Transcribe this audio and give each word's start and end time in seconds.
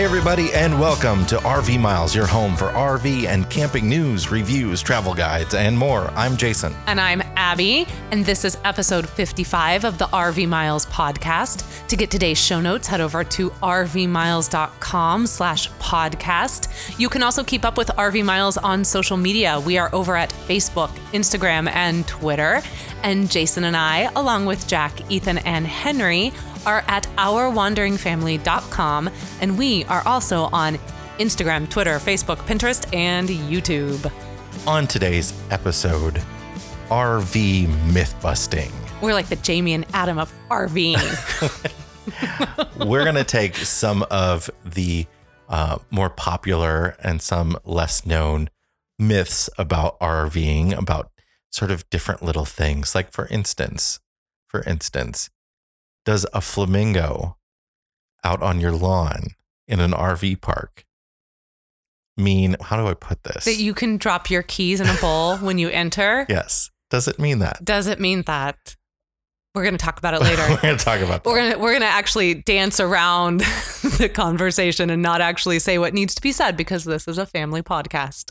Hi, 0.00 0.04
everybody, 0.04 0.50
and 0.54 0.80
welcome 0.80 1.26
to 1.26 1.36
RV 1.36 1.78
Miles, 1.78 2.14
your 2.14 2.26
home 2.26 2.56
for 2.56 2.68
RV 2.68 3.26
and 3.26 3.48
camping 3.50 3.86
news, 3.86 4.30
reviews, 4.30 4.80
travel 4.80 5.12
guides, 5.12 5.52
and 5.52 5.76
more. 5.76 6.10
I'm 6.12 6.38
Jason. 6.38 6.74
And 6.86 6.98
I'm 6.98 7.20
Abby, 7.36 7.86
and 8.10 8.24
this 8.24 8.46
is 8.46 8.56
episode 8.64 9.06
55 9.06 9.84
of 9.84 9.98
the 9.98 10.06
RV 10.06 10.48
Miles 10.48 10.86
podcast. 10.86 11.86
To 11.88 11.98
get 11.98 12.10
today's 12.10 12.38
show 12.38 12.62
notes, 12.62 12.86
head 12.86 13.02
over 13.02 13.22
to 13.24 13.50
rvmiles.com 13.50 15.26
slash 15.26 15.70
podcast. 15.72 16.98
You 16.98 17.10
can 17.10 17.22
also 17.22 17.44
keep 17.44 17.66
up 17.66 17.76
with 17.76 17.88
RV 17.88 18.24
Miles 18.24 18.56
on 18.56 18.86
social 18.86 19.18
media. 19.18 19.60
We 19.60 19.76
are 19.76 19.94
over 19.94 20.16
at 20.16 20.30
Facebook, 20.30 20.88
Instagram, 21.12 21.68
and 21.68 22.08
Twitter. 22.08 22.62
And 23.02 23.30
Jason 23.30 23.64
and 23.64 23.76
I, 23.76 24.10
along 24.16 24.46
with 24.46 24.66
Jack, 24.66 25.10
Ethan, 25.10 25.38
and 25.38 25.66
Henry, 25.66 26.32
are 26.66 26.84
at 26.86 27.04
ourwanderingfamily.com, 27.16 29.10
and 29.40 29.58
we 29.58 29.84
are 29.84 30.02
also 30.06 30.44
on 30.52 30.78
Instagram, 31.18 31.68
Twitter, 31.68 31.98
Facebook, 31.98 32.38
Pinterest, 32.46 32.92
and 32.94 33.28
YouTube. 33.28 34.10
On 34.66 34.86
today's 34.86 35.32
episode, 35.50 36.22
RV 36.88 37.92
myth 37.92 38.14
busting. 38.22 38.72
We're 39.00 39.14
like 39.14 39.28
the 39.28 39.36
Jamie 39.36 39.74
and 39.74 39.86
Adam 39.92 40.18
of 40.18 40.32
RVing. 40.50 40.96
We're 42.86 43.04
going 43.04 43.14
to 43.14 43.24
take 43.24 43.56
some 43.56 44.04
of 44.10 44.50
the 44.64 45.06
uh, 45.48 45.78
more 45.90 46.10
popular 46.10 46.96
and 47.02 47.20
some 47.22 47.56
less 47.64 48.04
known 48.06 48.50
myths 48.98 49.48
about 49.58 49.98
RVing, 50.00 50.76
about 50.76 51.10
sort 51.50 51.70
of 51.70 51.88
different 51.90 52.22
little 52.22 52.44
things. 52.44 52.94
Like, 52.94 53.12
for 53.12 53.26
instance, 53.28 54.00
for 54.48 54.62
instance, 54.64 55.30
does 56.04 56.26
a 56.32 56.40
flamingo 56.40 57.36
out 58.24 58.42
on 58.42 58.60
your 58.60 58.72
lawn 58.72 59.28
in 59.68 59.80
an 59.80 59.92
RV 59.92 60.40
park 60.40 60.84
mean, 62.20 62.56
how 62.60 62.76
do 62.76 62.86
I 62.86 62.94
put 62.94 63.24
this? 63.24 63.44
that 63.44 63.56
you 63.56 63.74
can 63.74 63.96
drop 63.96 64.30
your 64.30 64.42
keys 64.42 64.80
in 64.80 64.88
a 64.88 64.94
bowl 65.00 65.38
when 65.38 65.58
you 65.58 65.68
enter. 65.70 66.26
yes. 66.28 66.70
Does 66.90 67.08
it 67.08 67.18
mean 67.18 67.38
that? 67.40 67.64
Does 67.64 67.86
it 67.86 68.00
mean 68.00 68.22
that? 68.22 68.76
We're 69.54 69.62
going 69.62 69.76
to 69.76 69.84
talk 69.84 69.98
about 69.98 70.14
it 70.14 70.20
later. 70.20 70.42
We're 70.48 70.60
going 70.60 70.78
to 70.78 70.84
talk 70.84 71.00
about 71.00 71.24
that. 71.24 71.30
we're 71.30 71.36
going 71.36 71.52
to 71.52 71.58
we're 71.58 71.72
going 71.72 71.80
to 71.80 71.86
actually 71.86 72.34
dance 72.34 72.78
around 72.78 73.40
the 73.98 74.08
conversation 74.12 74.90
and 74.90 75.02
not 75.02 75.20
actually 75.20 75.58
say 75.58 75.78
what 75.78 75.92
needs 75.92 76.14
to 76.14 76.22
be 76.22 76.30
said 76.30 76.56
because 76.56 76.84
this 76.84 77.08
is 77.08 77.18
a 77.18 77.26
family 77.26 77.62
podcast. 77.62 78.30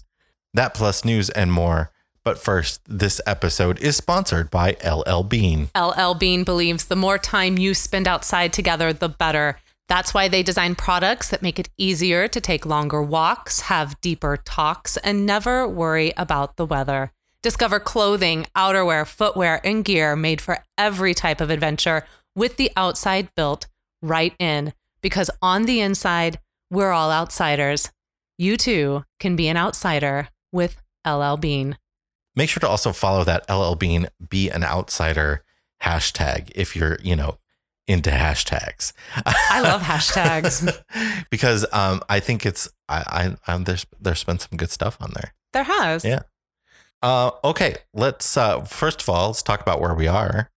That 0.53 0.73
plus 0.73 1.03
news 1.03 1.29
and 1.29 1.51
more. 1.51 1.91
But 2.29 2.37
first, 2.37 2.81
this 2.85 3.19
episode 3.25 3.79
is 3.79 3.97
sponsored 3.97 4.51
by 4.51 4.77
LL 4.85 5.23
Bean. 5.23 5.69
LL 5.75 6.13
Bean 6.13 6.43
believes 6.43 6.85
the 6.85 6.95
more 6.95 7.17
time 7.17 7.57
you 7.57 7.73
spend 7.73 8.07
outside 8.07 8.53
together, 8.53 8.93
the 8.93 9.09
better. 9.09 9.57
That's 9.87 10.13
why 10.13 10.27
they 10.27 10.43
design 10.43 10.75
products 10.75 11.29
that 11.31 11.41
make 11.41 11.57
it 11.57 11.69
easier 11.75 12.27
to 12.27 12.39
take 12.39 12.67
longer 12.67 13.01
walks, 13.01 13.61
have 13.61 13.99
deeper 14.01 14.37
talks, 14.37 14.95
and 14.97 15.25
never 15.25 15.67
worry 15.67 16.13
about 16.17 16.55
the 16.55 16.67
weather. 16.67 17.11
Discover 17.41 17.79
clothing, 17.79 18.45
outerwear, 18.55 19.07
footwear, 19.07 19.59
and 19.63 19.83
gear 19.83 20.15
made 20.15 20.39
for 20.39 20.59
every 20.77 21.15
type 21.15 21.41
of 21.41 21.49
adventure 21.49 22.05
with 22.35 22.57
the 22.57 22.71
outside 22.77 23.33
built 23.33 23.65
right 24.03 24.35
in. 24.37 24.73
Because 25.01 25.31
on 25.41 25.63
the 25.63 25.81
inside, 25.81 26.37
we're 26.69 26.91
all 26.91 27.09
outsiders. 27.11 27.89
You 28.37 28.55
too 28.55 29.03
can 29.19 29.35
be 29.35 29.47
an 29.47 29.57
outsider 29.57 30.27
with 30.51 30.79
LL 31.03 31.35
Bean. 31.35 31.75
Make 32.39 32.49
sure 32.49 32.61
to 32.61 32.69
also 32.69 32.93
follow 32.93 33.25
that 33.25 33.49
LL 33.49 33.75
Bean 33.75 34.07
be 34.29 34.49
an 34.49 34.63
outsider 34.63 35.43
hashtag 35.83 36.49
if 36.55 36.73
you're, 36.73 36.97
you 37.03 37.13
know, 37.13 37.37
into 37.85 38.11
hashtags. 38.11 38.93
I 39.25 39.59
love 39.59 39.81
hashtags. 39.81 40.81
because 41.29 41.65
um, 41.73 42.01
I 42.07 42.21
think 42.21 42.45
it's 42.45 42.69
I, 42.87 43.35
I, 43.45 43.51
I'm, 43.51 43.65
there's 43.65 43.85
there's 43.99 44.23
been 44.23 44.39
some 44.39 44.55
good 44.55 44.71
stuff 44.71 44.95
on 45.01 45.11
there. 45.15 45.33
There 45.51 45.65
has. 45.65 46.05
Yeah. 46.05 46.21
Uh, 47.01 47.31
okay, 47.43 47.75
let's 47.93 48.37
uh, 48.37 48.61
first 48.61 49.01
of 49.01 49.09
all 49.09 49.27
let's 49.27 49.43
talk 49.43 49.59
about 49.59 49.81
where 49.81 49.93
we 49.93 50.07
are. 50.07 50.49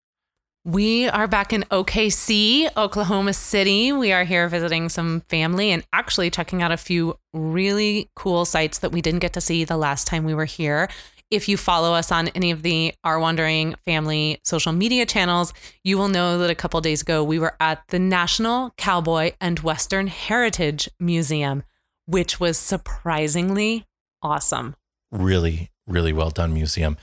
We 0.64 1.08
are 1.08 1.26
back 1.26 1.52
in 1.52 1.62
OKC, 1.72 2.76
Oklahoma 2.76 3.32
City. 3.32 3.90
We 3.90 4.12
are 4.12 4.22
here 4.22 4.48
visiting 4.48 4.88
some 4.88 5.22
family 5.22 5.72
and 5.72 5.84
actually 5.92 6.30
checking 6.30 6.62
out 6.62 6.70
a 6.70 6.76
few 6.76 7.18
really 7.34 8.08
cool 8.14 8.44
sites 8.44 8.78
that 8.78 8.92
we 8.92 9.02
didn't 9.02 9.18
get 9.18 9.32
to 9.32 9.40
see 9.40 9.64
the 9.64 9.76
last 9.76 10.06
time 10.06 10.22
we 10.22 10.34
were 10.34 10.44
here. 10.44 10.88
If 11.32 11.48
you 11.48 11.56
follow 11.56 11.94
us 11.94 12.12
on 12.12 12.28
any 12.28 12.50
of 12.50 12.60
the 12.60 12.92
Our 13.04 13.18
Wandering 13.18 13.74
Family 13.86 14.38
social 14.44 14.70
media 14.70 15.06
channels, 15.06 15.54
you 15.82 15.96
will 15.96 16.08
know 16.08 16.36
that 16.36 16.50
a 16.50 16.54
couple 16.54 16.78
days 16.82 17.00
ago 17.00 17.24
we 17.24 17.38
were 17.38 17.56
at 17.58 17.82
the 17.88 17.98
National 17.98 18.74
Cowboy 18.76 19.32
and 19.40 19.58
Western 19.60 20.08
Heritage 20.08 20.90
Museum, 21.00 21.62
which 22.04 22.38
was 22.38 22.58
surprisingly 22.58 23.86
awesome. 24.20 24.76
Really, 25.10 25.70
really 25.86 26.12
well 26.12 26.28
done 26.28 26.52
museum. 26.52 26.98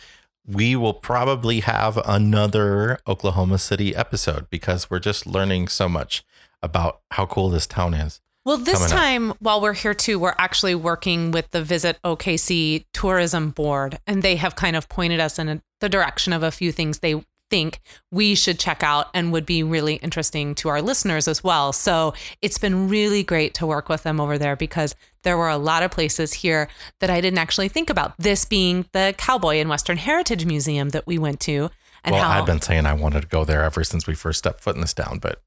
We 0.46 0.75
will 0.75 0.94
probably 0.94 1.61
have 1.61 1.97
another 2.06 3.00
Oklahoma 3.07 3.57
City 3.57 3.96
episode 3.96 4.47
because 4.51 4.91
we're 4.91 5.00
just 5.00 5.25
learning 5.25 5.69
so 5.69 5.90
much 5.90 6.23
about 6.61 7.01
how 7.09 7.25
cool 7.25 7.50
this 7.50 7.66
town 7.66 7.96
is. 7.96 8.22
Well, 8.49 8.57
this 8.57 8.79
coming 8.79 8.93
up. 8.93 8.99
time 8.99 9.33
while 9.37 9.61
we're 9.61 9.73
here 9.73 9.93
too, 9.93 10.17
we're 10.17 10.33
actually 10.39 10.73
working 10.73 11.29
with 11.29 11.51
the 11.51 11.61
Visit 11.61 11.99
OKC 12.03 12.83
Tourism 12.93 13.51
Board, 13.51 13.99
and 14.07 14.23
they 14.23 14.37
have 14.37 14.55
kind 14.55 14.75
of 14.75 14.89
pointed 14.89 15.19
us 15.19 15.37
in 15.37 15.49
a, 15.49 15.61
the 15.81 15.87
direction 15.87 16.33
of 16.33 16.41
a 16.41 16.49
few 16.49 16.71
things 16.71 16.97
they 16.97 17.23
think 17.51 17.79
we 18.11 18.33
should 18.33 18.57
check 18.57 18.81
out 18.81 19.11
and 19.13 19.31
would 19.31 19.45
be 19.45 19.61
really 19.61 19.97
interesting 19.97 20.55
to 20.55 20.69
our 20.69 20.81
listeners 20.81 21.27
as 21.27 21.43
well. 21.43 21.71
So 21.71 22.15
it's 22.41 22.57
been 22.57 22.89
really 22.89 23.21
great 23.21 23.53
to 23.53 23.67
work 23.67 23.87
with 23.87 24.01
them 24.01 24.19
over 24.19 24.39
there 24.39 24.55
because 24.55 24.95
there 25.21 25.37
were 25.37 25.49
a 25.49 25.57
lot 25.57 25.83
of 25.83 25.91
places 25.91 26.33
here 26.33 26.69
that 27.01 27.11
I 27.11 27.21
didn't 27.21 27.37
actually 27.37 27.69
think 27.69 27.91
about. 27.91 28.17
This 28.17 28.45
being 28.45 28.87
the 28.93 29.13
Cowboy 29.16 29.57
and 29.57 29.69
Western 29.69 29.97
Heritage 29.97 30.47
Museum 30.47 30.89
that 30.89 31.05
we 31.05 31.19
went 31.19 31.39
to, 31.41 31.69
and 32.03 32.13
well, 32.13 32.23
how 32.23 32.39
I've 32.39 32.47
been 32.47 32.61
saying 32.61 32.87
I 32.87 32.93
wanted 32.93 33.21
to 33.21 33.27
go 33.27 33.45
there 33.45 33.63
ever 33.63 33.83
since 33.83 34.07
we 34.07 34.16
first 34.16 34.39
stepped 34.39 34.61
foot 34.61 34.73
in 34.73 34.81
this 34.81 34.95
town, 34.95 35.19
but 35.19 35.39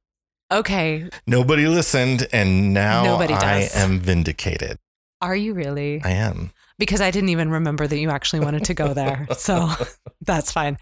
okay, 0.52 1.08
nobody 1.26 1.66
listened, 1.66 2.26
and 2.32 2.72
now 2.74 3.02
Nobody 3.04 3.34
I 3.34 3.68
am 3.74 3.98
vindicated. 4.00 4.78
are 5.20 5.34
you 5.36 5.54
really? 5.54 6.00
I 6.04 6.10
am. 6.10 6.52
because 6.78 7.00
I 7.00 7.10
didn't 7.10 7.28
even 7.30 7.50
remember 7.50 7.86
that 7.86 7.98
you 7.98 8.10
actually 8.10 8.40
wanted 8.40 8.64
to 8.64 8.74
go 8.74 8.92
there. 8.94 9.26
So 9.36 9.68
that's 10.20 10.50
fine. 10.52 10.78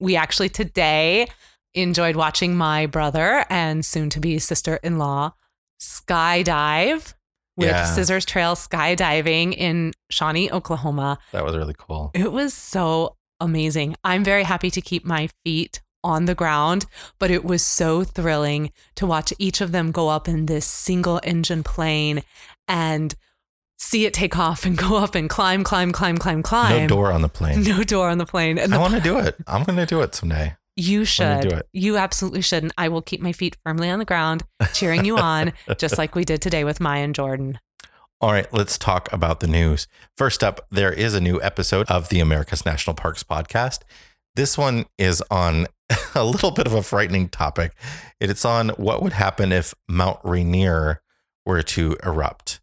We 0.00 0.16
actually 0.16 0.48
today 0.48 1.28
enjoyed 1.74 2.16
watching 2.16 2.56
my 2.56 2.86
brother 2.86 3.44
and 3.50 3.84
soon 3.84 4.10
to 4.10 4.20
be 4.20 4.38
sister 4.38 4.78
in 4.82 4.98
law 4.98 5.32
skydive 5.80 7.14
with 7.56 7.68
Yeah. 7.68 7.84
Scissors 7.84 8.24
Trail 8.24 8.54
skydiving 8.56 9.54
in 9.56 9.92
Shawnee, 10.10 10.50
Oklahoma. 10.50 11.18
That 11.32 11.44
was 11.44 11.56
really 11.56 11.74
cool. 11.76 12.10
It 12.14 12.32
was 12.32 12.52
so 12.54 13.16
amazing. 13.40 13.96
I'm 14.04 14.24
very 14.24 14.42
happy 14.44 14.70
to 14.70 14.80
keep 14.80 15.04
my 15.04 15.28
feet 15.44 15.80
on 16.04 16.26
the 16.26 16.34
ground, 16.34 16.86
but 17.18 17.30
it 17.30 17.44
was 17.44 17.64
so 17.64 18.04
thrilling 18.04 18.70
to 18.94 19.06
watch 19.06 19.32
each 19.38 19.60
of 19.60 19.72
them 19.72 19.90
go 19.90 20.08
up 20.10 20.28
in 20.28 20.46
this 20.46 20.66
single 20.66 21.20
engine 21.24 21.62
plane 21.64 22.22
and 22.68 23.14
see 23.78 24.04
it 24.06 24.14
take 24.14 24.38
off 24.38 24.64
and 24.64 24.76
go 24.86 24.98
up 24.98 25.14
and 25.14 25.28
climb, 25.28 25.64
climb, 25.64 25.90
climb, 25.90 26.18
climb, 26.18 26.42
climb. 26.42 26.82
No 26.82 26.86
door 26.86 27.10
on 27.12 27.22
the 27.22 27.28
plane. 27.28 27.62
No 27.62 27.82
door 27.82 28.08
on 28.10 28.18
the 28.18 28.26
plane. 28.26 28.58
And 28.58 28.72
I 28.74 28.78
want 28.78 28.94
to 28.94 29.00
do 29.00 29.18
it. 29.18 29.34
I'm 29.46 29.64
going 29.64 29.78
to 29.78 29.86
do 29.86 30.00
it 30.02 30.14
someday. 30.14 30.54
you 30.76 31.04
should. 31.04 31.40
do 31.42 31.56
it. 31.56 31.66
You 31.72 31.96
absolutely 31.96 32.42
should. 32.42 32.62
And 32.62 32.72
I 32.78 32.88
will 32.88 33.02
keep 33.02 33.20
my 33.20 33.32
feet 33.32 33.56
firmly 33.64 33.88
on 33.90 33.98
the 33.98 34.04
ground, 34.04 34.44
cheering 34.72 35.04
you 35.04 35.16
on, 35.18 35.52
just 35.78 35.98
like 35.98 36.14
we 36.14 36.24
did 36.24 36.40
today 36.42 36.64
with 36.64 36.80
Maya 36.80 37.02
and 37.02 37.14
Jordan. 37.14 37.58
All 38.20 38.32
right, 38.32 38.50
let's 38.54 38.78
talk 38.78 39.12
about 39.12 39.40
the 39.40 39.46
news. 39.46 39.86
First 40.16 40.42
up, 40.42 40.66
there 40.70 40.92
is 40.92 41.14
a 41.14 41.20
new 41.20 41.42
episode 41.42 41.86
of 41.90 42.08
the 42.08 42.20
America's 42.20 42.64
National 42.64 42.94
Parks 42.94 43.22
podcast. 43.22 43.80
This 44.36 44.58
one 44.58 44.86
is 44.98 45.22
on 45.30 45.66
a 46.14 46.24
little 46.24 46.50
bit 46.50 46.66
of 46.66 46.72
a 46.72 46.82
frightening 46.82 47.28
topic. 47.28 47.72
It's 48.20 48.44
on 48.44 48.70
what 48.70 49.02
would 49.02 49.12
happen 49.12 49.52
if 49.52 49.74
Mount 49.88 50.18
Rainier 50.24 51.00
were 51.46 51.62
to 51.62 51.96
erupt. 52.04 52.60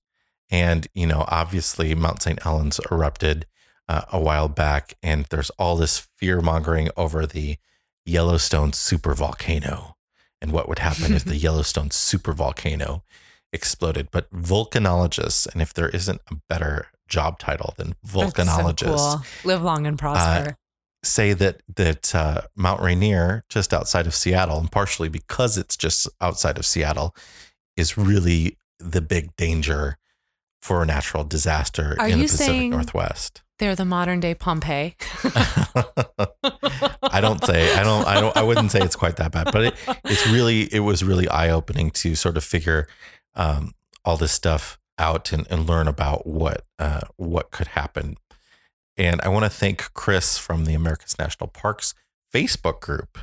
And, 0.50 0.88
you 0.94 1.08
know, 1.08 1.26
obviously 1.28 1.96
Mount 1.96 2.22
St. 2.22 2.42
Helens 2.44 2.80
erupted 2.92 3.46
uh, 3.88 4.02
a 4.12 4.20
while 4.20 4.48
back, 4.48 4.94
and 5.02 5.26
there's 5.26 5.50
all 5.52 5.76
this 5.76 6.08
fear 6.18 6.42
mongering 6.42 6.90
over 6.98 7.26
the 7.26 7.58
Yellowstone 8.06 8.72
supervolcano 8.72 9.94
and 10.42 10.52
what 10.52 10.68
would 10.68 10.80
happen 10.80 11.14
if 11.14 11.24
the 11.24 11.38
Yellowstone 11.38 11.90
supervolcano 11.90 13.02
exploded. 13.54 14.10
But 14.12 14.32
volcanologists, 14.34 15.52
and 15.52 15.62
if 15.62 15.74
there 15.74 15.90
isn't 15.90 16.22
a 16.30 16.36
better 16.50 16.88
job 17.08 17.40
title 17.40 17.74
than 17.78 17.96
That's 18.02 18.14
so 18.14 18.20
volcanologists, 18.20 19.14
cool. 19.44 19.50
Live 19.50 19.62
long 19.62 19.86
and 19.86 20.00
prosper. 20.00 20.58
Say 21.04 21.34
that 21.34 21.62
that 21.76 22.14
uh, 22.14 22.42
Mount 22.56 22.82
Rainier, 22.82 23.44
just 23.50 23.74
outside 23.74 24.08
of 24.08 24.16
Seattle, 24.16 24.60
and 24.60 24.72
partially 24.72 25.10
because 25.10 25.58
it's 25.58 25.78
just 25.78 26.08
outside 26.20 26.58
of 26.58 26.66
Seattle, 26.66 27.16
is 27.76 27.98
really 27.98 28.58
the 28.80 29.02
big 29.02 29.36
danger 29.36 29.98
for 30.62 30.84
a 30.84 30.86
natural 30.86 31.24
disaster 31.24 31.96
Are 32.00 32.08
in 32.08 32.20
the 32.20 32.26
Pacific 32.26 32.46
saying- 32.46 32.70
Northwest. 32.72 33.42
They're 33.60 33.76
the 33.76 33.86
modern 33.86 34.20
day 34.20 34.34
Pompeii. 34.34 34.96
I 37.04 37.20
don't 37.22 37.44
say 37.46 37.76
I 37.76 37.84
don't 37.84 38.08
I 38.08 38.20
don't 38.20 38.36
I 38.36 38.42
wouldn't 38.42 38.72
say 38.72 38.80
it's 38.80 38.96
quite 38.96 39.18
that 39.18 39.32
bad, 39.32 39.50
but 39.52 39.66
it, 39.66 39.76
it's 40.06 40.28
really 40.28 40.64
it 40.74 40.80
was 40.80 41.04
really 41.04 41.28
eye 41.28 41.52
opening 41.52 41.92
to 41.92 42.16
sort 42.16 42.38
of 42.38 42.44
figure 42.44 42.88
um, 43.36 43.74
all 44.04 44.18
this 44.18 44.32
stuff 44.32 44.80
out 44.98 45.32
and, 45.32 45.46
and 45.52 45.68
learn 45.68 45.88
about 45.88 46.26
what 46.26 46.66
uh, 46.80 47.02
what 47.18 47.52
could 47.52 47.68
happen. 47.68 48.18
And 48.98 49.22
I 49.22 49.30
want 49.30 49.46
to 49.46 49.50
thank 49.50 49.94
Chris 49.94 50.38
from 50.38 50.66
the 50.66 50.74
America's 50.74 51.18
National 51.18 51.48
Parks 51.48 51.94
Facebook 52.34 52.82
group 52.82 53.20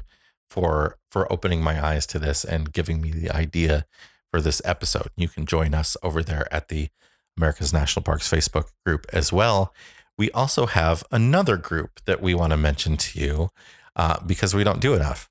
for 0.51 0.97
for 1.11 1.31
opening 1.33 1.63
my 1.63 1.85
eyes 1.85 2.07
to 2.07 2.19
this 2.19 2.45
and 2.45 2.73
giving 2.73 3.01
me 3.01 3.11
the 3.11 3.31
idea 3.31 3.87
for 4.31 4.41
this 4.41 4.61
episode. 4.65 5.09
You 5.17 5.29
can 5.29 5.47
join 5.47 5.75
us 5.75 5.97
over 6.03 6.23
there 6.23 6.53
at 6.53 6.69
the 6.69 6.89
America's 7.37 7.73
National 7.73 8.03
Parks 8.03 8.31
Facebook 8.31 8.71
group 8.85 9.07
as 9.13 9.33
well. 9.33 9.73
We 10.17 10.31
also 10.33 10.67
have 10.67 11.05
another 11.13 11.57
group 11.57 12.01
that 12.07 12.21
we 12.21 12.35
want 12.35 12.51
to 12.51 12.57
mention 12.57 12.97
to 12.97 13.21
you 13.21 13.51
uh, 13.95 14.19
because 14.27 14.55
we 14.55 14.65
don't 14.65 14.81
do 14.81 14.95
enough. 14.95 15.31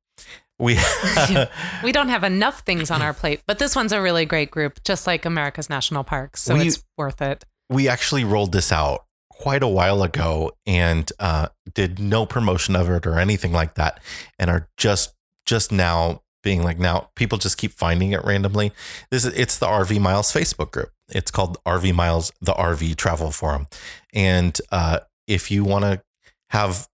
We 0.59 0.79
we 1.83 1.91
don't 1.91 2.09
have 2.09 2.23
enough 2.23 2.61
things 2.61 2.89
on 2.89 3.01
our 3.01 3.13
plate, 3.13 3.41
but 3.47 3.59
this 3.59 3.75
one's 3.75 3.91
a 3.91 4.01
really 4.01 4.25
great 4.25 4.49
group, 4.51 4.83
just 4.83 5.05
like 5.05 5.25
America's 5.25 5.69
National 5.69 6.03
Parks, 6.03 6.41
so 6.41 6.55
We- 6.55 6.67
it's 6.67 6.83
worth 6.97 7.21
it. 7.21 7.43
we 7.69 7.87
actually 7.89 8.23
rolled 8.23 8.51
this 8.53 8.71
out 8.71 9.05
quite 9.39 9.63
a 9.63 9.67
while 9.67 10.03
ago 10.03 10.51
and 10.65 11.11
uh, 11.19 11.47
did 11.73 11.99
no 11.99 12.25
promotion 12.25 12.75
of 12.75 12.89
it 12.89 13.05
or 13.05 13.19
anything 13.19 13.51
like 13.51 13.75
that, 13.75 13.99
and 14.39 14.49
are 14.49 14.69
just 14.77 15.13
just 15.45 15.71
now 15.71 16.21
being 16.43 16.63
like 16.63 16.79
now 16.79 17.09
people 17.15 17.37
just 17.37 17.57
keep 17.57 17.71
finding 17.71 18.11
it 18.11 18.23
randomly. 18.23 18.71
This 19.11 19.25
is 19.25 19.33
it's 19.33 19.57
the 19.57 19.67
RV 19.67 19.99
Miles 19.99 20.31
Facebook 20.31 20.71
group. 20.71 20.91
It's 21.09 21.31
called 21.31 21.57
RV 21.65 21.93
Miles, 21.93 22.31
the 22.41 22.53
RV 22.53 22.95
Travel 22.95 23.31
Forum, 23.31 23.67
and 24.13 24.59
uh, 24.71 24.99
if 25.27 25.51
you 25.51 25.63
want 25.63 25.85
to 25.85 26.01
have 26.49 26.87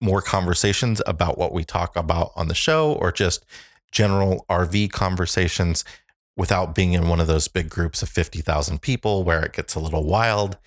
more 0.00 0.20
conversations 0.20 1.00
about 1.06 1.38
what 1.38 1.52
we 1.52 1.64
talk 1.64 1.96
about 1.96 2.30
on 2.36 2.48
the 2.48 2.54
show 2.54 2.92
or 2.92 3.10
just 3.10 3.44
general 3.90 4.44
RV 4.50 4.90
conversations 4.90 5.84
without 6.36 6.74
being 6.74 6.92
in 6.92 7.08
one 7.08 7.20
of 7.20 7.26
those 7.26 7.48
big 7.48 7.70
groups 7.70 8.02
of 8.02 8.08
50,000 8.08 8.82
people 8.82 9.22
where 9.22 9.44
it 9.44 9.52
gets 9.52 9.74
a 9.74 9.80
little 9.80 10.04
wild, 10.04 10.58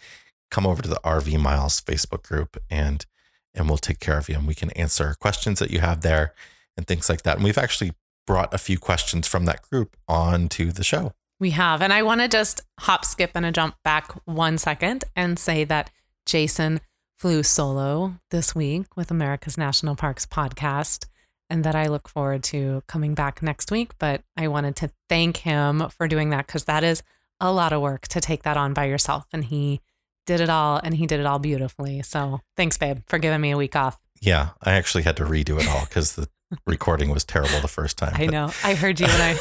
come 0.50 0.66
over 0.66 0.82
to 0.82 0.90
the 0.90 1.00
RV 1.04 1.40
Miles 1.40 1.82
Facebook 1.82 2.24
group 2.24 2.58
and 2.70 3.06
and 3.54 3.68
we'll 3.68 3.78
take 3.78 4.00
care 4.00 4.18
of 4.18 4.30
you 4.30 4.36
and 4.36 4.48
we 4.48 4.54
can 4.54 4.70
answer 4.72 5.16
questions 5.20 5.60
that 5.60 5.72
you 5.72 5.80
have 5.80 6.02
there 6.02 6.34
and 6.76 6.86
things 6.86 7.10
like 7.10 7.24
that. 7.24 7.38
And 7.38 7.44
we've 7.44 7.58
actually 7.58 7.94
brought 8.28 8.54
a 8.54 8.60
few 8.60 8.78
questions 8.78 9.28
from 9.28 9.46
that 9.46 9.64
group 9.64 9.98
onto 10.08 10.72
the 10.72 10.84
show. 10.84 11.14
We 11.40 11.52
have. 11.52 11.82
And 11.82 11.92
I 11.92 12.04
want 12.04 12.22
to 12.22 12.28
just 12.28 12.62
hop, 12.80 13.04
skip, 13.06 13.32
and 13.36 13.46
a 13.46 13.52
jump 13.52 13.76
back 13.84 14.12
one 14.26 14.58
second 14.58 15.06
and 15.16 15.40
say 15.40 15.64
that 15.66 15.90
Jason 16.26 16.82
flew 17.18 17.42
solo 17.42 18.16
this 18.30 18.54
week 18.54 18.96
with 18.96 19.10
America's 19.10 19.58
National 19.58 19.96
Parks 19.96 20.26
podcast 20.26 21.08
and 21.50 21.64
that 21.64 21.76
I 21.76 21.88
look 21.88 22.08
forward 22.08 22.44
to 22.44 22.84
coming 22.88 23.16
back 23.16 23.42
next 23.42 23.72
week. 23.72 23.92
But 23.98 24.22
I 24.36 24.48
wanted 24.50 24.76
to 24.78 24.92
thank 25.10 25.38
him 25.38 25.90
for 25.90 26.08
doing 26.08 26.30
that 26.32 26.46
because 26.48 26.66
that 26.66 26.84
is 26.84 27.02
a 27.40 27.52
lot 27.52 27.74
of 27.74 27.82
work 27.82 28.08
to 28.10 28.22
take 28.22 28.44
that 28.44 28.58
on 28.58 28.74
by 28.74 28.86
yourself. 28.86 29.26
And 29.32 29.46
he 29.46 29.82
did 30.28 30.40
it 30.42 30.50
all 30.50 30.80
and 30.84 30.94
he 30.94 31.08
did 31.08 31.20
it 31.20 31.26
all 31.26 31.40
beautifully. 31.40 32.04
So 32.04 32.42
thanks, 32.56 32.78
babe, 32.78 33.00
for 33.08 33.18
giving 33.18 33.42
me 33.42 33.50
a 33.50 33.58
week 33.58 33.76
off. 33.76 33.98
Yeah, 34.22 34.50
I 34.62 34.74
actually 34.74 35.04
had 35.04 35.18
to 35.18 35.24
redo 35.26 35.60
it 35.60 35.68
all 35.68 35.86
because 35.86 36.16
the 36.16 36.28
recording 36.68 37.10
was 37.10 37.24
terrible 37.26 37.60
the 37.62 37.68
first 37.68 37.98
time. 37.98 38.14
I 38.14 38.26
but- 38.26 38.32
know. 38.32 38.52
I 38.64 38.76
heard 38.76 39.00
you 39.00 39.08
when 39.08 39.22
I 39.22 39.38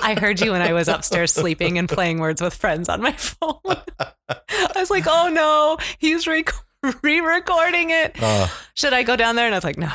I 0.02 0.14
heard 0.20 0.40
you 0.40 0.52
when 0.52 0.62
I 0.62 0.72
was 0.72 0.86
upstairs 0.88 1.32
sleeping 1.32 1.78
and 1.78 1.88
playing 1.88 2.20
words 2.20 2.40
with 2.40 2.54
friends 2.54 2.88
on 2.88 3.00
my 3.02 3.12
phone. 3.12 3.58
I 4.28 4.72
was 4.76 4.90
like, 4.90 5.04
"Oh 5.08 5.28
no, 5.28 5.76
he's 5.98 6.26
re- 6.26 6.44
re-recording 7.02 7.90
it. 7.90 8.16
Uh, 8.20 8.48
Should 8.74 8.92
I 8.92 9.02
go 9.02 9.16
down 9.16 9.36
there?" 9.36 9.46
And 9.46 9.54
I 9.54 9.58
was 9.58 9.64
like, 9.64 9.78
"No, 9.78 9.90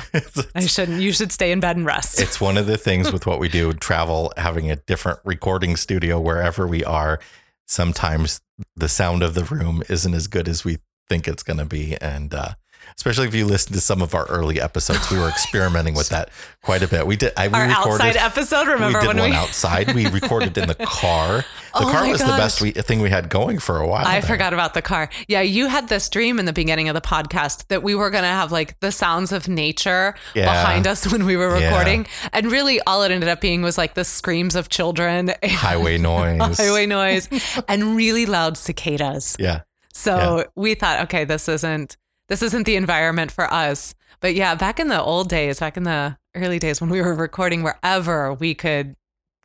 I 0.53 0.65
shouldn't. 0.65 1.01
You 1.01 1.11
should 1.11 1.31
stay 1.31 1.51
in 1.51 1.59
bed 1.59 1.77
and 1.77 1.85
rest." 1.85 2.19
it's 2.19 2.39
one 2.41 2.57
of 2.57 2.67
the 2.67 2.77
things 2.77 3.11
with 3.11 3.25
what 3.25 3.39
we 3.39 3.49
do 3.49 3.73
travel 3.73 4.31
having 4.37 4.69
a 4.71 4.75
different 4.75 5.19
recording 5.23 5.75
studio 5.75 6.19
wherever 6.19 6.67
we 6.67 6.83
are 6.83 7.19
sometimes 7.65 8.41
the 8.75 8.89
sound 8.89 9.23
of 9.23 9.33
the 9.33 9.43
room 9.43 9.83
isn't 9.89 10.13
as 10.13 10.27
good 10.27 10.47
as 10.47 10.63
we 10.63 10.77
think 11.07 11.27
it's 11.27 11.43
going 11.43 11.57
to 11.57 11.65
be 11.65 11.95
and 12.01 12.33
uh 12.33 12.53
especially 12.97 13.27
if 13.27 13.35
you 13.35 13.45
listen 13.45 13.73
to 13.73 13.81
some 13.81 14.01
of 14.01 14.13
our 14.15 14.25
early 14.27 14.59
episodes 14.61 15.09
we 15.11 15.17
were 15.17 15.25
oh 15.25 15.29
experimenting 15.29 15.93
with 15.95 16.09
that 16.09 16.29
quite 16.61 16.81
a 16.81 16.87
bit 16.87 17.05
we 17.05 17.15
did 17.15 17.31
i 17.37 17.47
we 17.47 17.53
Our 17.53 17.67
recorded 17.67 18.05
outside 18.07 18.15
episode. 18.17 18.67
Remember 18.67 18.99
we 18.99 19.05
did 19.05 19.07
when 19.07 19.17
one 19.17 19.29
we? 19.31 19.35
outside 19.43 19.93
we 19.93 20.07
recorded 20.07 20.57
in 20.57 20.67
the 20.67 20.75
car 20.75 21.37
the 21.37 21.45
Oh 21.73 21.91
car 21.91 22.07
was 22.07 22.19
the 22.21 22.27
best 22.27 22.61
we, 22.61 22.71
thing 22.71 23.01
we 23.01 23.09
had 23.09 23.29
going 23.29 23.59
for 23.59 23.77
a 23.79 23.85
while 23.87 24.07
I 24.07 24.21
there. 24.21 24.29
forgot 24.29 24.53
about 24.53 24.73
the 24.75 24.81
car. 24.81 25.09
Yeah, 25.27 25.41
you 25.41 25.67
had 25.67 25.89
this 25.89 26.07
dream 26.07 26.39
in 26.39 26.45
the 26.45 26.53
beginning 26.53 26.87
of 26.87 26.95
the 26.95 27.01
podcast 27.01 27.67
that 27.67 27.83
we 27.83 27.95
were 27.95 28.09
going 28.09 28.23
to 28.23 28.29
have 28.29 28.49
like 28.53 28.79
the 28.79 28.93
sounds 28.93 29.33
of 29.33 29.49
nature 29.49 30.15
Yeah. 30.33 30.45
behind 30.45 30.87
us 30.87 31.05
when 31.11 31.25
we 31.25 31.35
were 31.35 31.57
Yeah. 31.57 31.67
recording. 31.67 32.07
And 32.31 32.49
really, 32.49 32.79
all 32.87 33.03
it 33.03 33.11
ended 33.11 33.27
up 33.27 33.41
being 33.41 33.61
was 33.61 33.77
like 33.77 33.93
the 33.93 34.05
screams 34.05 34.55
of 34.55 34.69
children, 34.69 35.33
highway 35.43 35.97
noise 35.97 36.57
highway 36.57 36.85
noise, 36.85 37.27
and 37.67 37.97
really 37.97 38.25
loud 38.25 38.57
cicadas. 38.57 39.35
yeah 39.37 39.61
So 39.93 40.45
we 40.55 40.75
thought, 40.75 41.01
okay, 41.01 41.25
this 41.25 41.49
isn't 41.49 41.97
this 42.27 42.41
isn't 42.41 42.63
the 42.63 42.75
environment 42.75 43.31
for 43.31 43.51
us. 43.51 43.95
But 44.19 44.35
yeah, 44.35 44.55
back 44.55 44.79
in 44.79 44.87
the 44.87 45.01
old 45.01 45.29
days, 45.29 45.59
back 45.59 45.77
in 45.77 45.83
the 45.83 46.17
early 46.35 46.59
days 46.59 46.81
when 46.81 46.89
we 46.89 47.01
were 47.01 47.13
recording 47.13 47.63
wherever 47.63 48.33
we 48.33 48.53
could 48.53 48.95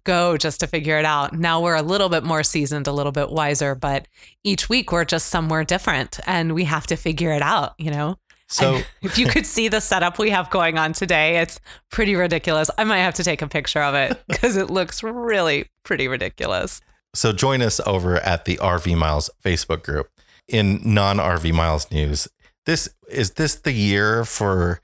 go 0.05 0.37
just 0.37 0.61
to 0.61 0.67
figure 0.67 0.99
it 0.99 1.05
out. 1.05 1.35
Now 1.35 1.61
we're 1.61 1.77
a 1.77 1.83
little 1.83 2.09
bit 2.09 2.25
more 2.25 2.43
seasoned, 2.43 2.87
a 2.87 2.93
little 2.93 3.13
bit 3.13 3.31
wiser, 3.31 3.75
but 3.75 4.07
each 4.43 4.69
week 4.69 4.93
we're 4.93 5.05
just 5.05 5.27
somewhere 5.27 5.65
different 5.65 6.19
and 6.27 6.55
we 6.55 6.65
have 6.65 6.87
to 6.89 6.97
figure 6.97 7.33
it 7.33 7.43
out, 7.43 7.75
you 7.79 7.91
know? 7.91 8.17
so 8.49 8.77
And 8.77 8.87
if 9.03 9.19
you 9.19 9.27
could 9.27 9.47
see 9.47 9.69
the 9.69 9.81
setup 9.81 10.19
we 10.19 10.31
have 10.31 10.51
going 10.51 10.79
on 10.79 10.93
today, 10.93 11.39
it's 11.39 11.61
pretty 11.91 12.15
ridiculous. 12.15 12.71
I 12.79 12.85
might 12.85 12.99
have 12.99 13.15
to 13.15 13.25
take 13.25 13.43
a 13.43 13.49
picture 13.49 13.83
of 13.83 13.95
it 13.95 14.23
because 14.29 14.57
it 14.57 14.71
looks 14.71 15.03
really 15.03 15.69
pretty 15.85 16.09
ridiculous. 16.09 16.81
So 17.15 17.33
join 17.33 17.61
us 17.61 17.81
over 17.87 18.17
at 18.19 18.45
the 18.45 18.57
RV 18.59 18.97
Miles 18.97 19.31
Facebook 19.45 19.83
group. 19.83 20.09
In 20.49 20.81
non 20.83 21.19
RV 21.19 21.53
Miles 21.53 21.91
news, 21.93 22.27
this 22.67 22.89
is 23.09 23.33
this 23.33 23.55
the 23.57 23.73
year 23.73 24.25
for 24.25 24.81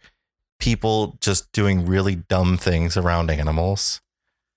people 0.59 1.19
just 1.21 1.53
doing 1.53 1.87
really 1.87 2.15
dumb 2.17 2.57
things 2.57 2.97
around 2.97 3.31
animals? 3.31 4.01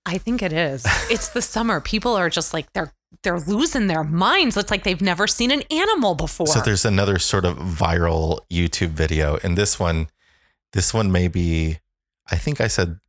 I 0.06 0.18
think 0.18 0.42
it 0.42 0.54
is. 0.54 0.86
It's 1.10 1.30
the 1.30 1.42
summer. 1.42 1.81
People 1.81 2.16
are 2.16 2.30
just 2.30 2.54
like 2.54 2.71
they're 2.74 2.94
they're 3.24 3.39
losing 3.39 3.88
their 3.88 4.04
minds. 4.04 4.56
It's 4.56 4.71
like 4.71 4.83
they've 4.83 5.01
never 5.01 5.27
seen 5.27 5.51
an 5.51 5.63
animal 5.71 6.16
before. 6.16 6.48
So 6.48 6.60
there's 6.62 6.86
another 6.86 7.18
sort 7.19 7.44
of 7.45 7.57
viral 7.57 8.39
YouTube 8.51 8.92
video, 8.92 9.38
and 9.43 9.58
this 9.58 9.79
one, 9.79 10.08
this 10.74 10.93
one 10.93 11.12
may 11.12 11.27
be. 11.27 11.79
I 12.32 12.36
think 12.38 12.62
I 12.62 12.67
said 12.67 13.00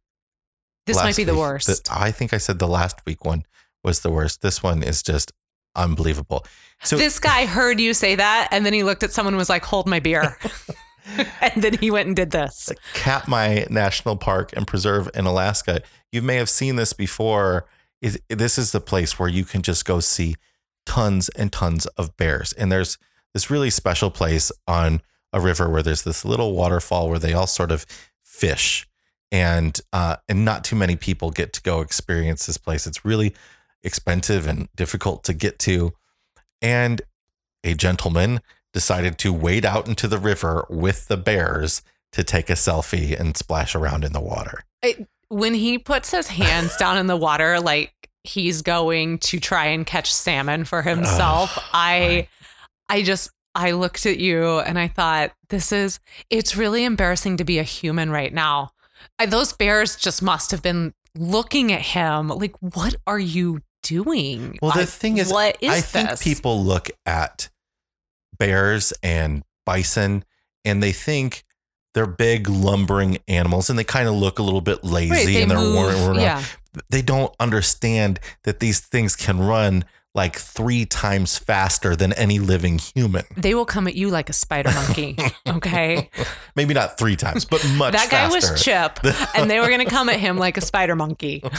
this 0.86 0.96
might 0.96 1.16
be 1.16 1.24
the 1.24 1.36
worst. 1.36 1.66
that- 1.68 1.92
I 1.92 2.10
think 2.10 2.32
I 2.32 2.38
said 2.38 2.58
the 2.58 2.66
last 2.66 3.04
week 3.06 3.24
one 3.24 3.44
was 3.84 4.00
the 4.00 4.10
worst. 4.10 4.40
This 4.40 4.62
one 4.62 4.82
is 4.82 5.02
just 5.02 5.32
unbelievable. 5.76 6.44
So 6.82 6.96
this 6.96 7.18
guy 7.18 7.46
heard 7.46 7.78
you 7.80 7.92
say 7.94 8.14
that, 8.14 8.48
and 8.50 8.64
then 8.64 8.72
he 8.72 8.82
looked 8.82 9.02
at 9.02 9.12
someone 9.12 9.34
and 9.34 9.38
was 9.38 9.50
like, 9.50 9.64
"Hold 9.64 9.86
my 9.86 10.00
beer," 10.00 10.38
and 11.40 11.62
then 11.62 11.74
he 11.78 11.90
went 11.90 12.06
and 12.06 12.16
did 12.16 12.30
this. 12.30 12.70
Katmai 12.94 13.66
National 13.68 14.16
Park 14.16 14.50
and 14.56 14.66
Preserve 14.66 15.10
in 15.14 15.26
Alaska. 15.26 15.82
You 16.10 16.22
may 16.22 16.36
have 16.36 16.48
seen 16.48 16.76
this 16.76 16.92
before. 16.92 17.66
Is 18.00 18.18
this 18.30 18.56
is 18.56 18.72
the 18.72 18.80
place 18.80 19.18
where 19.18 19.28
you 19.28 19.44
can 19.44 19.60
just 19.60 19.84
go 19.84 20.00
see 20.00 20.36
tons 20.86 21.28
and 21.30 21.52
tons 21.52 21.86
of 21.86 22.16
bears. 22.16 22.52
And 22.54 22.70
there's 22.70 22.98
this 23.32 23.50
really 23.50 23.70
special 23.70 24.10
place 24.10 24.50
on 24.66 25.02
a 25.32 25.40
river 25.40 25.68
where 25.68 25.82
there's 25.82 26.02
this 26.02 26.24
little 26.24 26.52
waterfall 26.52 27.08
where 27.08 27.18
they 27.18 27.32
all 27.32 27.46
sort 27.46 27.70
of 27.70 27.86
fish. 28.22 28.86
And 29.30 29.80
uh, 29.92 30.16
and 30.28 30.44
not 30.44 30.64
too 30.64 30.74
many 30.74 30.96
people 30.96 31.30
get 31.30 31.52
to 31.52 31.62
go 31.62 31.80
experience 31.80 32.46
this 32.46 32.58
place. 32.58 32.86
It's 32.86 33.04
really 33.04 33.34
expensive 33.84 34.48
and 34.48 34.68
difficult 34.74 35.22
to 35.24 35.32
get 35.32 35.58
to. 35.60 35.92
And 36.62 37.02
a 37.64 37.74
gentleman 37.74 38.40
decided 38.72 39.18
to 39.18 39.32
wade 39.32 39.64
out 39.64 39.88
into 39.88 40.08
the 40.08 40.18
river 40.18 40.66
with 40.68 41.08
the 41.08 41.16
bears 41.16 41.82
to 42.12 42.24
take 42.24 42.50
a 42.50 42.54
selfie 42.54 43.18
and 43.18 43.36
splash 43.36 43.74
around 43.74 44.04
in 44.04 44.12
the 44.12 44.20
water. 44.20 44.64
When 45.28 45.54
he 45.54 45.78
puts 45.78 46.10
his 46.10 46.28
hands 46.28 46.76
down 46.76 46.96
in 46.98 47.06
the 47.06 47.16
water, 47.16 47.60
like 47.60 47.92
he's 48.24 48.62
going 48.62 49.18
to 49.18 49.40
try 49.40 49.66
and 49.66 49.86
catch 49.86 50.12
salmon 50.12 50.64
for 50.64 50.82
himself, 50.82 51.58
I, 51.72 52.28
I 52.88 53.02
just. 53.02 53.30
I 53.52 53.72
looked 53.72 54.06
at 54.06 54.20
you 54.20 54.60
and 54.60 54.78
I 54.78 54.86
thought, 54.86 55.32
this 55.48 55.72
is, 55.72 55.98
it's 56.30 56.56
really 56.56 56.84
embarrassing 56.84 57.36
to 57.38 57.44
be 57.44 57.58
a 57.58 57.64
human 57.64 58.08
right 58.12 58.32
now. 58.32 58.70
I, 59.18 59.26
those 59.26 59.52
bears 59.52 59.96
just 59.96 60.22
must 60.22 60.52
have 60.52 60.62
been 60.62 60.94
looking 61.16 61.72
at 61.72 61.80
him 61.80 62.28
like, 62.28 62.54
what 62.60 62.94
are 63.08 63.18
you 63.18 63.60
doing? 63.82 64.58
Well, 64.62 64.72
the 64.72 64.82
I- 64.82 64.84
thing 64.86 65.18
is, 65.18 65.32
what 65.32 65.56
is 65.60 65.70
I 65.70 65.80
think 65.80 66.10
this? 66.10 66.22
people 66.22 66.62
look 66.64 66.90
at 67.06 67.48
bears 68.38 68.92
and 69.02 69.42
bison 69.66 70.24
and 70.64 70.82
they 70.82 70.92
think 70.92 71.44
they're 71.94 72.06
big 72.06 72.48
lumbering 72.48 73.18
animals 73.28 73.68
and 73.68 73.78
they 73.78 73.84
kind 73.84 74.08
of 74.08 74.14
look 74.14 74.38
a 74.38 74.42
little 74.42 74.60
bit 74.60 74.84
lazy 74.84 75.10
Right, 75.10 75.26
they 75.26 75.42
and 75.42 75.50
they're 75.50 75.58
move, 75.58 75.74
worn, 75.74 75.94
worn 75.96 76.16
yeah. 76.16 76.42
They 76.88 77.02
don't 77.02 77.34
understand 77.40 78.20
that 78.44 78.60
these 78.60 78.78
things 78.80 79.16
can 79.16 79.40
run 79.40 79.84
like 80.14 80.36
three 80.36 80.84
times 80.86 81.36
faster 81.38 81.94
than 81.96 82.12
any 82.14 82.38
living 82.38 82.78
human. 82.78 83.24
They 83.36 83.54
will 83.54 83.64
come 83.66 83.86
at 83.88 83.94
you 83.96 84.08
like 84.08 84.28
a 84.28 84.32
spider 84.32 84.70
monkey. 84.72 85.16
Okay. 85.48 86.08
Maybe 86.54 86.74
not 86.74 86.96
three 86.96 87.16
times, 87.16 87.44
but 87.44 87.64
much 87.76 87.92
that 87.92 88.08
guy 88.10 88.28
faster. 88.30 88.52
was 88.52 88.62
Chip, 88.62 89.00
and 89.34 89.50
they 89.50 89.58
were 89.58 89.66
going 89.66 89.80
to 89.80 89.84
come 89.90 90.08
at 90.08 90.18
him 90.20 90.38
like 90.38 90.56
a 90.56 90.60
spider 90.60 90.94
monkey. 90.96 91.42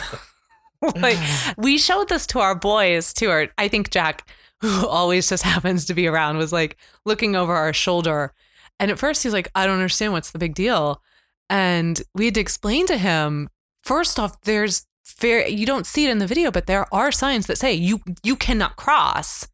like 0.96 1.18
we 1.58 1.78
showed 1.78 2.10
this 2.10 2.28
to 2.28 2.40
our 2.40 2.56
boys 2.56 3.14
too. 3.14 3.30
Or 3.30 3.48
I 3.58 3.68
think 3.68 3.92
Jack, 3.92 4.30
who 4.62 4.88
always 4.88 5.30
just 5.30 5.44
happens 5.54 5.86
to 5.86 5.94
be 5.94 6.08
around, 6.08 6.38
was 6.38 6.54
like 6.54 6.78
looking 7.06 7.36
over 7.36 7.54
our 7.54 7.74
shoulder. 7.74 8.34
And 8.80 8.90
at 8.90 9.00
first 9.00 9.24
he's 9.24 9.34
like, 9.34 9.50
I 9.54 9.66
don't 9.66 9.76
understand 9.76 10.14
what's 10.14 10.32
the 10.32 10.40
big 10.40 10.56
deal. 10.56 11.02
And 11.50 12.02
we 12.16 12.26
had 12.26 12.36
to 12.36 12.42
explain 12.42 12.88
to 12.88 12.98
him, 12.98 13.50
first 13.84 14.20
off, 14.20 14.42
there's 14.42 14.86
fair 15.04 15.46
you 15.48 15.66
don't 15.66 15.86
see 15.86 16.06
it 16.06 16.10
in 16.10 16.20
the 16.20 16.28
video, 16.28 16.52
but 16.52 16.68
there 16.68 16.92
are 16.94 17.12
signs 17.12 17.48
that 17.48 17.58
say 17.58 17.74
you 17.74 18.02
you 18.24 18.36
cannot 18.36 18.76
cross. 18.76 19.48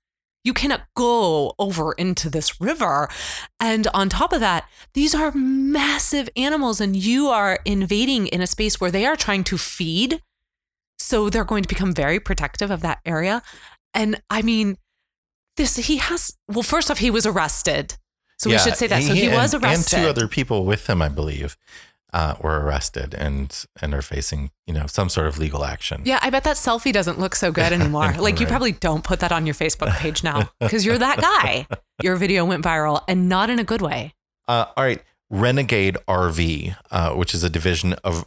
You 0.44 0.54
cannot 0.54 0.84
go 0.96 1.54
over 1.60 1.92
into 1.94 2.30
this 2.30 2.62
river. 2.62 3.10
And 3.60 3.86
on 3.88 4.08
top 4.08 4.32
of 4.32 4.40
that, 4.40 4.70
these 4.94 5.14
are 5.14 5.34
massive 5.34 6.30
animals, 6.38 6.80
and 6.80 6.96
you 6.96 7.28
are 7.28 7.60
invading 7.66 8.28
in 8.28 8.40
a 8.40 8.48
space 8.48 8.80
where 8.80 8.92
they 8.92 9.06
are 9.06 9.18
trying 9.18 9.44
to 9.46 9.58
feed. 9.58 10.22
So 11.08 11.30
they're 11.30 11.46
going 11.46 11.64
to 11.64 11.70
become 11.70 11.94
very 11.94 12.20
protective 12.20 12.70
of 12.70 12.82
that 12.82 13.00
area. 13.06 13.42
And 13.94 14.22
I 14.30 14.42
mean, 14.42 14.78
this, 15.56 15.78
he 15.78 15.98
has, 15.98 16.38
well, 16.48 16.64
first 16.64 16.92
off, 16.92 17.00
he 17.00 17.10
was 17.10 17.26
arrested. 17.26 17.96
So 18.38 18.50
we 18.50 18.58
should 18.60 18.76
say 18.76 18.86
that. 18.88 19.02
So 19.02 19.14
he, 19.14 19.30
was 19.30 19.54
and, 19.54 19.64
arrested. 19.64 19.98
And 19.98 20.04
two 20.04 20.10
other 20.10 20.28
people 20.28 20.66
with 20.66 20.88
him, 20.88 21.02
I 21.02 21.10
believe 21.10 21.58
uh, 22.14 22.36
were 22.42 22.60
arrested 22.62 23.14
and 23.14 23.66
and 23.82 23.94
are 23.94 24.02
facing 24.02 24.52
you 24.66 24.74
know 24.74 24.86
some 24.88 25.10
sort 25.10 25.28
of 25.28 25.38
legal 25.38 25.66
action. 25.66 26.02
Yeah, 26.06 26.20
I 26.22 26.30
bet 26.30 26.44
that 26.44 26.56
selfie 26.56 26.94
doesn't 26.94 27.20
look 27.20 27.36
so 27.36 27.52
good 27.52 27.74
anymore. 27.74 28.06
like 28.18 28.20
right. 28.20 28.40
you 28.40 28.48
probably 28.48 28.72
don't 28.72 29.04
put 29.04 29.20
that 29.20 29.32
on 29.32 29.46
your 29.46 29.56
Facebook 29.56 29.94
page 29.98 30.24
now 30.24 30.50
because 30.60 30.86
you're 30.86 30.98
that 30.98 31.20
guy. 31.20 31.68
Your 32.02 32.16
video 32.16 32.46
went 32.46 32.64
viral 32.64 33.04
and 33.08 33.28
not 33.28 33.50
in 33.50 33.60
a 33.60 33.64
good 33.64 33.82
way. 33.82 34.14
Uh, 34.48 34.66
all 34.78 34.84
right, 34.84 35.02
Renegade 35.30 35.98
RV, 36.08 36.76
uh, 36.92 37.12
which 37.12 37.34
is 37.34 37.44
a 37.44 37.50
division 37.50 37.94
of 38.04 38.26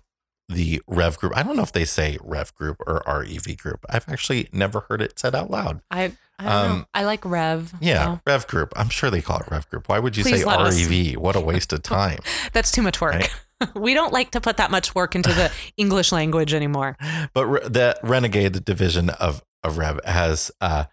the 0.51 0.83
Rev 0.87 1.19
Group. 1.19 1.37
I 1.37 1.43
don't 1.43 1.57
know 1.57 1.63
if 1.63 1.73
they 1.73 1.85
say 1.85 2.19
Rev 2.23 2.55
Group 2.55 2.79
or 2.87 3.03
REV 3.07 3.57
Group. 3.57 3.87
I've 3.89 4.09
actually 4.09 4.49
never 4.53 4.81
heard 4.81 5.01
it 5.01 5.19
said 5.19 5.35
out 5.35 5.51
loud. 5.51 5.81
I 5.91 6.13
I, 6.41 6.47
um, 6.47 6.87
I 6.95 7.05
like 7.05 7.25
Rev. 7.25 7.75
Yeah, 7.81 8.15
so. 8.15 8.21
Rev 8.27 8.47
Group. 8.47 8.73
I'm 8.75 8.89
sure 8.89 9.11
they 9.11 9.21
call 9.21 9.41
it 9.41 9.51
Rev 9.51 9.69
Group. 9.69 9.89
Why 9.89 9.99
would 9.99 10.17
you 10.17 10.25
Please 10.25 10.43
say 10.43 10.45
REV? 10.45 11.17
Us. 11.17 11.17
What 11.21 11.37
a 11.37 11.41
waste 11.41 11.73
of 11.73 11.83
time. 11.83 12.21
That's 12.53 12.73
too 12.73 12.83
much 12.83 13.01
work. 13.01 13.15
Right? 13.15 13.31
we 13.75 13.95
don't 13.95 14.13
like 14.13 14.31
to 14.33 14.41
put 14.41 14.57
that 14.57 14.71
much 14.71 14.95
work 14.95 15.15
into 15.15 15.31
the 15.31 15.53
English 15.77 16.13
language 16.13 16.55
anymore. 16.55 16.97
But 17.35 17.47
re- 17.47 17.69
the 17.69 17.99
Renegade 18.03 18.65
division 18.65 19.11
of 19.11 19.43
of 19.63 19.77
Rev 19.77 20.01
has 20.05 20.51
uh, 20.61 20.85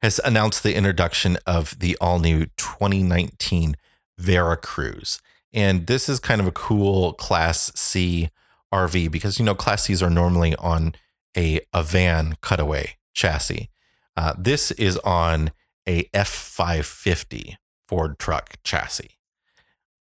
has 0.00 0.20
announced 0.24 0.62
the 0.62 0.74
introduction 0.74 1.36
of 1.46 1.78
the 1.78 1.96
all 2.00 2.18
new 2.18 2.46
2019 2.56 3.76
Veracruz, 4.16 5.20
and 5.52 5.86
this 5.86 6.08
is 6.08 6.18
kind 6.20 6.40
of 6.40 6.46
a 6.46 6.52
cool 6.52 7.12
Class 7.14 7.72
C 7.74 8.30
RV 8.74 9.10
because 9.10 9.38
you 9.38 9.44
know 9.44 9.54
Class 9.54 9.84
Cs 9.84 10.02
are 10.02 10.10
normally 10.10 10.54
on 10.56 10.94
a 11.36 11.60
a 11.72 11.82
van 11.82 12.36
cutaway 12.42 12.96
chassis. 13.14 13.70
Uh, 14.16 14.34
this 14.36 14.70
is 14.72 14.96
on 14.98 15.52
a 15.88 16.04
F550 16.14 17.56
Ford 17.88 18.18
truck 18.18 18.56
chassis, 18.64 19.18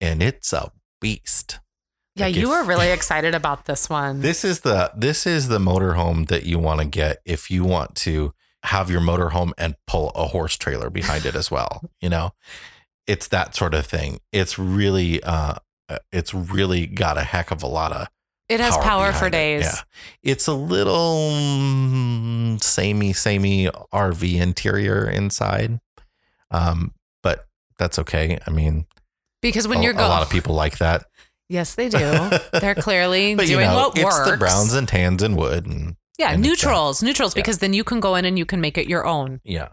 and 0.00 0.22
it's 0.22 0.52
a 0.52 0.72
beast. 1.00 1.58
Yeah, 2.14 2.26
like 2.26 2.36
you 2.36 2.42
if, 2.42 2.48
were 2.48 2.64
really 2.64 2.90
excited 2.98 3.34
about 3.34 3.64
this 3.64 3.90
one. 3.90 4.20
This 4.20 4.44
is 4.44 4.60
the 4.60 4.92
this 4.96 5.26
is 5.26 5.48
the 5.48 5.58
motorhome 5.58 6.28
that 6.28 6.44
you 6.44 6.58
want 6.58 6.80
to 6.80 6.86
get 6.86 7.18
if 7.24 7.50
you 7.50 7.64
want 7.64 7.94
to 7.96 8.32
have 8.64 8.90
your 8.90 9.00
motorhome 9.00 9.52
and 9.58 9.74
pull 9.88 10.10
a 10.10 10.26
horse 10.26 10.56
trailer 10.56 10.88
behind 10.88 11.26
it 11.26 11.34
as 11.34 11.50
well. 11.50 11.82
You 12.00 12.08
know, 12.08 12.32
it's 13.06 13.28
that 13.28 13.54
sort 13.54 13.74
of 13.74 13.86
thing. 13.86 14.18
It's 14.32 14.58
really 14.58 15.22
uh, 15.22 15.54
uh 15.88 15.98
it's 16.10 16.34
really 16.34 16.86
got 16.86 17.16
a 17.16 17.22
heck 17.22 17.52
of 17.52 17.62
a 17.62 17.68
lot 17.68 17.92
of. 17.92 18.08
It 18.52 18.60
has 18.60 18.76
power, 18.76 18.84
power 18.84 19.12
for 19.12 19.30
days. 19.30 19.66
It. 19.66 19.84
Yeah, 20.22 20.32
it's 20.32 20.46
a 20.46 20.52
little 20.52 21.30
mm, 21.32 22.62
samey, 22.62 23.12
samey 23.12 23.66
RV 23.66 24.40
interior 24.40 25.08
inside, 25.08 25.80
um, 26.50 26.92
but 27.22 27.46
that's 27.78 27.98
okay. 28.00 28.38
I 28.46 28.50
mean, 28.50 28.86
because 29.40 29.66
when 29.66 29.78
a, 29.78 29.82
you're 29.82 29.92
going, 29.92 30.06
a 30.06 30.08
lot 30.08 30.22
of 30.22 30.30
people 30.30 30.54
like 30.54 30.78
that. 30.78 31.06
Yes, 31.48 31.74
they 31.74 31.88
do. 31.88 31.98
They're 32.60 32.74
clearly 32.74 33.34
doing 33.34 33.50
you 33.50 33.56
know, 33.58 33.74
what 33.74 33.96
it's 33.96 34.04
works. 34.04 34.18
It's 34.18 34.30
the 34.30 34.36
browns 34.36 34.74
and 34.74 34.88
tans 34.88 35.22
and 35.22 35.36
wood 35.36 35.66
and 35.66 35.96
yeah, 36.18 36.32
and 36.32 36.42
neutrals, 36.42 37.02
neutrals, 37.02 37.34
yeah. 37.34 37.42
because 37.42 37.58
then 37.58 37.72
you 37.72 37.84
can 37.84 38.00
go 38.00 38.14
in 38.14 38.24
and 38.24 38.38
you 38.38 38.46
can 38.46 38.60
make 38.60 38.78
it 38.78 38.86
your 38.86 39.06
own. 39.06 39.40
Yeah. 39.44 39.68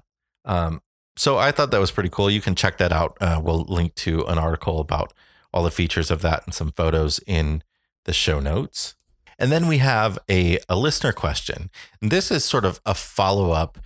Um, 0.45 0.81
so 1.15 1.37
I 1.37 1.51
thought 1.51 1.71
that 1.71 1.79
was 1.79 1.91
pretty 1.91 2.09
cool. 2.09 2.31
You 2.31 2.41
can 2.41 2.55
check 2.55 2.77
that 2.77 2.91
out. 2.91 3.17
Uh, 3.19 3.41
we'll 3.43 3.63
link 3.63 3.93
to 3.95 4.25
an 4.25 4.37
article 4.37 4.79
about 4.79 5.13
all 5.53 5.63
the 5.63 5.71
features 5.71 6.09
of 6.11 6.21
that 6.21 6.45
and 6.45 6.53
some 6.53 6.71
photos 6.71 7.19
in 7.27 7.63
the 8.05 8.13
show 8.13 8.39
notes. 8.39 8.95
And 9.37 9.51
then 9.51 9.67
we 9.67 9.77
have 9.77 10.19
a, 10.29 10.59
a 10.67 10.75
listener 10.75 11.13
question. 11.13 11.69
This 12.01 12.29
is 12.29 12.43
sort 12.43 12.65
of 12.65 12.81
a 12.85 12.93
follow 12.93 13.51
up 13.51 13.77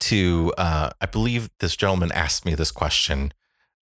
to, 0.00 0.52
uh, 0.56 0.90
I 1.00 1.06
believe 1.06 1.50
this 1.60 1.76
gentleman 1.76 2.10
asked 2.12 2.44
me 2.44 2.54
this 2.54 2.72
question 2.72 3.32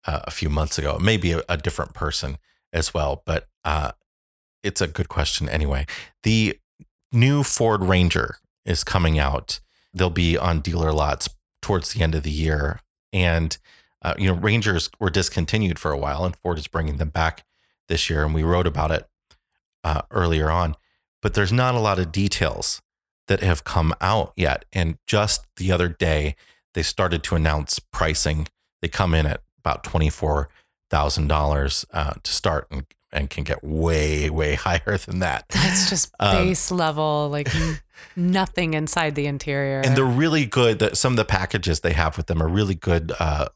uh, 0.07 0.21
a 0.25 0.30
few 0.30 0.49
months 0.49 0.78
ago, 0.78 0.99
maybe 1.00 1.33
a, 1.33 1.42
a 1.49 1.57
different 1.57 1.95
person 1.95 2.38
as 2.73 2.95
well, 2.95 3.23
but 3.26 3.49
uh, 3.64 3.92
it's 4.62 4.80
a 4.80 4.88
good 4.88 5.09
question 5.09 5.49
anyway. 5.49 5.87
The 6.23 6.59
new 7.12 7.42
Ford 7.42 7.83
Ranger 7.85 8.37
is 8.64 8.83
coming 8.85 9.18
out. 9.18 9.61
They'll 9.95 10.11
be 10.11 10.37
on 10.37 10.61
dealer 10.61 10.92
lots 10.92 11.28
towards 11.62 11.92
the 11.92 12.02
end 12.02 12.14
of 12.14 12.23
the 12.23 12.30
year. 12.30 12.80
And, 13.12 13.57
uh, 14.02 14.14
you 14.18 14.26
know, 14.26 14.35
Rangers 14.35 14.90
were 14.99 15.11
discontinued 15.11 15.78
for 15.78 15.90
a 15.90 15.99
while, 15.99 16.25
and 16.25 16.37
Ford 16.37 16.59
is 16.59 16.66
bringing 16.66 16.97
them 16.97 17.11
back 17.11 17.45
this 17.88 18.09
year. 18.11 18.25
And 18.25 18.35
we 18.35 18.42
wrote 18.42 18.66
about 18.66 18.90
it 18.90 19.09
uh, 19.88 20.02
earlier 20.11 20.50
on. 20.50 20.75
But 21.23 21.35
there's 21.35 21.52
not 21.52 21.75
a 21.75 21.80
lot 21.80 21.99
of 21.99 22.12
details 22.12 22.83
that 23.26 23.40
have 23.40 23.64
come 23.64 23.95
out 24.00 24.33
yet. 24.37 24.64
And 24.73 24.99
just 25.07 25.47
the 25.57 25.73
other 25.73 25.88
day, 25.88 26.37
they 26.75 26.83
started 26.83 27.23
to 27.25 27.35
announce 27.35 27.78
pricing. 27.78 28.49
They 28.83 28.88
come 28.88 29.14
in 29.14 29.26
at 29.26 29.40
about 29.59 29.83
24 29.85 30.49
thousand 30.90 31.30
uh, 31.30 31.35
dollars 31.35 31.85
to 31.92 32.33
start 32.33 32.66
and, 32.71 32.87
and 33.12 33.28
can 33.28 33.45
get 33.45 33.62
way 33.62 34.30
way 34.30 34.54
higher 34.66 34.99
than 34.99 35.18
that. 35.21 35.49
That's 35.49 35.88
just 35.88 36.14
um, 36.21 36.37
base 36.37 36.71
um, 36.71 36.78
level, 36.78 37.28
like 37.30 37.49
nothing 38.16 38.75
inside 38.75 39.14
the 39.14 39.26
interior. 39.26 39.80
And 39.85 39.97
they're 39.97 40.04
really 40.04 40.47
good. 40.47 40.78
That 40.78 40.97
some 40.97 41.14
of 41.14 41.16
the 41.16 41.25
packages 41.25 41.80
they 41.80 41.92
have 41.92 42.16
with 42.16 42.26
them 42.26 42.42
are 42.42 42.49
really 42.49 42.75
good. 42.75 43.12
Uh, 43.18 43.49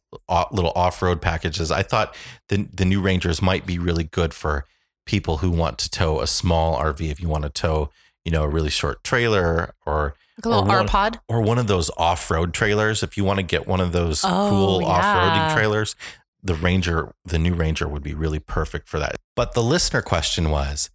little 0.51 0.73
off 0.75 1.01
road 1.01 1.23
packages. 1.23 1.71
I 1.71 1.83
thought 1.83 2.15
the 2.49 2.69
the 2.73 2.85
new 2.85 3.01
Rangers 3.01 3.41
might 3.41 3.65
be 3.67 3.79
really 3.79 4.05
good 4.05 4.35
for 4.35 4.67
people 5.05 5.39
who 5.39 5.51
want 5.51 5.79
to 5.79 5.91
tow 5.91 6.21
a 6.21 6.27
small 6.27 6.77
RV. 6.79 7.11
If 7.11 7.21
you 7.21 7.29
want 7.29 7.45
to 7.45 7.51
tow, 7.51 7.91
you 8.25 8.33
know, 8.33 8.45
a 8.45 8.49
really 8.49 8.71
short 8.71 9.03
trailer 9.05 9.75
or 9.85 10.15
like 10.39 10.47
a 10.47 10.49
little 10.49 10.65
or 10.65 10.69
one, 10.69 10.79
R-Pod? 10.79 11.21
or 11.29 11.43
one 11.43 11.59
of 11.59 11.67
those 11.67 11.91
off-road 11.97 12.55
trailers. 12.55 13.03
If 13.03 13.17
you 13.17 13.25
want 13.25 13.39
to 13.39 13.43
get 13.43 13.67
one 13.67 13.81
of 13.81 13.93
those 13.93 14.25
oh, 14.25 14.49
cool 14.51 14.81
yeah. 14.81 14.89
off-roading 14.89 15.55
trailers, 15.55 15.95
the 16.43 16.55
Ranger, 16.55 17.13
the 17.25 17.39
new 17.39 17.55
Ranger 17.55 17.87
would 17.87 18.03
be 18.03 18.15
really 18.15 18.39
perfect 18.39 18.89
for 18.89 18.99
that. 18.99 19.17
But 19.37 19.53
the 19.55 19.63
listener 19.63 20.03
question 20.03 20.51
was 20.51 20.91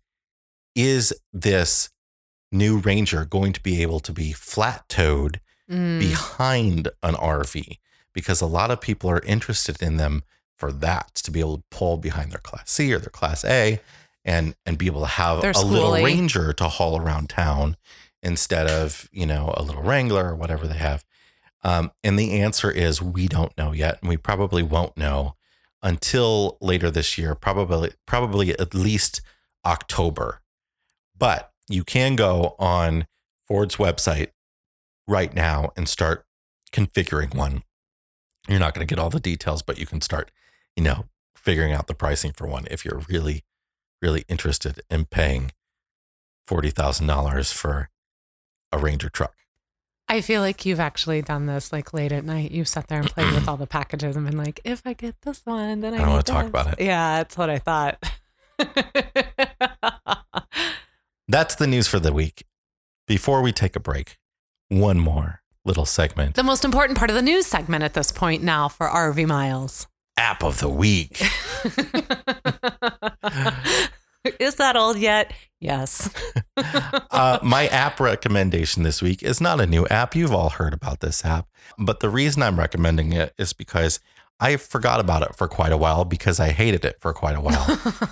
Is 0.76 1.14
this 1.32 1.90
new 2.52 2.80
Ranger 2.80 3.26
going 3.26 3.54
to 3.54 3.62
be 3.62 3.82
able 3.82 4.00
to 4.02 4.12
be 4.12 4.34
flat 4.34 4.88
towed 4.90 5.40
mm. 5.70 6.00
behind 6.00 6.90
an 7.04 7.16
RV? 7.16 7.78
Because 8.14 8.42
a 8.42 8.48
lot 8.48 8.72
of 8.72 8.82
people 8.82 9.10
are 9.10 9.22
interested 9.22 9.82
in 9.82 9.98
them 9.98 10.24
for 10.58 10.72
that 10.72 11.14
to 11.14 11.32
be 11.32 11.40
able 11.40 11.58
to 11.58 11.64
pull 11.70 11.98
behind 11.98 12.32
their 12.32 12.40
Class 12.40 12.72
C 12.72 12.92
or 12.92 13.00
their 13.00 13.10
Class 13.10 13.46
A 13.46 13.80
and 14.28 14.56
and 14.66 14.78
be 14.78 14.86
able 14.86 15.02
to 15.02 15.08
have 15.08 15.42
They're 15.42 15.52
a 15.52 15.54
schooly. 15.56 15.72
little 15.72 15.94
Ranger 15.94 16.54
to 16.54 16.68
haul 16.68 17.02
around 17.02 17.30
town 17.30 17.78
instead 18.22 18.68
of 18.68 19.10
you 19.12 19.26
know 19.26 19.54
a 19.58 19.64
little 19.64 19.82
Wrangler 19.82 20.30
or 20.30 20.36
whatever 20.36 20.68
they 20.68 20.78
have. 20.78 21.04
Um, 21.64 21.92
and 22.04 22.20
the 22.20 22.40
answer 22.40 22.70
is 22.70 23.02
we 23.02 23.28
don't 23.28 23.58
know 23.58 23.72
yet, 23.72 23.98
and 24.02 24.10
we 24.10 24.18
probably 24.18 24.62
won't 24.62 24.96
know 24.96 25.36
until 25.82 26.58
later 26.62 26.92
this 26.92 27.18
year, 27.18 27.34
probably 27.34 27.92
probably 28.06 28.52
at 28.60 28.76
least 28.76 29.22
October. 29.66 30.42
But 31.18 31.52
you 31.68 31.84
can 31.84 32.16
go 32.16 32.56
on 32.60 33.08
Ford's 33.48 33.78
website 33.78 34.30
right 35.08 35.34
now 35.34 35.72
and 35.76 35.88
start 35.88 36.26
configuring 36.72 37.34
one. 37.34 37.64
You're 38.48 38.60
not 38.60 38.74
going 38.74 38.86
to 38.86 38.94
get 38.94 39.02
all 39.02 39.10
the 39.10 39.20
details, 39.20 39.62
but 39.62 39.78
you 39.78 39.86
can 39.86 40.02
start, 40.02 40.32
you 40.76 40.84
know, 40.84 41.06
figuring 41.36 41.74
out 41.74 41.88
the 41.88 41.96
pricing 41.96 42.32
for 42.34 42.48
one 42.48 42.68
if 42.70 42.86
you're 42.86 43.02
really, 43.10 43.44
really 44.02 44.24
interested 44.28 44.82
in 44.90 45.06
paying 45.06 45.52
forty 46.46 46.70
thousand 46.70 47.08
dollars 47.08 47.52
for 47.52 47.90
a 48.72 48.78
Ranger 48.78 49.10
truck. 49.10 49.34
I 50.10 50.22
feel 50.22 50.42
like 50.42 50.66
you've 50.66 50.80
actually 50.80 51.22
done 51.22 51.48
this 51.48 51.74
like 51.74 51.94
late 51.94 52.12
at 52.14 52.24
night. 52.24 52.52
You've 52.52 52.68
sat 52.68 52.88
there 52.88 53.00
and 53.00 53.10
played 53.10 53.34
with 53.34 53.48
all 53.48 53.58
the 53.58 53.68
packages 53.68 54.16
and 54.16 54.26
been 54.26 54.38
like, 54.38 54.62
if 54.64 54.82
I 54.86 54.94
get 54.94 55.22
this 55.22 55.42
one, 55.46 55.82
then 55.82 55.94
I, 55.94 56.04
I 56.04 56.08
want 56.08 56.26
to 56.26 56.32
talk 56.32 56.46
about 56.46 56.74
it. 56.74 56.84
Yeah, 56.84 57.18
that's 57.18 57.38
what 57.38 57.50
I 57.50 57.60
thought. 57.60 58.02
that's 61.28 61.56
the 61.56 61.68
news 61.68 61.88
for 61.88 62.00
the 62.00 62.14
week. 62.14 62.46
Before 63.06 63.42
we 63.42 63.52
take 63.52 63.76
a 63.76 63.82
break, 63.82 64.18
one 64.70 64.98
more 64.98 65.42
little 65.66 65.86
segment. 65.86 66.36
The 66.36 66.44
most 66.44 66.64
important 66.64 66.98
part 66.98 67.10
of 67.10 67.16
the 67.16 67.22
news 67.22 67.46
segment 67.46 67.84
at 67.84 67.94
this 67.94 68.12
point 68.12 68.42
now 68.44 68.70
for 68.70 68.88
RV 68.88 69.28
Miles. 69.28 69.88
App 70.18 70.44
of 70.44 70.60
the 70.60 70.70
week. 70.70 71.22
Is 74.40 74.56
that 74.56 74.76
old 74.76 74.98
yet? 74.98 75.34
Yes. 75.60 76.10
uh, 77.12 77.40
my 77.44 77.68
app 77.68 78.00
recommendation 78.00 78.84
this 78.84 79.02
week 79.02 79.24
is 79.24 79.42
not 79.42 79.62
a 79.62 79.68
new 79.68 79.86
app. 79.88 80.16
You've 80.16 80.34
all 80.34 80.50
heard 80.50 80.74
about 80.74 81.00
this 81.00 81.26
app, 81.26 81.48
but 81.78 82.00
the 82.00 82.10
reason 82.10 82.44
I'm 82.44 82.60
recommending 82.60 83.14
it 83.14 83.34
is 83.38 83.54
because 83.54 84.00
I 84.40 84.58
forgot 84.58 85.00
about 85.00 85.24
it 85.24 85.36
for 85.36 85.48
quite 85.48 85.72
a 85.72 85.78
while 85.78 86.06
because 86.06 86.40
I 86.40 86.50
hated 86.50 86.86
it 86.86 86.98
for 87.00 87.14
quite 87.14 87.36
a 87.36 87.42
while. 87.42 87.66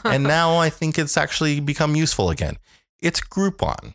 and 0.03 0.23
now 0.23 0.57
I 0.57 0.69
think 0.69 0.97
it's 0.97 1.17
actually 1.17 1.59
become 1.59 1.95
useful 1.95 2.29
again. 2.29 2.57
It's 2.99 3.21
Groupon. 3.21 3.93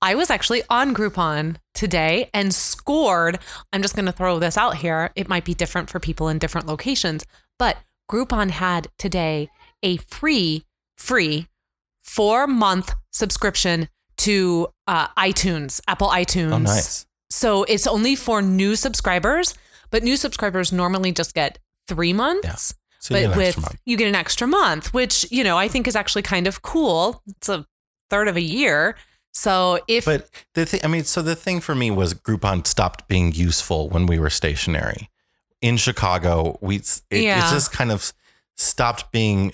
I 0.00 0.14
was 0.14 0.30
actually 0.30 0.62
on 0.70 0.94
Groupon 0.94 1.56
today 1.74 2.30
and 2.32 2.54
scored. 2.54 3.40
I'm 3.72 3.82
just 3.82 3.96
going 3.96 4.06
to 4.06 4.12
throw 4.12 4.38
this 4.38 4.56
out 4.56 4.76
here. 4.76 5.10
It 5.16 5.28
might 5.28 5.44
be 5.44 5.54
different 5.54 5.90
for 5.90 5.98
people 5.98 6.28
in 6.28 6.38
different 6.38 6.68
locations, 6.68 7.24
but 7.58 7.78
Groupon 8.10 8.50
had 8.50 8.88
today 8.98 9.48
a 9.82 9.98
free, 9.98 10.64
free 10.96 11.48
four 12.02 12.46
month 12.46 12.94
subscription 13.12 13.88
to 14.18 14.68
uh, 14.86 15.08
iTunes, 15.08 15.80
Apple 15.86 16.08
iTunes. 16.08 16.52
Oh, 16.52 16.58
nice. 16.58 17.06
So 17.30 17.64
it's 17.64 17.86
only 17.86 18.16
for 18.16 18.40
new 18.40 18.74
subscribers, 18.74 19.54
but 19.90 20.02
new 20.02 20.16
subscribers 20.16 20.72
normally 20.72 21.12
just 21.12 21.34
get 21.34 21.58
three 21.86 22.12
months. 22.12 22.44
Yeah. 22.44 22.74
So 23.00 23.14
you 23.14 23.28
but 23.28 23.28
get 23.28 23.32
an 23.32 23.38
with 23.38 23.46
extra 23.48 23.62
month. 23.62 23.80
you 23.84 23.96
get 23.96 24.08
an 24.08 24.14
extra 24.14 24.46
month, 24.46 24.94
which 24.94 25.26
you 25.30 25.44
know 25.44 25.56
I 25.56 25.68
think 25.68 25.86
is 25.86 25.94
actually 25.94 26.22
kind 26.22 26.46
of 26.46 26.62
cool. 26.62 27.22
It's 27.28 27.48
a 27.48 27.64
third 28.10 28.28
of 28.28 28.36
a 28.36 28.40
year. 28.40 28.96
So 29.32 29.78
if 29.86 30.04
But 30.04 30.28
the 30.54 30.66
thing, 30.66 30.80
I 30.82 30.88
mean, 30.88 31.04
so 31.04 31.22
the 31.22 31.36
thing 31.36 31.60
for 31.60 31.74
me 31.74 31.90
was 31.90 32.14
Groupon 32.14 32.66
stopped 32.66 33.06
being 33.06 33.32
useful 33.32 33.88
when 33.88 34.06
we 34.06 34.18
were 34.18 34.30
stationary 34.30 35.10
in 35.60 35.76
Chicago. 35.76 36.58
We 36.60 36.76
it, 36.76 37.02
it 37.10 37.22
just 37.50 37.72
kind 37.72 37.90
of 37.92 38.12
stopped 38.56 39.12
being 39.12 39.52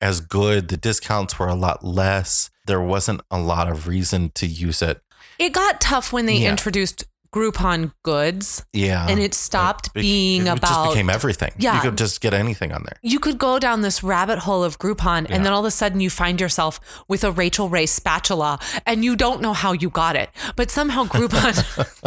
as 0.00 0.20
good. 0.20 0.68
The 0.68 0.76
discounts 0.76 1.38
were 1.38 1.48
a 1.48 1.54
lot 1.54 1.84
less. 1.84 2.50
There 2.66 2.80
wasn't 2.80 3.20
a 3.30 3.38
lot 3.38 3.68
of 3.68 3.86
reason 3.88 4.30
to 4.36 4.46
use 4.46 4.82
it. 4.82 5.00
it 5.38 5.52
got 5.52 5.80
tough 5.80 6.12
when 6.12 6.26
they 6.26 6.36
Yeah. 6.36 6.50
introduced 6.50 7.04
Groupon 7.34 7.92
goods 8.04 8.64
Yeah, 8.72 9.08
and 9.08 9.18
it 9.18 9.34
stopped 9.34 9.92
bec- 9.92 10.02
being 10.02 10.42
it 10.46 10.50
about 10.50 10.68
just 10.68 10.90
became 10.90 11.10
everything. 11.10 11.50
Yeah. 11.58 11.74
you 11.74 11.80
could 11.82 11.98
just 11.98 12.20
get 12.20 12.32
anything 12.32 12.70
on 12.72 12.84
there. 12.84 12.96
you 13.02 13.18
could 13.18 13.38
go 13.38 13.58
down 13.58 13.80
this 13.82 14.04
rabbit 14.04 14.38
hole 14.40 14.62
of 14.62 14.78
Groupon 14.78 15.28
Yeah. 15.28 15.34
and 15.34 15.44
then 15.44 15.52
all 15.52 15.58
of 15.60 15.66
a 15.66 15.70
sudden 15.72 16.00
you 16.00 16.10
find 16.10 16.40
yourself 16.40 16.78
with 17.08 17.24
a 17.24 17.32
Rachael 17.32 17.68
Ray 17.68 17.86
spatula 17.86 18.60
and 18.86 19.04
you 19.04 19.16
don't 19.16 19.40
know 19.40 19.52
how 19.52 19.72
you 19.72 19.90
got 19.90 20.14
it. 20.14 20.30
But 20.54 20.70
somehow 20.70 21.04
Groupon 21.06 21.54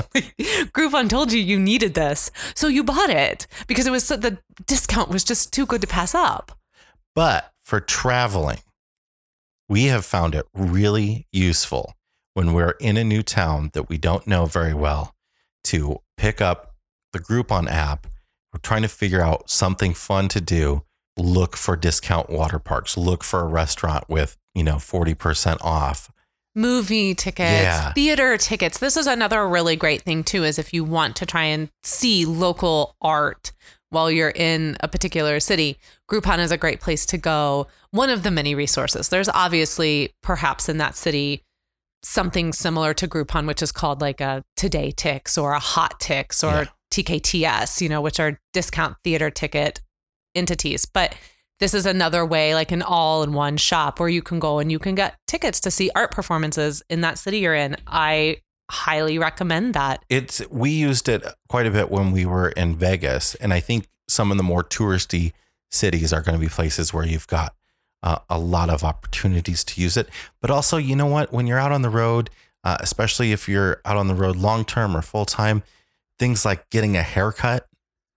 Groupon 0.72 1.10
told 1.10 1.34
you 1.34 1.42
you 1.42 1.60
needed 1.60 1.94
this. 1.94 2.32
So 2.56 2.68
you 2.70 2.84
bought 2.86 3.10
it 3.10 3.48
because 3.68 3.86
it 3.86 3.92
was 3.92 4.08
the 4.08 4.38
discount 4.66 5.10
was 5.10 5.26
just 5.26 5.52
too 5.52 5.66
good 5.66 5.82
to 5.82 5.88
pass 5.88 6.16
up. 6.16 6.54
But 7.14 7.52
for 7.62 7.82
traveling, 7.82 8.60
we 9.68 9.86
have 9.86 10.06
found 10.06 10.36
it 10.36 10.46
really 10.54 11.28
useful 11.34 11.94
when 12.34 12.54
we're 12.54 12.76
in 12.80 12.96
a 12.96 13.04
new 13.04 13.24
town 13.24 13.72
that 13.74 13.90
we 13.90 13.98
don't 13.98 14.26
know 14.28 14.46
very 14.46 14.74
well 14.74 15.14
to 15.68 16.02
pick 16.18 16.42
up 16.42 16.76
the 17.14 17.20
Groupon 17.20 17.70
app. 17.70 18.08
We're 18.54 18.60
trying 18.60 18.82
to 18.84 18.88
figure 18.88 19.22
out 19.22 19.50
something 19.50 19.94
fun 19.94 20.28
to 20.30 20.42
do. 20.42 20.84
Look 21.18 21.56
for 21.58 21.76
discount 21.76 22.30
water 22.30 22.60
parks. 22.60 22.96
Look 22.98 23.24
for 23.24 23.42
a 23.42 23.46
restaurant 23.48 24.06
with, 24.10 24.38
you 24.54 24.64
know, 24.64 24.76
40% 24.76 25.58
off. 25.64 26.12
movie 26.56 27.14
tickets, 27.14 27.52
Yeah. 27.52 27.94
theater 27.94 28.36
tickets. 28.36 28.80
This 28.80 28.98
is 28.98 29.06
another 29.06 29.48
really 29.48 29.76
great 29.76 30.02
thing 30.02 30.24
too 30.24 30.44
is 30.44 30.58
if 30.58 30.74
you 30.74 30.84
want 30.84 31.16
to 31.18 31.26
try 31.28 31.44
and 31.44 31.70
see 31.84 32.26
local 32.26 32.96
art 33.00 33.52
while 33.92 34.10
you're 34.10 34.32
in 34.32 34.76
a 34.80 34.88
particular 34.88 35.40
city, 35.40 35.78
Groupon 36.10 36.40
is 36.40 36.50
a 36.52 36.58
great 36.58 36.82
place 36.82 37.06
to 37.06 37.18
go. 37.20 37.68
One 37.92 38.10
of 38.10 38.24
the 38.24 38.32
many 38.32 38.56
resources. 38.56 39.10
There's 39.10 39.30
obviously 39.30 40.16
perhaps 40.24 40.68
in 40.68 40.80
that 40.80 40.96
city 40.96 41.44
something 42.08 42.54
similar 42.54 42.94
to 42.96 43.08
Groupon 43.08 43.48
which 43.48 43.62
is 43.62 43.72
called 43.72 44.02
like 44.02 44.22
a 44.22 44.44
Today 44.56 44.92
Tix 44.92 45.42
or 45.42 45.52
a 45.54 45.60
Hot 45.60 46.00
Tix 46.00 46.44
or 46.44 46.64
Yeah. 46.64 46.70
TKTS, 46.92 47.82
you 47.82 47.90
know, 47.90 48.02
which 48.02 48.20
are 48.20 48.40
discount 48.54 48.96
theater 49.04 49.30
ticket 49.30 49.82
entities. 50.36 50.86
But 50.86 51.16
this 51.60 51.74
is 51.74 51.86
another 51.86 52.26
way, 52.26 52.54
like 52.56 52.72
an 52.72 52.82
all 52.82 53.24
in 53.24 53.34
one 53.34 53.58
shop 53.58 54.00
where 54.00 54.10
you 54.10 54.22
can 54.22 54.40
go 54.40 54.60
and 54.60 54.72
you 54.72 54.80
can 54.80 54.96
get 54.96 55.18
tickets 55.28 55.60
to 55.62 55.72
see 55.72 55.92
art 55.96 56.12
performances 56.12 56.82
in 56.90 57.02
that 57.02 57.18
city 57.18 57.40
you're 57.40 57.56
in. 57.56 57.76
I 57.88 58.38
highly 58.72 59.18
recommend 59.18 59.74
that. 59.74 60.04
It's 60.10 60.42
we 60.50 60.70
used 60.70 61.10
it 61.10 61.26
quite 61.50 61.66
a 61.66 61.72
bit 61.72 61.92
when 61.92 62.12
we 62.12 62.26
were 62.26 62.50
in 62.50 62.76
Vegas, 62.78 63.36
and 63.36 63.54
I 63.54 63.60
think 63.60 63.88
some 64.08 64.32
of 64.32 64.38
the 64.38 64.44
more 64.44 64.64
touristy 64.64 65.34
cities 65.72 66.14
are 66.14 66.22
going 66.22 66.36
to 66.36 66.40
be 66.40 66.50
places 66.50 66.94
where 66.94 67.06
you've 67.06 67.28
got 67.28 67.54
uh, 68.04 68.20
a 68.30 68.38
lot 68.40 68.70
of 68.70 68.84
opportunities 68.84 69.64
to 69.66 69.82
use 69.82 69.98
it. 69.98 70.08
But 70.42 70.52
also, 70.52 70.78
you 70.78 70.96
know 70.96 71.06
what? 71.08 71.32
When 71.34 71.48
you're 71.48 71.60
out 71.60 71.72
on 71.72 71.82
the 71.82 71.90
road, 71.90 72.30
uh, 72.64 72.78
especially 72.80 73.32
if 73.32 73.48
you're 73.48 73.82
out 73.86 73.98
on 73.98 74.08
the 74.08 74.16
road 74.16 74.36
long 74.36 74.66
term 74.66 74.96
or 74.96 75.02
full 75.02 75.26
time, 75.26 75.64
things 76.20 76.46
like 76.46 76.70
getting 76.70 76.96
a 76.98 77.04
haircut. 77.04 77.68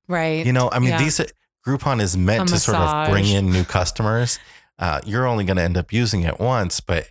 Right. 0.08 0.44
You 0.44 0.52
know, 0.52 0.70
I 0.72 0.78
mean, 0.78 0.90
Yeah. 0.90 0.98
these 0.98 1.20
Groupon 1.66 2.00
is 2.00 2.16
meant 2.16 2.48
A 2.48 2.52
to 2.54 2.58
sort 2.58 2.78
of 2.78 3.10
bring 3.10 3.26
in 3.26 3.52
new 3.52 3.64
customers. 3.64 4.38
Uh, 4.78 5.00
you're 5.04 5.26
only 5.26 5.44
going 5.44 5.58
to 5.58 5.62
end 5.62 5.76
up 5.76 5.92
using 5.92 6.22
it 6.22 6.40
once, 6.40 6.80
but 6.80 7.08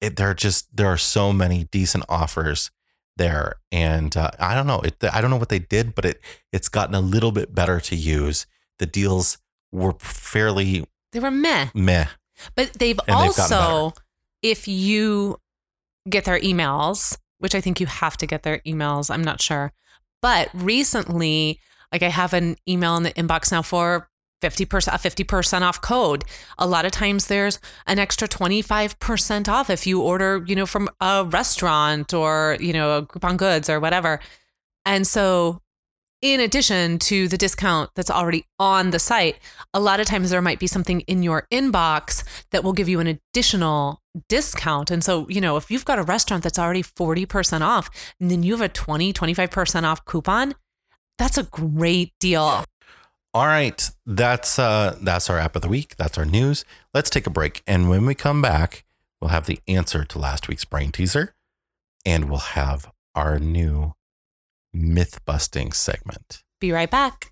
it, 0.00 0.16
there 0.16 0.30
are 0.30 0.34
just 0.34 0.74
there 0.74 0.86
are 0.86 0.96
so 0.96 1.32
many 1.32 1.64
decent 1.64 2.04
offers 2.08 2.70
there, 3.16 3.54
and 3.72 4.16
uh, 4.16 4.30
I 4.38 4.54
don't 4.54 4.66
know. 4.68 4.80
It, 4.80 4.96
I 5.12 5.20
don't 5.20 5.30
know 5.30 5.36
what 5.36 5.48
they 5.48 5.58
did, 5.58 5.94
but 5.94 6.04
it 6.04 6.20
it's 6.52 6.68
gotten 6.68 6.94
a 6.94 7.00
little 7.00 7.32
bit 7.32 7.54
better 7.54 7.80
to 7.80 7.96
use. 7.96 8.46
The 8.78 8.86
deals 8.86 9.38
were 9.72 9.94
fairly 9.98 10.86
they 11.12 11.20
were 11.20 11.30
meh. 11.30 11.68
meh. 11.74 12.06
But 12.54 12.74
they've 12.74 12.98
And 13.06 13.08
they've 13.08 13.38
also, 13.38 13.92
if 14.42 14.66
you 14.66 15.36
get 16.08 16.24
their 16.24 16.40
emails, 16.40 17.16
which 17.38 17.54
I 17.54 17.60
think 17.60 17.80
you 17.80 17.86
have 17.86 18.16
to 18.18 18.26
get 18.26 18.42
their 18.42 18.58
emails, 18.66 19.10
I'm 19.10 19.22
not 19.22 19.40
sure. 19.40 19.72
But 20.20 20.48
recently, 20.54 21.60
like 21.92 22.02
I 22.02 22.08
have 22.08 22.32
an 22.32 22.56
email 22.68 22.96
in 22.96 23.02
the 23.02 23.12
inbox 23.12 23.52
now 23.52 23.62
for 23.62 24.08
50% 24.42 24.88
a 24.88 24.98
50% 24.98 25.62
off 25.62 25.80
code. 25.80 26.24
A 26.58 26.66
lot 26.66 26.84
of 26.84 26.92
times 26.92 27.26
there's 27.26 27.60
an 27.86 27.98
extra 27.98 28.26
25% 28.26 29.48
off 29.48 29.70
if 29.70 29.86
you 29.86 30.00
order, 30.00 30.42
you 30.46 30.56
know, 30.56 30.66
from 30.66 30.88
a 31.00 31.24
restaurant 31.24 32.12
or, 32.12 32.56
you 32.60 32.72
know, 32.72 32.98
a 32.98 33.02
Groupon 33.02 33.36
Goods 33.36 33.70
or 33.70 33.78
whatever. 33.78 34.18
And 34.84 35.06
so 35.06 35.61
in 36.22 36.38
addition 36.38 36.98
to 37.00 37.26
the 37.26 37.36
discount 37.36 37.90
that's 37.96 38.10
already 38.10 38.46
on 38.58 38.90
the 38.90 39.00
site, 39.00 39.38
a 39.74 39.80
lot 39.80 39.98
of 39.98 40.06
times 40.06 40.30
there 40.30 40.40
might 40.40 40.60
be 40.60 40.68
something 40.68 41.00
in 41.02 41.22
your 41.22 41.48
inbox 41.52 42.22
that 42.52 42.62
will 42.62 42.72
give 42.72 42.88
you 42.88 43.00
an 43.00 43.08
additional 43.08 44.00
discount. 44.28 44.90
And 44.90 45.02
so, 45.02 45.28
you 45.28 45.40
know, 45.40 45.56
if 45.56 45.70
you've 45.70 45.84
got 45.84 45.98
a 45.98 46.02
restaurant 46.02 46.44
that's 46.44 46.60
already 46.60 46.82
40% 46.82 47.60
off 47.60 47.90
and 48.20 48.30
then 48.30 48.44
you 48.44 48.52
have 48.52 48.60
a 48.60 48.68
20, 48.68 49.12
25% 49.12 49.82
off 49.82 50.04
coupon, 50.04 50.54
that's 51.18 51.36
a 51.36 51.42
great 51.42 52.12
deal. 52.20 52.64
All 53.34 53.46
right, 53.46 53.90
that's 54.04 54.58
uh, 54.58 54.98
that's 55.00 55.30
our 55.30 55.38
app 55.38 55.56
of 55.56 55.62
the 55.62 55.68
week. 55.68 55.96
That's 55.96 56.18
our 56.18 56.26
news. 56.26 56.66
Let's 56.92 57.08
take 57.08 57.26
a 57.26 57.30
break, 57.30 57.62
and 57.66 57.88
when 57.88 58.04
we 58.04 58.14
come 58.14 58.42
back, 58.42 58.84
we'll 59.22 59.30
have 59.30 59.46
the 59.46 59.58
answer 59.66 60.04
to 60.04 60.18
last 60.18 60.48
week's 60.48 60.66
brain 60.66 60.92
teaser, 60.92 61.34
and 62.04 62.28
we'll 62.28 62.40
have 62.40 62.92
our 63.14 63.38
new 63.38 63.94
myth 64.72 65.24
busting 65.24 65.72
segment. 65.72 66.42
Be 66.60 66.72
right 66.72 66.90
back. 66.90 67.31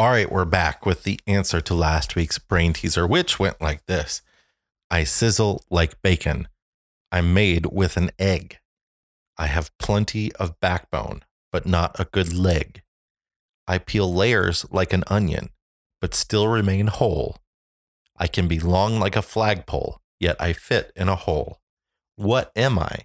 All 0.00 0.12
right, 0.12 0.32
we're 0.32 0.46
back 0.46 0.86
with 0.86 1.02
the 1.02 1.20
answer 1.26 1.60
to 1.60 1.74
last 1.74 2.16
week's 2.16 2.38
brain 2.38 2.72
teaser, 2.72 3.06
which 3.06 3.38
went 3.38 3.60
like 3.60 3.84
this 3.84 4.22
I 4.90 5.04
sizzle 5.04 5.62
like 5.68 6.00
bacon. 6.00 6.48
I'm 7.12 7.34
made 7.34 7.66
with 7.66 7.98
an 7.98 8.10
egg. 8.18 8.60
I 9.36 9.48
have 9.48 9.76
plenty 9.76 10.32
of 10.36 10.58
backbone, 10.58 11.20
but 11.52 11.66
not 11.66 12.00
a 12.00 12.06
good 12.06 12.32
leg. 12.32 12.80
I 13.68 13.76
peel 13.76 14.10
layers 14.10 14.64
like 14.70 14.94
an 14.94 15.04
onion, 15.08 15.50
but 16.00 16.14
still 16.14 16.48
remain 16.48 16.86
whole. 16.86 17.36
I 18.16 18.26
can 18.26 18.48
be 18.48 18.58
long 18.58 18.98
like 18.98 19.16
a 19.16 19.20
flagpole, 19.20 20.00
yet 20.18 20.36
I 20.40 20.54
fit 20.54 20.92
in 20.96 21.10
a 21.10 21.14
hole. 21.14 21.60
What 22.16 22.52
am 22.56 22.78
I? 22.78 23.00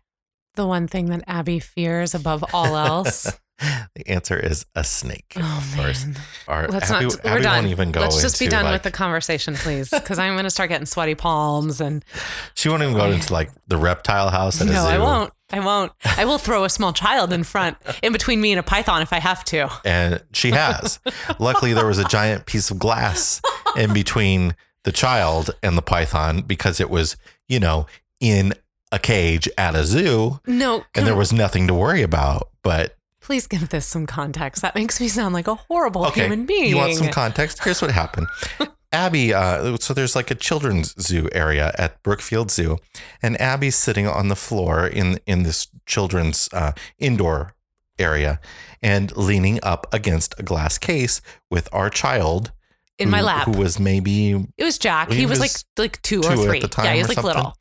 The 0.56 0.66
one 0.68 0.88
thing 0.88 1.08
that 1.08 1.24
Abby 1.28 1.60
fears 1.60 2.16
above 2.16 2.44
all 2.54 2.76
else. 2.78 3.32
the 3.96 4.08
answer 4.08 4.38
is 4.38 4.66
a 4.76 4.84
snake. 4.84 5.34
oh, 5.38 5.58
of 5.72 5.78
course. 5.78 6.06
man. 6.06 6.16
Our, 6.48 6.68
Let's 6.68 6.92
Abby, 6.92 7.06
not. 7.06 7.24
We're 7.24 7.40
done. 7.40 7.56
won't 7.56 7.68
even 7.68 7.92
go 7.92 8.02
Let's 8.02 8.22
just 8.22 8.40
be 8.40 8.48
done 8.48 8.66
like- 8.66 8.74
with 8.74 8.84
the 8.84 8.92
conversation, 8.92 9.56
please, 9.56 9.90
because 9.90 10.20
I'm 10.20 10.34
going 10.34 10.44
to 10.44 10.50
start 10.50 10.70
getting 10.70 10.86
sweaty 10.86 11.16
palms. 11.16 11.80
And 11.80 12.04
She 12.54 12.70
won't 12.70 12.84
even 12.84 12.96
go 12.96 13.06
into 13.12 13.32
like 13.34 13.50
the 13.68 13.78
reptile 13.78 14.30
house 14.30 14.60
at 14.62 14.68
no. 14.68 14.86
I 14.86 14.98
won't. 14.98 15.32
I 15.52 15.60
won't. 15.60 15.92
I 16.04 16.26
will 16.26 16.38
throw 16.40 16.64
a 16.64 16.70
small 16.70 16.92
child 16.92 17.32
in 17.32 17.44
front, 17.44 17.78
in 18.02 18.12
between 18.12 18.42
me 18.42 18.52
and 18.52 18.60
a 18.60 18.64
python 18.64 19.02
if 19.02 19.14
I 19.14 19.20
have 19.20 19.44
to. 19.46 19.70
And 19.86 20.24
she 20.34 20.52
has. 20.52 21.00
Luckily, 21.40 21.74
there 21.74 21.86
was 21.86 22.00
a 22.00 22.06
giant 22.06 22.46
piece 22.48 22.72
of 22.72 22.80
glass 22.80 23.42
in 23.78 23.94
between 23.94 24.56
the 24.86 24.92
child 24.92 25.52
and 25.62 25.78
the 25.78 25.82
python 25.84 26.42
because 26.42 26.80
it 26.80 26.90
was, 26.90 27.16
you 27.48 27.60
know, 27.60 27.86
in 28.20 28.54
a 28.96 29.00
cage 29.00 29.50
at 29.58 29.76
a 29.76 29.84
zoo 29.84 30.40
No, 30.48 30.86
and 30.96 31.06
there 31.06 31.16
was 31.16 31.34
nothing 31.34 31.68
to 31.68 31.74
worry 31.74 32.02
about. 32.02 32.50
But 32.64 32.96
please 33.20 33.46
give 33.46 33.70
this 33.70 33.86
some 33.86 34.08
context. 34.08 34.62
That 34.62 34.74
makes 34.74 35.00
me 35.02 35.10
sound 35.10 35.34
like 35.34 35.48
a 35.48 35.56
horrible 35.56 36.06
okay, 36.08 36.22
human 36.22 36.46
being. 36.46 36.70
you 36.70 36.78
want 36.78 36.94
some 36.94 37.10
context? 37.10 37.64
Here's 37.64 37.82
what 37.82 37.92
happened. 37.92 38.28
Abby, 38.92 39.34
uh, 39.34 39.76
so 39.78 39.94
there's 39.94 40.16
like 40.16 40.32
a 40.32 40.36
children's 40.36 40.96
zoo 41.02 41.28
area 41.34 41.74
at 41.78 42.02
Brookfield 42.02 42.50
Zoo, 42.50 42.78
and 43.22 43.40
Abby's 43.42 43.76
sitting 43.76 44.08
on 44.08 44.30
the 44.30 44.36
floor 44.38 44.88
in 44.88 45.20
in 45.28 45.44
this 45.44 45.68
children's 45.86 46.48
uh, 46.54 46.72
indoor 46.98 47.54
area 48.00 48.40
and 48.82 49.16
leaning 49.18 49.60
up 49.64 49.88
against 49.94 50.40
a 50.40 50.44
glass 50.44 50.78
case 50.78 51.22
with 51.50 51.68
our 51.74 51.90
child 51.90 52.52
in 52.98 53.10
my 53.10 53.22
lap. 53.22 53.46
who 53.46 53.52
was 53.52 53.80
maybe 53.80 54.32
it 54.58 54.64
was 54.64 54.78
Jack. 54.78 55.12
He 55.12 55.26
was, 55.26 55.40
was 55.40 55.66
like 55.78 55.84
like 55.86 56.02
two, 56.02 56.22
two 56.22 56.30
or 56.30 56.32
at 56.32 56.40
three. 56.40 56.60
the 56.62 56.68
time 56.68 56.86
yeah, 56.86 56.94
he 56.94 57.00
was 57.00 57.10
like 57.10 57.16
something. 57.16 57.36
little. 57.36 57.58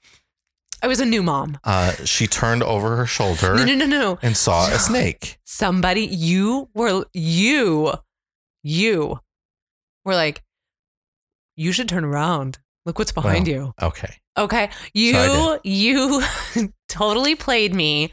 I 0.85 0.87
was 0.87 1.01
a 1.01 1.07
new 1.07 1.23
mom. 1.23 1.57
uh, 1.65 1.93
she 2.05 2.27
turned 2.27 2.63
over 2.63 2.97
her 2.97 3.07
shoulder 3.07 3.55
No, 3.55 3.65
no, 3.65 3.75
no, 3.75 3.87
no. 3.87 4.19
and 4.21 4.37
saw 4.37 4.67
a 4.69 4.79
snake. 4.79 5.39
Somebody, 5.43 6.03
you 6.03 6.69
were 6.75 7.07
you, 7.15 7.95
you 8.63 9.19
were 10.05 10.15
like, 10.15 10.43
you 11.57 11.73
should 11.73 11.89
turn 11.89 12.05
around. 12.05 12.59
Look 12.85 12.99
what's 12.99 13.13
behind 13.13 13.47
Well, 13.47 13.57
you. 13.57 13.73
Okay. 13.81 14.17
Okay. 14.37 14.69
You 14.93 15.59
you 15.65 16.23
totally 16.91 17.35
played 17.35 17.75
me. 17.75 18.13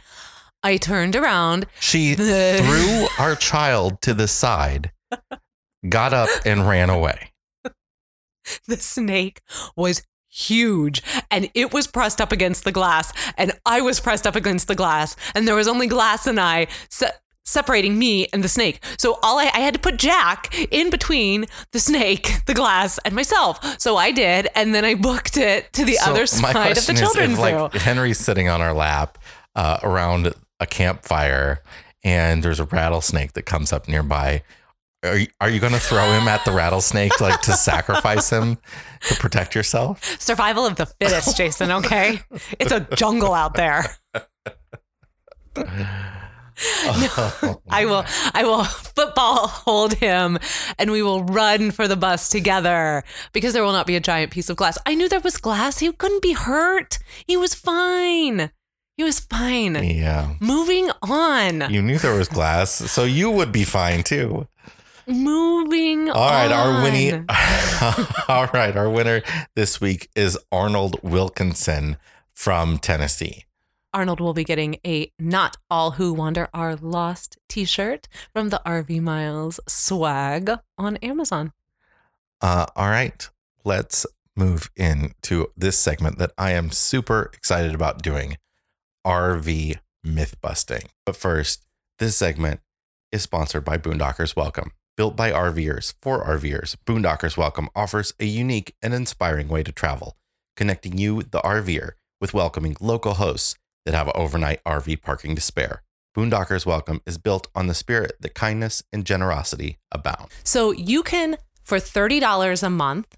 I 0.64 0.78
turned 0.78 1.18
around. 1.18 1.66
She 1.82 2.16
threw 2.16 3.08
our 3.20 3.36
child 3.36 4.02
to 4.04 4.14
the 4.14 4.30
side, 4.30 4.94
got 5.90 6.14
up 6.14 6.30
and 6.46 6.66
ran 6.70 6.90
away. 6.90 7.34
The 8.68 8.78
snake 8.78 9.42
was 9.76 10.04
huge 10.32 11.04
and 11.30 11.50
it 11.54 11.74
was 11.74 11.88
pressed 11.88 12.22
up 12.22 12.32
against 12.32 12.64
the 12.64 12.72
glass 12.72 13.12
and 13.38 13.52
I 13.66 13.82
was 13.82 14.00
pressed 14.00 14.26
up 14.26 14.36
against 14.36 14.68
the 14.68 14.76
glass 14.76 15.16
and 15.36 15.48
there 15.48 15.56
was 15.56 15.68
only 15.68 15.88
glass 15.88 16.26
and 16.26 16.40
I 16.40 16.68
se- 16.90 17.12
separating 17.44 18.00
me 18.00 18.28
and 18.32 18.44
the 18.44 18.48
snake. 18.48 18.80
So 18.98 19.20
all 19.22 19.38
I, 19.40 19.52
I 19.54 19.60
had 19.60 19.74
to 19.74 19.80
put 19.80 19.98
Jack 19.98 20.56
in 20.72 20.90
between 20.90 21.46
the 21.74 21.80
snake, 21.80 22.32
the 22.46 22.54
glass 22.54 22.98
and 23.04 23.14
myself. 23.14 23.80
So 23.80 23.98
I 23.98 24.12
did 24.12 24.48
and 24.56 24.74
then 24.74 24.86
I 24.86 24.96
booked 24.96 25.36
it 25.36 25.72
to 25.74 25.84
the 25.84 25.96
So 25.96 26.12
other 26.12 26.26
side 26.26 26.50
of 26.50 26.54
the 26.54 26.62
question 26.62 26.96
is, 26.96 27.02
children's 27.02 27.34
if, 27.34 27.40
like. 27.40 27.74
Henry's 27.74 28.20
sitting 28.20 28.48
on 28.48 28.62
our 28.62 28.74
lap 28.74 29.18
uh, 29.56 29.80
around 29.84 30.34
a 30.62 30.66
campfire 30.66 31.62
and 32.04 32.42
there's 32.42 32.60
a 32.60 32.66
rattlesnake 32.66 33.34
that 33.34 33.44
comes 33.44 33.74
up 33.74 33.88
nearby. 33.88 34.44
Are 35.04 35.18
you, 35.18 35.28
are 35.40 35.50
you 35.50 35.60
going 35.60 35.74
to 35.74 35.80
throw 35.80 36.06
him 36.12 36.28
at 36.28 36.46
the 36.46 36.52
rattlesnake 36.52 37.20
like 37.20 37.42
to 37.42 37.54
sacrifice 37.54 38.30
him 38.30 38.60
to 39.08 39.16
protect 39.16 39.56
yourself? 39.56 40.04
Survival 40.22 40.66
of 40.66 40.76
the 40.76 40.86
fittest, 40.86 41.36
Jason, 41.36 41.72
okay? 41.72 42.22
It's 42.60 42.72
a 42.72 42.82
jungle 42.96 43.34
out 43.34 43.56
there. 43.56 43.86
No, 45.56 47.62
I 47.70 47.86
will 47.86 48.06
I 48.36 48.44
will 48.44 48.64
football 48.64 49.48
hold 49.48 49.94
him 49.94 50.38
and 50.78 50.92
we 50.92 51.02
will 51.02 51.24
run 51.24 51.72
for 51.72 51.88
the 51.88 51.96
bus 51.96 52.30
together 52.30 53.04
because 53.34 53.54
there 53.54 53.64
will 53.64 53.72
not 53.72 53.88
be 53.88 53.96
a 53.96 54.00
giant 54.00 54.32
piece 54.32 54.50
of 54.50 54.58
glass. 54.58 54.78
I 54.86 54.94
knew 54.94 55.10
there 55.10 55.22
was 55.22 55.38
glass. 55.38 55.80
He 55.80 55.92
couldn't 55.92 56.22
be 56.22 56.34
hurt. 56.34 57.00
He 57.26 57.36
was 57.36 57.56
fine. 57.56 58.52
He 58.96 59.04
was 59.04 59.20
fine. 59.20 59.84
Yeah. 59.84 60.36
Moving 60.40 60.92
on. 61.02 61.72
You 61.72 61.82
knew 61.82 61.98
there 61.98 62.14
was 62.14 62.28
glass, 62.28 62.72
so 62.72 63.04
you 63.04 63.32
would 63.32 63.52
be 63.52 63.64
fine 63.64 64.04
too. 64.04 64.48
Moving 65.12 66.10
All 66.10 66.30
right, 66.30 66.52
our 66.52 66.82
winnie. 66.82 67.12
All 68.30 68.48
right, 68.54 68.76
our 68.78 68.90
winner 68.90 69.22
this 69.56 69.82
week 69.82 70.10
is 70.16 70.38
Arnold 70.54 70.98
Wilkinson 71.04 71.98
from 72.34 72.78
Tennessee. 72.78 73.44
Arnold 73.94 74.22
will 74.22 74.34
be 74.34 74.46
getting 74.46 74.78
a 74.88 75.12
Not 75.20 75.58
All 75.70 75.92
Who 75.92 76.14
Wander 76.14 76.48
Are 76.54 76.78
Lost 76.78 77.38
t 77.50 77.66
shirt 77.66 78.08
from 78.34 78.50
the 78.50 78.62
RV 78.66 79.02
Miles 79.02 79.60
swag 79.68 80.50
on 80.78 80.96
Amazon. 80.98 81.52
Uh, 82.40 82.68
all 82.78 82.88
right, 82.90 83.30
let's 83.66 84.06
move 84.38 84.72
into 84.78 85.48
this 85.58 85.78
segment 85.78 86.20
that 86.20 86.32
I 86.38 86.52
am 86.52 86.72
super 86.72 87.30
excited 87.34 87.76
about 87.76 88.02
doing 88.02 88.38
RV 89.06 89.76
myth 90.06 90.40
busting. 90.42 90.84
But 91.06 91.18
first, 91.18 91.66
this 92.00 92.16
segment 92.16 92.62
is 93.12 93.24
sponsored 93.24 93.66
by 93.66 93.78
Boondockers 93.78 94.38
Welcome. 94.38 94.72
Built 94.98 95.16
by 95.16 95.32
RVers 95.32 95.94
for 96.02 96.22
RVers, 96.22 96.76
Boondockers 96.86 97.38
Welcome 97.38 97.70
offers 97.74 98.14
a 98.20 98.26
unique 98.26 98.76
and 98.82 98.94
inspiring 98.94 99.48
way 99.48 99.64
to 99.64 99.72
travel, 99.72 100.18
connecting 100.58 100.98
you, 100.98 101.24
the 101.24 101.40
RVer, 101.40 101.92
with 102.20 102.34
welcoming 102.34 102.76
local 102.82 103.14
hosts 103.14 103.56
that 103.86 103.96
have 103.96 104.10
overnight 104.10 104.62
RV 104.66 105.02
parking 105.02 105.34
to 105.36 105.42
spare. 105.42 105.82
Boondockers 106.16 106.66
Welcome 106.66 107.02
is 107.06 107.18
built 107.18 107.48
on 107.56 107.68
the 107.68 107.74
spirit 107.74 108.18
that 108.20 108.36
kindness 108.36 108.84
and 108.92 109.06
generosity 109.06 109.78
abound. 109.94 110.28
So 110.44 110.72
you 110.72 111.04
can, 111.04 111.38
for 111.64 111.78
$30 111.78 112.62
a 112.62 112.70
month, 112.70 113.16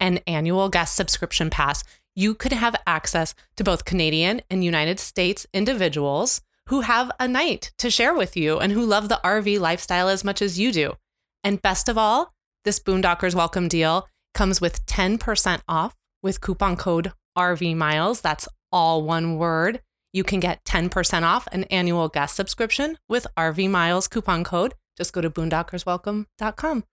an 0.00 0.20
annual 0.26 0.70
guest 0.70 0.96
subscription 0.96 1.50
pass, 1.50 1.84
you 2.16 2.34
could 2.34 2.52
have 2.52 2.74
access 2.86 3.34
to 3.56 3.62
both 3.62 3.84
Canadian 3.84 4.40
and 4.48 4.64
United 4.64 4.98
States 4.98 5.46
individuals 5.52 6.40
who 6.68 6.80
have 6.80 7.10
a 7.20 7.28
night 7.28 7.72
to 7.76 7.90
share 7.90 8.14
with 8.14 8.38
you 8.38 8.58
and 8.58 8.72
who 8.72 8.86
love 8.86 9.10
the 9.10 9.20
RV 9.22 9.60
lifestyle 9.60 10.08
as 10.08 10.24
much 10.24 10.40
as 10.40 10.58
you 10.58 10.72
do. 10.72 10.94
And 11.42 11.62
best 11.62 11.88
of 11.88 11.96
all, 11.96 12.34
this 12.64 12.78
Boondockers 12.78 13.34
Welcome 13.34 13.68
deal 13.68 14.06
comes 14.34 14.60
with 14.60 14.84
10% 14.86 15.60
off 15.66 15.94
with 16.22 16.40
coupon 16.40 16.76
code 16.76 17.12
RV 17.36 17.76
Miles. 17.76 18.20
That's 18.20 18.46
all 18.70 19.02
one 19.02 19.36
word. 19.36 19.80
You 20.12 20.24
can 20.24 20.40
get 20.40 20.64
10% 20.64 21.22
off 21.22 21.46
an 21.52 21.64
annual 21.64 22.08
guest 22.08 22.36
subscription 22.36 22.98
with 23.08 23.26
RV 23.38 23.70
Miles 23.70 24.08
coupon 24.08 24.44
code. 24.44 24.74
Just 24.96 25.12
go 25.12 25.20
to 25.20 25.30
boondockerswelcome.com. 25.30 26.84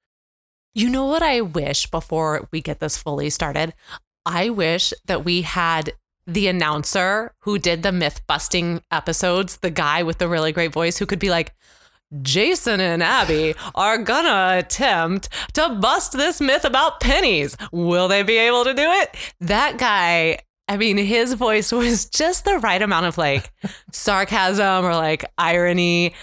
You 0.73 0.89
know 0.89 1.05
what 1.05 1.23
I 1.23 1.41
wish 1.41 1.89
before 1.89 2.47
we 2.51 2.61
get 2.61 2.79
this 2.79 2.97
fully 2.97 3.29
started? 3.29 3.73
I 4.25 4.49
wish 4.49 4.93
that 5.07 5.25
we 5.25 5.41
had 5.41 5.93
the 6.27 6.47
announcer 6.47 7.33
who 7.41 7.57
did 7.57 7.83
the 7.83 7.91
myth 7.91 8.21
busting 8.27 8.81
episodes, 8.91 9.57
the 9.57 9.71
guy 9.71 10.03
with 10.03 10.19
the 10.19 10.27
really 10.27 10.51
great 10.51 10.71
voice 10.71 10.97
who 10.97 11.05
could 11.05 11.19
be 11.19 11.29
like, 11.29 11.53
Jason 12.21 12.79
and 12.79 13.03
Abby 13.03 13.53
are 13.75 13.97
gonna 13.97 14.57
attempt 14.59 15.29
to 15.53 15.69
bust 15.69 16.13
this 16.13 16.39
myth 16.39 16.63
about 16.63 16.99
pennies. 16.99 17.57
Will 17.71 18.07
they 18.07 18.23
be 18.23 18.37
able 18.37 18.63
to 18.63 18.73
do 18.73 18.83
it? 18.83 19.15
That 19.41 19.77
guy, 19.77 20.39
I 20.67 20.77
mean, 20.77 20.97
his 20.97 21.33
voice 21.33 21.71
was 21.73 22.09
just 22.09 22.45
the 22.45 22.59
right 22.59 22.81
amount 22.81 23.07
of 23.07 23.17
like 23.17 23.51
sarcasm 23.91 24.85
or 24.85 24.95
like 24.95 25.25
irony. 25.37 26.13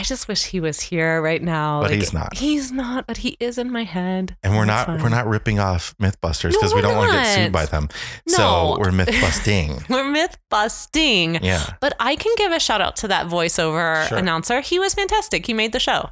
I 0.00 0.02
just 0.02 0.28
wish 0.28 0.46
he 0.46 0.60
was 0.60 0.80
here 0.80 1.20
right 1.20 1.42
now. 1.42 1.82
But 1.82 1.90
Like, 1.90 2.00
he's 2.00 2.12
not. 2.14 2.36
He's 2.38 2.72
not, 2.72 3.06
but 3.06 3.18
he 3.18 3.36
is 3.38 3.58
in 3.58 3.70
my 3.70 3.84
head. 3.84 4.34
And 4.42 4.56
we're 4.56 4.64
That's 4.64 4.88
not 4.88 4.94
fine. 4.96 5.02
we're 5.02 5.10
not 5.10 5.26
ripping 5.26 5.58
off 5.58 5.94
Mythbusters 5.98 6.52
because 6.52 6.72
we 6.72 6.76
we're 6.80 6.88
don't 6.88 6.96
want 6.96 7.10
to 7.12 7.18
get 7.18 7.34
sued 7.34 7.52
by 7.52 7.66
them. 7.66 7.88
No. 8.26 8.34
So 8.34 8.76
we're 8.78 8.92
myth 8.92 9.08
busting. 9.20 9.84
We're 9.90 10.10
myth 10.10 10.38
busting. 10.48 11.44
yeah. 11.44 11.74
But 11.80 11.94
I 12.00 12.16
can 12.16 12.32
give 12.38 12.50
a 12.50 12.58
shout 12.58 12.80
out 12.80 12.96
to 12.96 13.08
that 13.08 13.26
voiceover 13.26 14.08
Sure. 14.08 14.16
announcer. 14.16 14.62
He 14.62 14.78
was 14.78 14.94
fantastic. 14.94 15.44
He 15.46 15.52
made 15.52 15.72
the 15.72 15.78
show. 15.80 16.08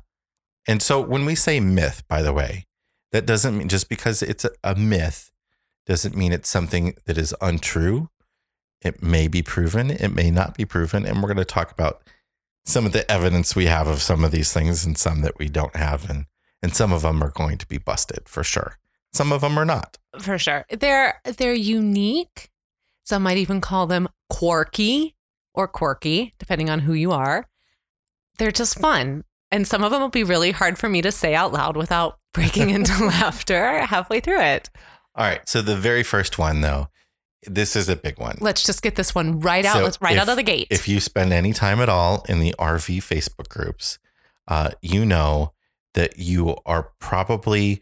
And 0.67 0.83
so 0.83 1.01
when 1.01 1.25
we 1.25 1.35
say 1.35 1.59
myth, 1.59 2.03
by 2.09 2.21
the 2.21 2.35
way, 2.35 2.67
that 3.13 3.25
doesn't 3.25 3.57
mean 3.57 3.69
just 3.69 3.89
because 3.89 4.23
it's 4.23 4.45
a, 4.45 4.51
a 4.63 4.75
myth 4.75 5.31
doesn't 5.87 6.15
mean 6.15 6.33
it's 6.33 6.51
something 6.51 6.95
that 7.07 7.17
is 7.17 7.35
untrue. 7.41 8.11
It 8.83 9.03
may 9.03 9.29
be 9.29 9.41
proven, 9.41 9.91
it 9.91 10.11
may 10.15 10.31
not 10.31 10.55
be 10.59 10.67
proven, 10.67 11.07
and 11.07 11.23
we're 11.23 11.29
going 11.29 11.39
to 11.39 11.45
talk 11.47 11.73
about 11.73 12.03
some 12.69 12.85
of 12.85 12.93
the 12.93 13.11
evidence 13.11 13.57
we 13.57 13.65
have 13.65 13.89
of 13.89 14.03
some 14.03 14.23
of 14.23 14.31
these 14.31 14.53
things 14.53 14.85
and 14.85 14.99
some 14.99 15.23
that 15.23 15.39
we 15.39 15.49
don't 15.49 15.75
have 15.75 16.09
and 16.09 16.27
and 16.63 16.75
some 16.75 16.93
of 16.93 17.03
them 17.03 17.23
are 17.23 17.31
going 17.31 17.57
to 17.57 17.67
be 17.67 17.79
busted 17.79 18.29
for 18.29 18.43
sure. 18.43 18.79
Some 19.13 19.33
of 19.33 19.41
them 19.41 19.57
are 19.57 19.65
not. 19.65 19.97
For 20.19 20.39
sure. 20.39 20.67
They're 20.71 21.21
they're 21.25 21.55
unique. 21.55 22.51
Some 23.05 23.23
might 23.23 23.39
even 23.39 23.61
call 23.61 23.87
them 23.87 24.09
quirky 24.29 25.15
or 25.55 25.67
quirky, 25.67 26.35
depending 26.39 26.69
on 26.69 26.81
who 26.81 26.93
you 26.93 27.11
are. 27.13 27.47
They're 28.39 28.53
just 28.53 28.79
fun. 28.79 29.25
And 29.51 29.67
some 29.67 29.83
of 29.83 29.91
them 29.91 30.03
will 30.03 30.11
be 30.11 30.25
really 30.25 30.51
hard 30.51 30.77
for 30.77 30.91
me 30.91 31.01
to 31.01 31.11
say 31.11 31.35
out 31.35 31.53
loud 31.53 31.77
without 31.77 32.19
breaking 32.35 32.69
into 32.69 33.05
laughter 33.07 33.87
halfway 33.87 34.21
through 34.21 34.43
it. 34.43 34.69
All 35.15 35.25
right, 35.25 35.49
so 35.49 35.63
the 35.63 35.75
very 35.77 36.03
first 36.03 36.39
one 36.39 36.61
though, 36.61 36.89
this 37.49 37.77
is 37.77 37.89
a 37.89 37.97
big 37.97 38.19
one. 38.19 38.37
Let's 38.41 38.63
just 38.63 38.83
get 38.83 38.95
this 38.97 39.15
one 39.15 39.41
right 39.41 39.65
out. 39.65 39.77
So 39.77 39.83
Let's 39.85 40.01
right 40.01 40.17
if- 40.17 40.23
out 40.23 40.29
of 40.29 40.37
the 40.37 40.43
gate. 40.43 40.69
If 40.71 40.89
you 40.89 41.01
spend 41.01 41.33
any 41.33 41.53
time 41.53 41.81
at 41.81 41.89
all 41.89 42.25
in 42.29 42.41
the 42.41 42.55
RV 42.59 42.99
Facebook 42.99 43.49
groups, 43.49 43.99
uh, 44.47 44.71
you 44.83 45.05
know 45.05 45.53
that 45.95 46.19
you 46.19 46.57
are 46.67 46.91
probably 47.01 47.81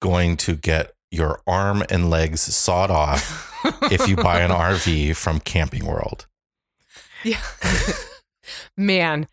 going 0.00 0.36
to 0.38 0.56
get 0.56 0.92
your 1.10 1.40
arm 1.46 1.82
and 1.90 2.10
legs 2.10 2.40
sawed 2.40 2.90
off 2.90 3.52
if 3.90 4.06
you 4.08 4.16
buy 4.16 4.40
an 4.40 4.50
RV 4.50 5.16
from 5.16 5.40
Camping 5.40 5.86
World. 5.86 6.26
Yeah. 7.24 7.40
Man, 8.76 9.26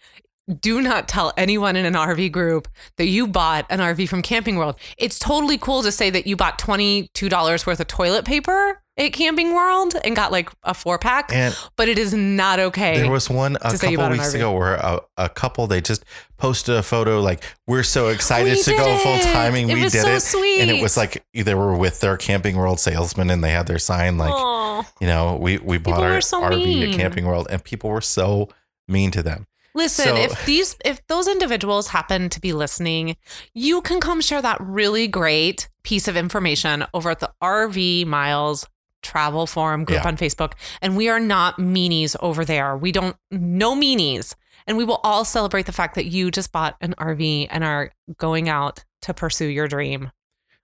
do 0.59 0.81
not 0.81 1.07
tell 1.07 1.33
anyone 1.37 1.75
in 1.75 1.85
an 1.85 1.93
RV 1.93 2.31
group 2.31 2.67
that 2.97 3.07
you 3.07 3.27
bought 3.27 3.65
an 3.69 3.79
RV 3.79 4.07
from 4.09 4.21
Camping 4.21 4.57
World. 4.57 4.75
It's 4.97 5.19
totally 5.19 5.57
cool 5.57 5.81
to 5.83 5.91
say 5.91 6.09
that 6.09 6.27
you 6.27 6.35
bought 6.35 6.59
$22 6.59 7.67
worth 7.67 7.79
of 7.79 7.87
toilet 7.87 8.25
paper 8.25 8.81
at 8.97 9.11
Camping 9.13 9.53
World 9.53 9.93
and 10.03 10.15
got 10.15 10.31
like 10.31 10.49
a 10.63 10.73
four 10.73 10.97
pack, 10.97 11.31
And 11.33 11.55
but 11.75 11.89
it 11.89 11.97
is 11.99 12.13
not 12.13 12.59
okay. 12.59 12.97
there 13.01 13.11
was 13.11 13.29
one 13.29 13.57
a 13.61 13.71
to 13.71 13.77
say 13.77 13.91
you 13.91 13.97
couple 13.97 14.11
weeks 14.13 14.33
ago 14.33 14.53
where 14.53 14.75
a, 14.75 15.01
a 15.17 15.29
couple 15.29 15.67
they 15.67 15.81
just 15.81 16.05
posted 16.37 16.75
a 16.75 16.83
photo 16.83 17.19
like 17.21 17.43
we're 17.67 17.83
so 17.83 18.07
excited 18.07 18.53
We 18.57 18.63
to 18.63 18.71
go 18.71 18.97
full 18.97 19.19
timing. 19.19 19.67
We 19.67 19.81
did 19.81 19.91
so 19.91 20.07
it, 20.07 20.21
sweet. 20.21 20.61
and 20.61 20.71
it 20.71 20.81
was 20.81 20.95
like 20.97 21.23
they 21.33 21.53
were 21.53 21.75
with 21.75 21.99
their 21.99 22.15
Camping 22.17 22.55
World 22.55 22.79
salesman, 22.79 23.29
and 23.29 23.43
they 23.43 23.51
had 23.51 23.67
their 23.67 23.79
sign 23.79 24.17
like 24.17 24.31
Aw. 24.33 24.85
you 25.01 25.07
know 25.07 25.35
we 25.35 25.57
we 25.57 25.77
bought 25.77 25.95
People 25.95 26.03
our 26.03 26.21
so 26.21 26.41
RV 26.41 26.57
mean. 26.65 26.89
at 26.93 26.97
Camping 26.97 27.25
World, 27.25 27.47
and 27.49 27.63
people 27.63 27.89
were 27.89 28.01
so 28.01 28.49
mean 28.87 29.11
to 29.11 29.21
them. 29.23 29.45
Listen, 29.73 30.05
So- 30.05 30.15
if 30.15 30.45
these 30.45 30.77
if 30.85 31.05
those 31.07 31.27
individuals 31.27 31.89
happen 31.89 32.29
to 32.29 32.39
be 32.39 32.53
listening, 32.53 33.17
you 33.53 33.81
can 33.81 33.99
come 33.99 34.21
share 34.21 34.41
that 34.41 34.57
really 34.61 35.05
great 35.07 35.67
piece 35.83 36.07
of 36.07 36.15
information 36.15 36.85
over 36.93 37.09
at 37.11 37.19
the 37.19 37.31
RV 37.43 38.05
Miles 38.07 38.65
Travel 39.05 39.45
Forum 39.47 39.83
group 39.85 40.01
Yeah. 40.03 40.07
on 40.07 40.17
Facebook. 40.17 40.53
And 40.81 40.97
we 40.97 41.07
are 41.09 41.19
not 41.19 41.57
meanies 41.57 42.15
over 42.21 42.43
there. 42.43 42.75
We 42.75 42.91
don't 42.91 43.15
no 43.31 43.75
meanies. 43.75 44.35
And 44.67 44.77
we 44.77 44.83
will 44.83 44.99
all 45.03 45.23
celebrate 45.23 45.67
the 45.67 45.71
fact 45.71 45.93
that 45.95 46.05
you 46.05 46.31
just 46.31 46.51
bought 46.51 46.75
an 46.81 46.95
RV 46.97 47.47
and 47.51 47.63
are 47.63 47.91
going 48.17 48.49
out 48.49 48.83
to 49.03 49.13
pursue 49.13 49.45
your 49.45 49.67
dream. 49.67 50.11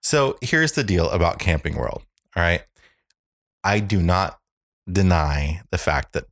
So 0.01 0.37
here's 0.41 0.71
the 0.71 0.83
deal 0.83 1.07
about 1.11 1.37
Camping 1.37 1.75
World. 1.75 2.03
All 2.35 2.41
right. 2.41 2.63
I 3.63 3.79
do 3.79 4.01
not 4.01 4.39
deny 4.91 5.61
the 5.69 5.77
fact 5.77 6.13
that 6.13 6.25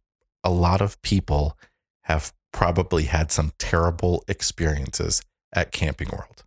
a 0.43 0.49
lot 0.49 0.81
of 0.81 0.99
people 1.03 1.55
have 2.03 2.33
probably 2.51 3.03
had 3.03 3.31
some 3.31 3.51
terrible 3.59 4.23
experiences 4.27 5.21
at 5.53 5.71
Camping 5.71 6.09
World. 6.09 6.43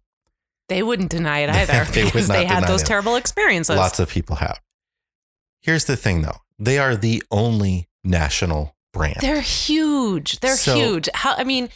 They 0.69 0.83
wouldn't 0.83 1.11
deny 1.11 1.41
it 1.41 1.51
either 1.71 1.85
They 1.93 2.05
because 2.05 2.27
they 2.27 2.45
had 2.47 2.67
those 2.67 2.83
it. 2.83 2.87
terrible 2.87 3.15
experiences. 3.15 3.77
Lots 3.77 4.01
of 4.01 4.09
people 4.09 4.37
have. 4.37 4.59
Here's 5.63 5.85
the 5.87 5.97
thing 5.97 6.23
though 6.23 6.39
they 6.59 6.79
are 6.79 6.95
the 6.97 7.23
only 7.31 7.89
national 8.05 8.77
brand. 8.93 9.17
They're 9.21 9.41
huge. 9.41 10.41
They're 10.41 10.57
So- 10.57 10.75
huge. 10.75 11.09
How 11.15 11.35
I 11.37 11.45
mean, 11.45 11.69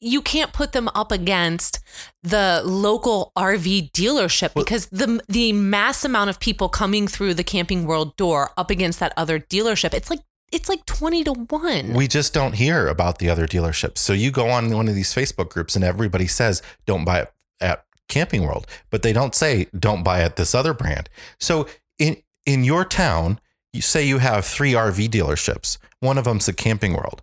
you 0.00 0.20
can't 0.22 0.52
put 0.52 0.72
them 0.72 0.88
up 0.94 1.10
against 1.12 1.78
the 2.22 2.62
local 2.64 3.32
RV 3.36 3.90
dealership 3.92 4.54
Well- 4.54 4.64
because 4.64 4.86
the 4.86 5.20
the 5.28 5.52
mass 5.52 6.04
amount 6.04 6.30
of 6.30 6.40
people 6.40 6.68
coming 6.68 7.06
through 7.08 7.34
the 7.34 7.44
Camping 7.44 7.86
World 7.86 8.16
door 8.16 8.52
up 8.56 8.70
against 8.70 8.98
that 9.00 9.12
other 9.16 9.38
dealership. 9.38 9.94
It's 9.94 10.10
like 10.10 10.20
it's 10.52 10.68
like 10.68 10.86
20 10.86 11.24
to 11.24 11.32
1. 11.32 11.94
we 11.94 12.06
just 12.06 12.32
don't 12.32 12.52
hear 12.52 12.86
about 12.86 13.18
the 13.18 13.28
other 13.28 13.46
dealerships. 13.46 13.98
So 13.98 14.12
you 14.12 14.30
go 14.30 14.50
on 14.50 14.70
one 14.70 14.88
of 14.88 14.94
these 14.94 15.12
Facebook 15.12 15.48
groups 15.50 15.74
and 15.74 15.84
everybody 15.84 16.28
says, 16.28 16.62
don't 16.86 17.04
buy 17.04 17.20
it 17.20 17.32
at 17.60 17.84
Camping 18.08 18.42
World, 18.42 18.66
but 18.90 19.02
they 19.02 19.12
don't 19.12 19.34
say, 19.34 19.66
don't 19.76 20.04
buy 20.04 20.20
at 20.20 20.36
this 20.36 20.54
other 20.54 20.72
brand. 20.72 21.08
So 21.40 21.66
in, 21.98 22.18
in 22.46 22.64
your 22.64 22.84
town, 22.84 23.40
you 23.72 23.80
say 23.80 24.06
you 24.06 24.18
have 24.18 24.44
three 24.44 24.72
RV 24.72 25.08
dealerships, 25.08 25.78
one 26.00 26.18
of 26.18 26.24
them's 26.24 26.48
a 26.48 26.52
Camping 26.52 26.94
World. 26.94 27.22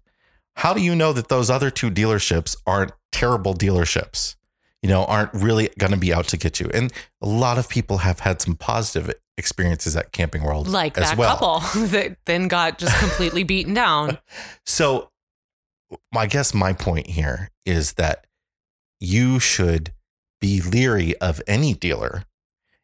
How 0.57 0.73
do 0.73 0.81
you 0.81 0.95
know 0.95 1.13
that 1.13 1.29
those 1.29 1.49
other 1.49 1.69
two 1.69 1.89
dealerships 1.89 2.55
aren't 2.67 2.91
terrible 3.11 3.53
dealerships? 3.53 4.35
You 4.81 4.89
know, 4.89 5.05
aren't 5.05 5.33
really 5.33 5.69
going 5.77 5.91
to 5.91 5.97
be 5.97 6.13
out 6.13 6.27
to 6.29 6.37
get 6.37 6.59
you. 6.59 6.69
And 6.73 6.91
a 7.21 7.27
lot 7.27 7.57
of 7.57 7.69
people 7.69 7.99
have 7.99 8.21
had 8.21 8.41
some 8.41 8.55
positive 8.55 9.13
experiences 9.37 9.95
at 9.95 10.11
Camping 10.11 10.43
World 10.43 10.67
like 10.67 10.97
as 10.97 11.09
that 11.09 11.17
well. 11.17 11.37
couple 11.37 11.59
that 11.87 12.17
then 12.25 12.47
got 12.47 12.79
just 12.79 12.97
completely 12.99 13.43
beaten 13.43 13.73
down. 13.73 14.17
So, 14.65 15.09
I 16.15 16.25
guess 16.27 16.53
my 16.53 16.71
point 16.73 17.07
here 17.07 17.49
is 17.65 17.93
that 17.93 18.25
you 18.99 19.39
should 19.39 19.91
be 20.39 20.61
leery 20.61 21.17
of 21.17 21.41
any 21.47 21.73
dealer. 21.73 22.23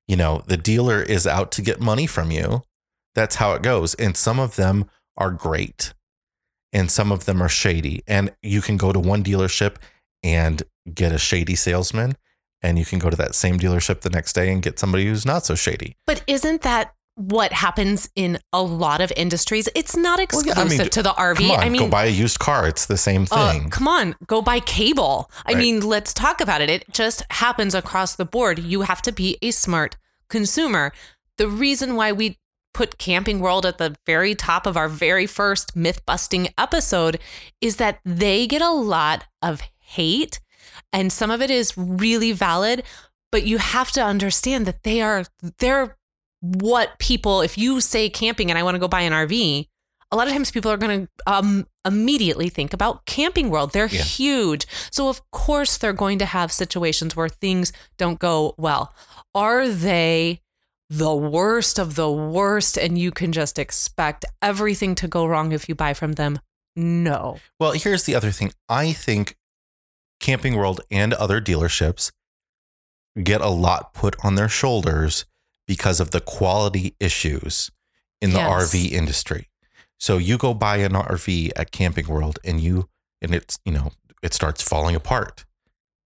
You 0.08 0.16
know, 0.16 0.44
the 0.48 0.58
dealer 0.58 1.02
is 1.02 1.28
out 1.28 1.52
to 1.54 1.62
get 1.62 1.82
money 1.82 2.08
from 2.08 2.32
you. 2.32 2.64
That's 3.16 3.36
how 3.36 3.54
it 3.54 3.62
goes. 3.62 3.94
And 3.96 4.16
some 4.16 4.40
of 4.40 4.56
them 4.56 4.90
are 5.18 5.32
great 5.32 5.94
and 6.74 6.92
some 6.92 7.12
of 7.12 7.26
them 7.26 7.42
are 7.42 7.50
shady. 7.50 8.04
And 8.08 8.34
you 8.42 8.62
can 8.62 8.78
go 8.78 8.94
to 8.94 9.00
one 9.00 9.24
dealership 9.24 9.78
and 10.24 10.64
get 10.94 11.12
a 11.12 11.18
shady 11.18 11.56
salesman, 11.56 12.18
and 12.62 12.78
you 12.78 12.86
can 12.86 13.00
go 13.00 13.10
to 13.10 13.18
that 13.18 13.36
same 13.36 13.60
dealership 13.60 14.02
the 14.02 14.10
next 14.10 14.34
day 14.34 14.52
and 14.52 14.62
get 14.62 14.80
somebody 14.80 15.06
who's 15.06 15.26
not 15.26 15.46
so 15.46 15.56
shady. 15.56 15.96
But 16.06 16.24
isn't 16.28 16.62
that 16.64 16.94
what 17.20 17.52
happens 17.52 18.10
in 18.16 18.38
a 18.54 18.62
lot 18.62 19.02
of 19.02 19.12
industries? 19.18 19.68
It's 19.74 19.96
not 19.98 20.20
Well, 20.20 20.24
exclusive 20.24 20.58
yeah, 20.58 20.64
I 20.64 20.78
mean, 20.84 20.90
to 20.90 21.02
the 21.04 21.10
RV. 21.14 21.50
On, 21.50 21.60
I 21.60 21.68
mean, 21.70 21.82
go 21.82 21.88
buy 21.90 22.06
a 22.06 22.10
used 22.10 22.38
car. 22.38 22.68
It's 22.68 22.86
the 22.86 22.96
same 22.98 23.28
Uh, 23.32 23.52
thing. 23.54 23.70
come 23.72 23.88
on, 23.88 24.16
go 24.28 24.42
buy 24.42 24.60
cable. 24.60 25.30
I 25.46 25.54
Right. 25.54 25.58
mean, 25.62 25.80
let's 25.82 26.14
talk 26.14 26.40
about 26.42 26.62
it. 26.62 26.70
It 26.70 26.86
just 26.94 27.24
happens 27.32 27.74
across 27.74 28.16
the 28.16 28.24
board. 28.26 28.60
You 28.60 28.84
have 28.84 29.02
to 29.02 29.12
be 29.12 29.38
a 29.42 29.50
smart 29.50 29.98
consumer. 30.30 30.94
The 31.38 31.48
reason 31.48 31.96
why 31.96 32.12
we 32.12 32.38
put 32.74 33.00
Camping 33.00 33.40
World 33.40 33.66
at 33.66 33.80
the 33.80 33.96
very 34.06 34.36
top 34.36 34.68
of 34.68 34.78
our 34.78 34.88
very 34.88 35.26
first 35.26 35.76
myth 35.76 36.06
busting 36.06 36.50
episode 36.58 37.20
is 37.62 37.78
that 37.78 38.00
they 38.06 38.46
get 38.46 38.62
a 38.62 38.70
lot 38.72 39.24
of 39.42 39.62
hate 39.80 40.40
and 40.94 41.12
some 41.12 41.32
of 41.32 41.42
it 41.42 41.50
is 41.50 41.76
really 41.76 42.32
valid, 42.32 42.84
but 43.32 43.44
you 43.44 43.58
have 43.58 43.92
to 43.94 44.04
understand 44.04 44.66
that 44.68 44.84
they 44.84 45.02
are 45.02 45.26
they're 45.58 45.97
what 46.42 46.98
people 47.00 47.42
if 47.42 47.58
you 47.58 47.82
say 47.82 48.10
camping 48.10 48.50
and 48.50 48.58
I 48.58 48.64
want 48.64 48.76
to 48.76 48.80
go 48.80 48.88
buy 48.88 49.02
an 49.02 49.14
RV, 49.14 49.68
a 50.12 50.16
lot 50.16 50.28
of 50.28 50.34
times 50.34 50.52
people 50.52 50.72
are 50.72 50.78
going 50.78 51.06
to 51.08 51.10
um, 51.26 51.68
immediately 51.86 52.48
think 52.50 52.72
about 52.74 53.06
Camping 53.06 53.50
World. 53.50 53.74
They're 53.74 53.88
Yeah. 53.88 54.02
huge. 54.04 54.66
So, 54.92 55.10
of 55.10 55.20
course, 55.32 55.78
they're 55.78 55.92
going 55.94 56.18
to 56.20 56.26
have 56.26 56.52
situations 56.52 57.16
where 57.16 57.28
things 57.28 57.74
don't 57.98 58.18
go 58.20 58.54
well. 58.58 58.94
Are 59.36 59.68
they 59.68 60.42
the 60.90 61.14
worst 61.14 61.78
of 61.78 61.96
the 61.96 62.10
worst 62.10 62.78
and 62.78 62.98
you 62.98 63.12
can 63.12 63.34
just 63.34 63.60
expect 63.60 64.24
everything 64.42 64.96
to 64.96 65.08
go 65.10 65.26
wrong 65.26 65.52
if 65.52 65.68
you 65.68 65.76
buy 65.76 65.94
from 65.94 66.14
them? 66.14 66.40
No. 66.78 67.40
Well, 67.60 67.72
here's 67.74 68.04
the 68.06 68.16
other 68.16 68.32
thing. 68.32 68.54
I 68.70 68.94
think 68.94 69.36
Camping 70.22 70.56
World 70.56 70.80
and 70.90 71.14
other 71.14 71.42
dealerships 71.42 72.12
get 73.22 73.42
a 73.42 73.50
lot 73.50 73.94
put 73.94 74.16
on 74.24 74.36
their 74.36 74.48
shoulders 74.48 75.26
because 75.68 76.00
of 76.00 76.12
the 76.12 76.22
quality 76.22 76.96
issues 77.00 77.70
in 78.22 78.32
the 78.32 78.38
Yes. 78.40 78.74
RV 78.74 78.92
industry. 78.92 79.50
So 80.00 80.18
you 80.18 80.38
go 80.38 80.54
buy 80.54 80.78
an 80.78 80.94
RV 80.94 81.52
at 81.56 81.72
Camping 81.72 82.08
World 82.08 82.40
and 82.44 82.62
you 82.62 82.90
and 83.22 83.34
it's, 83.34 83.60
you 83.66 83.72
know, 83.72 83.92
it 84.22 84.34
starts 84.34 84.62
falling 84.62 84.96
apart. 84.96 85.46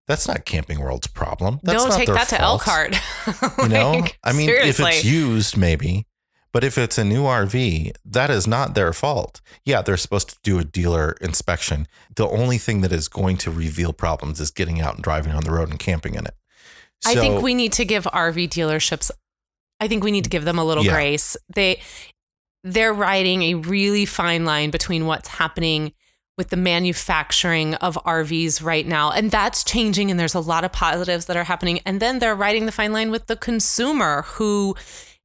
That's 0.08 0.28
not 0.28 0.46
Camping 0.46 0.80
World's 0.80 1.08
problem. 1.08 1.60
That's 1.64 1.84
no, 1.84 1.90
not 1.90 1.98
take 1.98 2.08
that 2.08 2.30
to 2.30 2.36
fault. 2.38 2.68
Elkhart. 2.68 2.98
You 3.64 3.70
know, 3.70 4.04
I 4.24 4.34
mean, 4.34 4.50
if 4.50 4.80
it's 4.80 5.06
used, 5.06 5.58
maybe, 5.58 6.06
but 6.52 6.64
if 6.64 6.78
it's 6.78 6.98
a 6.98 7.06
new 7.06 7.24
RV, 7.24 7.94
that 8.06 8.30
is 8.30 8.48
not 8.48 8.76
their 8.76 8.92
fault. 8.94 9.42
Yeah, 9.64 9.82
they're 9.82 9.98
supposed 9.98 10.30
to 10.30 10.36
do 10.44 10.60
a 10.60 10.64
dealer 10.64 11.16
inspection. 11.22 11.88
The 12.16 12.28
only 12.28 12.58
thing 12.58 12.82
that 12.82 12.92
is 12.92 13.08
going 13.08 13.38
to 13.38 13.52
reveal 13.52 13.94
problems 13.94 14.40
is 14.40 14.52
getting 14.52 14.82
out 14.82 14.96
and 14.96 15.04
driving 15.04 15.34
on 15.34 15.44
the 15.44 15.52
road 15.52 15.70
and 15.70 15.80
camping 15.80 16.16
in 16.16 16.26
it. 16.26 16.36
I 17.06 17.16
think 17.16 17.42
we 17.42 17.56
need 17.56 17.74
to 17.74 17.86
give 17.86 18.04
RV 18.06 18.50
dealerships 18.50 19.12
I 19.82 19.88
think 19.90 20.04
we 20.04 20.12
need 20.12 20.24
to 20.24 20.30
give 20.30 20.46
them 20.46 20.58
a 20.60 20.64
little 20.64 20.86
Yeah. 20.86 20.94
grace. 20.94 21.36
They 21.54 21.82
they're 22.64 22.94
riding 22.94 23.42
a 23.42 23.56
really 23.56 24.06
fine 24.06 24.46
line 24.46 24.70
between 24.70 25.08
what's 25.08 25.28
happening 25.28 25.94
with 26.38 26.50
the 26.50 26.58
manufacturing 26.58 27.74
of 27.76 27.98
RVs 28.06 28.64
right 28.64 28.86
now 28.86 29.10
and 29.12 29.32
that's 29.32 29.64
changing 29.64 30.12
and 30.12 30.20
there's 30.20 30.36
a 30.36 30.40
lot 30.40 30.64
of 30.64 30.72
positives 30.72 31.26
that 31.26 31.36
are 31.36 31.44
happening 31.44 31.80
and 31.88 32.00
then 32.00 32.20
they're 32.20 32.36
riding 32.36 32.68
the 32.68 32.72
fine 32.72 32.94
line 32.94 33.10
with 33.10 33.26
the 33.26 33.36
consumer 33.36 34.22
who 34.34 34.76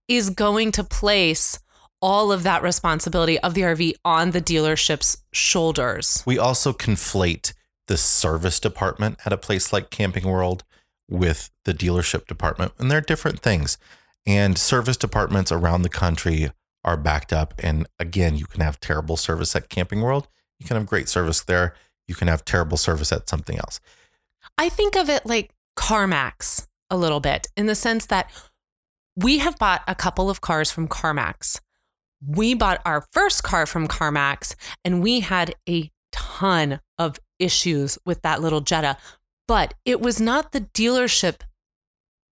is 0.09 0.31
going 0.31 0.73
to 0.73 0.83
place 0.83 1.59
all 2.01 2.33
of 2.33 2.43
that 2.43 2.63
responsibility 2.63 3.39
of 3.41 3.55
the 3.55 3.63
RV 3.63 3.93
on 4.05 4.31
the 4.31 4.41
dealership's 4.41 5.19
shoulders. 5.33 6.23
We 6.27 6.39
also 6.39 6.73
conflate 6.73 7.53
the 7.87 7.97
service 7.97 8.61
department 8.61 9.19
at 9.25 9.33
a 9.33 9.37
place 9.39 9.73
like 9.73 9.91
Camping 9.91 10.25
World 10.25 10.65
with 11.09 11.51
the 11.65 11.73
dealership 11.73 12.27
department, 12.27 12.73
and 12.79 12.91
they're 12.91 13.01
different 13.01 13.41
things. 13.41 13.79
And 14.27 14.59
service 14.59 14.97
departments 14.97 15.53
around 15.53 15.83
the 15.83 15.89
country 15.89 16.51
are 16.85 16.97
backed 16.97 17.33
up. 17.33 17.55
And 17.63 17.87
again, 17.99 18.37
you 18.37 18.47
can 18.47 18.61
have 18.61 18.81
terrible 18.81 19.17
service 19.17 19.55
at 19.55 19.69
Camping 19.69 20.01
World. 20.01 20.29
You 20.59 20.67
can 20.67 20.77
have 20.77 20.87
great 20.87 21.09
service 21.09 21.43
there. 21.43 21.75
You 22.09 22.15
can 22.15 22.29
have 22.29 22.45
terrible 22.45 22.77
service 22.77 23.13
at 23.13 23.29
something 23.29 23.59
else. 23.59 23.81
I 24.59 24.69
think 24.69 24.97
of 24.97 25.09
it 25.09 25.27
like 25.27 25.53
CarMax 25.77 26.67
a 26.91 26.97
little 26.97 27.21
bit 27.21 27.49
in 27.57 27.67
the 27.67 27.75
sense 27.75 28.07
that 28.07 28.31
we 29.17 29.39
have 29.39 29.59
bought 29.59 29.83
a 29.89 29.95
couple 29.95 30.31
of 30.31 30.41
cars 30.41 30.71
from 30.71 30.89
CarMax. 30.89 31.61
We 32.25 32.55
bought 32.55 32.81
our 32.85 33.05
first 33.13 33.43
car 33.43 33.67
from 33.67 33.89
CarMax 33.89 34.55
and 34.85 35.03
we 35.03 35.21
had 35.21 35.55
a 35.69 35.91
ton 36.13 36.81
of 36.99 37.19
issues 37.39 37.99
with 38.07 38.23
that 38.23 38.41
little 38.41 38.61
Jetta, 38.61 38.97
but 39.49 39.75
it 39.85 40.01
was 40.01 40.21
not 40.21 40.53
the 40.53 40.61
dealership 40.61 41.41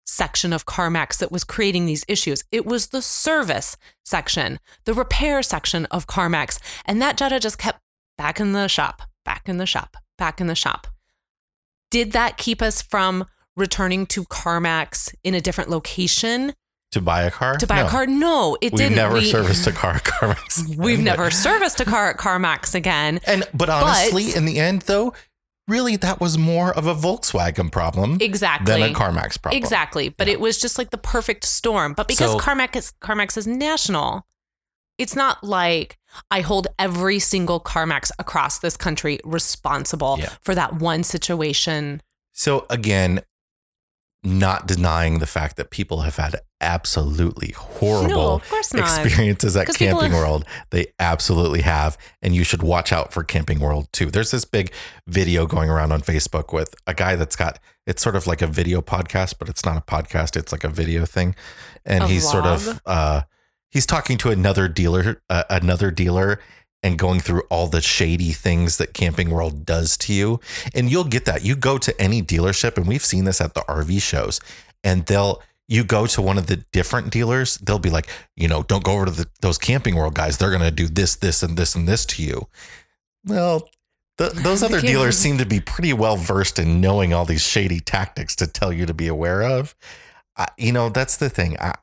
section 0.06 0.54
of 0.54 0.66
CarMax 0.66 1.18
that 1.20 1.32
was 1.32 1.44
creating 1.44 1.86
these 1.86 2.04
issues. 2.08 2.44
It 2.52 2.66
was 2.66 2.88
the 2.88 3.02
service 3.02 3.78
section, 4.06 4.60
the 4.86 4.94
repair 4.94 5.42
section 5.44 5.86
of 5.88 6.08
CarMax. 6.08 6.60
And 6.86 7.02
that 7.02 7.18
Jetta 7.18 7.39
just 7.39 7.58
kept 7.58 7.80
back 8.18 8.39
in 8.39 8.52
the 8.54 8.68
shop, 8.68 9.02
back 9.26 9.48
in 9.50 9.58
the 9.58 9.66
shop, 9.66 9.98
back 10.18 10.39
in 10.42 10.48
the 10.48 10.56
shop. 10.56 10.88
Did 11.92 12.12
that 12.13 12.38
keep 12.38 12.62
us 12.62 12.82
from 12.82 13.26
returning 13.56 14.06
to 14.08 14.24
CarMax 14.26 15.13
in 15.24 15.34
a 15.36 15.42
different 15.42 15.70
location 15.70 16.54
To 16.92 17.02
buy 17.02 17.22
a 17.24 17.32
car? 17.32 17.56
to 17.58 17.68
buy 17.68 17.82
No. 17.82 17.86
a 17.86 17.89
car? 17.89 18.06
No, 18.08 18.58
it 18.62 18.72
We've 18.74 18.80
didn't. 18.80 18.92
We 18.92 18.96
never 18.96 19.13
We- 19.16 19.26
serviced 19.32 19.68
a 19.68 19.72
car 19.72 19.92
at 19.96 20.04
CarMax. 20.04 20.76
We've 20.78 21.00
never 21.04 21.30
serviced 21.32 21.80
a 21.80 21.86
car 21.86 22.10
at 22.10 22.18
CarMax 22.18 22.74
again. 22.76 23.20
And 23.26 23.44
but 23.54 23.70
honestly, 23.70 24.34
in 24.36 24.46
the 24.46 24.60
end, 24.60 24.84
though, 24.84 25.13
really 25.67 25.95
that 25.97 26.19
was 26.19 26.38
more 26.38 26.73
of 26.73 26.88
a 26.88 26.93
Volkswagen 26.95 27.71
problem 27.71 28.17
Exactly. 28.21 28.73
than 28.82 28.91
a 28.91 28.93
CarMax 28.93 29.41
problem. 29.41 29.58
Exactly. 29.62 30.10
But 30.10 30.28
it 30.28 30.39
was 30.39 30.58
just 30.60 30.78
like 30.78 30.89
the 30.91 30.97
perfect 30.97 31.43
storm. 31.45 31.93
But 31.93 32.08
because 32.08 32.32
So- 32.32 32.39
CarMax 32.39 32.76
is 32.76 32.93
CarMax 33.02 33.38
is 33.38 33.47
national, 33.47 34.26
it's 34.97 35.15
not 35.15 35.43
like 35.43 35.97
I 36.30 36.41
hold 36.41 36.67
every 36.78 37.17
single 37.19 37.60
CarMax 37.60 38.12
across 38.19 38.60
this 38.60 38.78
country 38.78 39.19
responsible 39.23 40.17
Yeah. 40.19 40.30
for 40.41 40.54
that 40.56 40.76
one 40.76 41.04
situation. 41.04 42.02
So 42.34 42.65
again, 42.69 43.21
not 44.24 44.68
denying 44.68 45.20
the 45.20 45.26
fact 45.26 45.58
that 45.58 45.70
people 45.70 46.02
have 46.02 46.16
had 46.16 46.38
absolutely 46.62 47.52
horrible 47.52 48.08
No, 48.10 48.32
of 48.36 48.50
course 48.50 48.74
not. 48.74 49.06
experiences 49.06 49.56
at 49.58 49.68
Camping 49.76 50.14
World. 50.14 50.46
They 50.70 50.88
absolutely 50.98 51.62
have. 51.62 51.98
And 52.22 52.34
you 52.34 52.44
should 52.46 52.64
watch 52.64 52.94
out 52.94 53.12
for 53.12 53.24
Camping 53.24 53.60
World 53.60 53.90
too. 53.92 54.10
There's 54.10 54.32
this 54.32 54.46
big 54.46 54.72
video 55.08 55.46
going 55.46 55.70
around 55.70 55.92
on 55.92 56.02
Facebook 56.02 56.54
with 56.54 56.74
a 56.88 56.94
guy 56.94 57.16
that's 57.18 57.36
got 57.36 57.60
it's 57.86 58.02
sort 58.02 58.16
of 58.16 58.26
like 58.26 58.42
a 58.42 58.48
video 58.48 58.82
podcast, 58.82 59.36
but 59.40 59.50
it's 59.50 59.66
not 59.66 59.76
a 59.78 59.82
podcast, 59.82 60.38
it's 60.38 60.54
like 60.54 60.64
a 60.64 60.70
video 60.70 61.06
thing. 61.06 61.36
And 61.86 62.06
A 62.06 62.08
he's 62.08 62.30
sort 62.30 62.46
of 62.46 62.82
uh 62.86 63.24
he's 63.70 63.86
talking 63.86 64.18
to 64.20 64.30
another 64.30 64.70
dealer 64.70 65.22
uh, 65.30 65.44
another 65.50 65.92
dealer 65.92 66.40
and 66.84 67.00
going 67.00 67.22
through 67.22 67.41
all 67.50 67.67
the 67.67 67.82
shady 67.82 68.32
things 68.32 68.78
that 68.78 68.93
Camping 68.93 69.30
World 69.30 69.65
does 69.65 69.98
to 69.98 70.13
you. 70.13 70.39
And 70.76 70.91
you'll 70.91 71.06
get 71.06 71.26
that. 71.26 71.43
You 71.43 71.56
go 71.56 71.78
to 71.78 72.00
any 72.02 72.22
dealership, 72.22 72.78
and 72.78 72.88
we've 72.88 73.06
seen 73.06 73.26
this 73.26 73.41
at 73.41 73.54
the 73.54 73.62
RV 73.62 74.02
shows, 74.02 74.39
and 74.84 75.06
they'll 75.06 75.41
you 75.67 75.84
go 75.84 76.06
to 76.06 76.22
one 76.22 76.38
of 76.38 76.48
the 76.48 76.58
different 76.72 77.10
dealers, 77.10 77.58
they'll 77.58 77.80
be 77.80 77.89
like, 77.89 78.08
you 78.36 78.48
know, 78.48 78.63
don't 78.63 78.84
go 78.84 78.93
over 78.93 79.06
to 79.06 79.12
the, 79.12 79.28
those 79.41 79.58
Camping 79.58 79.96
World 79.96 80.13
guys. 80.13 80.38
They're 80.38 80.50
going 80.50 80.62
to 80.62 80.72
do 80.72 80.88
this, 80.88 81.15
this, 81.15 81.41
and 81.41 81.58
this, 81.58 81.74
and 81.74 81.88
this 81.88 82.06
to 82.08 82.24
you. 82.24 82.48
Well, 83.26 83.69
th 84.17 84.34
those 84.34 84.62
other 84.67 84.82
dealers 84.82 85.17
seem 85.17 85.38
to 85.38 85.46
be 85.46 85.60
pretty 85.60 85.93
well 85.93 86.17
versed 86.17 86.60
in 86.60 86.82
knowing 86.82 87.13
all 87.13 87.26
these 87.26 87.46
shady 87.46 87.80
tactics 87.80 88.36
to 88.36 88.48
tell 88.48 88.74
you 88.74 88.86
to 88.86 88.93
be 88.93 89.08
aware 89.08 89.41
of. 89.41 89.76
I, 90.36 90.48
you 90.58 90.72
know, 90.74 90.89
that's 90.89 91.17
the 91.17 91.30
thing. 91.30 91.58
I, 91.60 91.74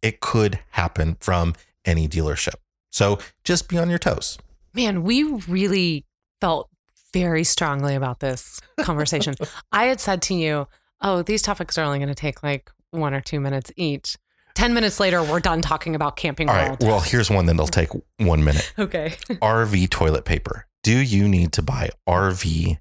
it 0.00 0.20
could 0.20 0.60
happen 0.70 1.16
from 1.20 1.54
any 1.84 2.08
dealership. 2.08 2.63
So 2.94 3.18
just 3.42 3.68
be 3.68 3.76
on 3.76 3.90
your 3.90 3.98
toes. 3.98 4.38
Man, 4.72 5.02
we 5.02 5.24
really 5.24 6.06
felt 6.40 6.70
very 7.12 7.42
strongly 7.42 7.96
about 7.96 8.20
this 8.20 8.60
conversation. 8.78 9.34
I 9.72 9.86
had 9.86 10.00
said 10.00 10.22
to 10.22 10.34
you, 10.34 10.68
oh, 11.00 11.22
these 11.22 11.42
topics 11.42 11.76
are 11.76 11.84
only 11.84 11.98
going 11.98 12.08
to 12.08 12.14
take 12.14 12.44
like 12.44 12.70
one 12.92 13.12
or 13.12 13.20
two 13.20 13.40
minutes 13.40 13.72
each. 13.76 14.16
10 14.54 14.72
minutes 14.74 15.00
later, 15.00 15.24
we're 15.24 15.40
done 15.40 15.60
talking 15.60 15.96
about 15.96 16.14
Camping 16.14 16.48
All 16.48 16.54
World. 16.54 16.68
right. 16.70 16.82
Well, 16.82 17.00
here's 17.00 17.28
one 17.28 17.46
that'll 17.46 17.66
take 17.66 17.90
one 18.18 18.44
minute. 18.44 18.72
Okay. 18.78 19.14
RV 19.28 19.90
toilet 19.90 20.24
paper. 20.24 20.66
Do 20.84 20.96
you 20.96 21.26
need 21.26 21.52
to 21.54 21.62
buy 21.62 21.90
RV 22.08 22.78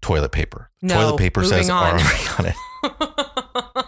toilet 0.00 0.32
paper? 0.32 0.70
No, 0.80 0.94
toilet 0.94 1.18
paper 1.18 1.44
says 1.44 1.68
on. 1.68 1.98
RV 1.98 2.38
on 2.40 2.46
it. 2.46 3.25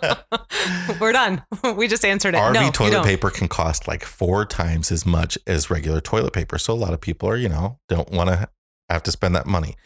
we're 1.01 1.13
done. 1.13 1.43
We 1.77 1.89
just 1.89 2.05
answered 2.05 2.35
it. 2.35 2.39
RV 2.39 2.55
no, 2.55 2.71
toilet 2.71 3.05
paper 3.05 3.31
can 3.31 3.49
cost 3.49 3.87
like 3.87 4.05
four 4.05 4.45
times 4.45 4.91
as 4.91 5.05
much 5.05 5.39
as 5.47 5.71
regular 5.71 6.01
toilet 6.01 6.33
paper. 6.33 6.59
So 6.59 6.73
a 6.73 6.75
lot 6.75 6.93
of 6.93 7.01
people 7.01 7.29
are, 7.29 7.37
you 7.37 7.49
know, 7.49 7.79
don't 7.89 8.11
want 8.11 8.31
to 8.31 8.49
have 8.89 9.03
to 9.05 9.11
spend 9.11 9.35
that 9.37 9.47
money. 9.47 9.77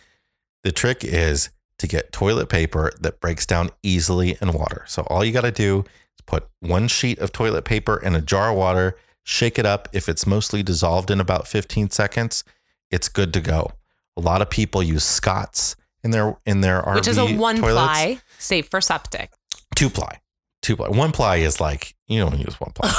The 0.63 0.73
trick 0.73 1.05
is 1.05 1.51
to 1.79 1.87
get 1.89 2.13
toilet 2.13 2.49
paper 2.49 2.93
that 3.01 3.21
breaks 3.21 3.47
down 3.47 3.71
easily 3.83 4.37
in 4.41 4.53
water. 4.53 4.85
So 4.87 5.03
all 5.03 5.25
you 5.25 5.33
got 5.33 5.43
to 5.43 5.51
do 5.51 5.81
is 5.81 6.23
put 6.27 6.47
one 6.61 6.89
sheet 6.89 7.19
of 7.19 7.33
toilet 7.33 7.65
paper 7.65 7.97
in 7.97 8.15
a 8.15 8.21
jar 8.21 8.51
of 8.53 8.57
water, 8.57 8.97
shake 9.25 9.59
it 9.59 9.67
up. 9.67 9.89
If 9.93 10.09
it's 10.09 10.27
mostly 10.27 10.63
dissolved 10.63 11.11
in 11.11 11.21
about 11.21 11.49
15 11.49 11.91
seconds, 11.91 12.45
it's 12.91 13.09
good 13.09 13.33
to 13.35 13.41
go. 13.41 13.73
A 14.17 14.21
lot 14.21 14.43
of 14.43 14.51
people 14.51 14.83
use 14.83 15.05
Scott's 15.05 15.75
in 16.05 16.11
their 16.11 16.37
in 16.45 16.61
their 16.61 16.83
RV 16.83 16.95
Which 16.97 17.09
is 17.09 17.19
a 17.19 17.27
one 17.35 17.57
toilets. 17.57 17.75
ply, 17.75 18.21
safe 18.39 18.69
for 18.69 18.81
septic. 18.81 19.33
Two 19.75 19.91
ply. 19.91 20.21
Two 20.63 20.77
ply. 20.77 20.89
One 20.89 21.13
ply 21.13 21.37
is 21.37 21.61
like 21.61 21.95
you 22.07 22.21
don't 22.21 22.39
use 22.39 22.61
one 22.61 22.73
ply. 22.73 22.93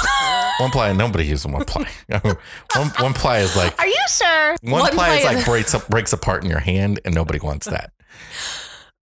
one 0.58 0.70
ply. 0.70 0.92
Nobody 0.92 1.24
uses 1.26 1.46
one 1.46 1.64
ply. 1.64 1.88
one, 2.20 2.88
one 2.98 3.14
ply 3.14 3.38
is 3.38 3.56
like 3.56 3.78
Are 3.78 3.86
you 3.86 4.04
sure? 4.08 4.56
one, 4.62 4.90
ply, 4.92 5.16
is 5.16 5.24
like 5.24 5.44
breaks 5.44 5.74
up 5.74 5.88
breaks 5.88 6.12
apart 6.12 6.44
in 6.44 6.50
your 6.50 6.60
hand, 6.60 7.00
and 7.04 7.14
nobody 7.14 7.38
wants 7.38 7.66
that. 7.66 7.92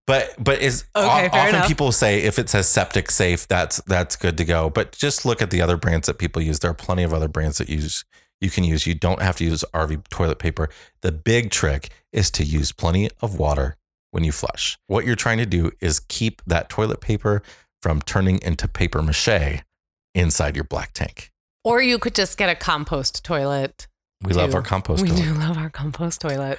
But 0.06 0.34
but 0.38 0.60
is 0.60 0.84
Okay, 0.96 1.28
often 1.28 1.54
enough. 1.56 1.68
people 1.68 1.92
say 1.92 2.22
if 2.22 2.38
it 2.38 2.48
says 2.48 2.68
septic 2.68 3.10
safe, 3.10 3.48
that's 3.48 3.78
that's 3.86 4.16
good 4.16 4.36
to 4.38 4.44
go. 4.44 4.70
But 4.70 4.92
just 4.92 5.24
look 5.24 5.42
at 5.42 5.50
the 5.50 5.60
other 5.62 5.76
brands 5.76 6.06
that 6.06 6.18
people 6.18 6.42
use. 6.42 6.58
There 6.58 6.70
are 6.70 6.74
plenty 6.74 7.02
of 7.02 7.12
other 7.12 7.28
brands 7.28 7.58
that 7.58 7.68
use 7.68 8.04
you 8.40 8.50
can 8.50 8.64
use. 8.64 8.86
You 8.86 8.94
don't 8.94 9.22
have 9.22 9.36
to 9.36 9.44
use 9.44 9.64
RV 9.72 10.08
toilet 10.08 10.38
paper. 10.38 10.68
The 11.02 11.12
big 11.12 11.50
trick 11.50 11.90
is 12.12 12.30
to 12.32 12.44
use 12.44 12.72
plenty 12.72 13.08
of 13.20 13.38
water 13.38 13.76
when 14.10 14.24
you 14.24 14.32
flush. 14.32 14.76
What 14.88 15.06
you're 15.06 15.16
trying 15.16 15.38
to 15.38 15.46
do 15.46 15.70
is 15.80 16.00
keep 16.00 16.42
that 16.46 16.68
toilet 16.68 17.00
paper 17.00 17.42
from 17.82 18.00
turning 18.00 18.40
into 18.42 18.68
paper 18.68 19.02
mache 19.02 19.62
inside 20.14 20.54
your 20.54 20.64
black 20.64 20.92
tank. 20.94 21.30
Or 21.64 21.82
you 21.82 21.98
could 21.98 22.14
just 22.14 22.38
get 22.38 22.48
a 22.48 22.54
compost 22.54 23.24
toilet. 23.24 23.86
We 24.22 24.32
love 24.32 24.54
our 24.54 24.62
compost. 24.62 25.04
Toilet. 25.04 25.14
We 25.14 25.22
toilet. 25.24 25.34
do 25.34 25.40
love 25.40 25.58
our 25.58 25.70
compost 25.70 26.20
toilet. 26.20 26.58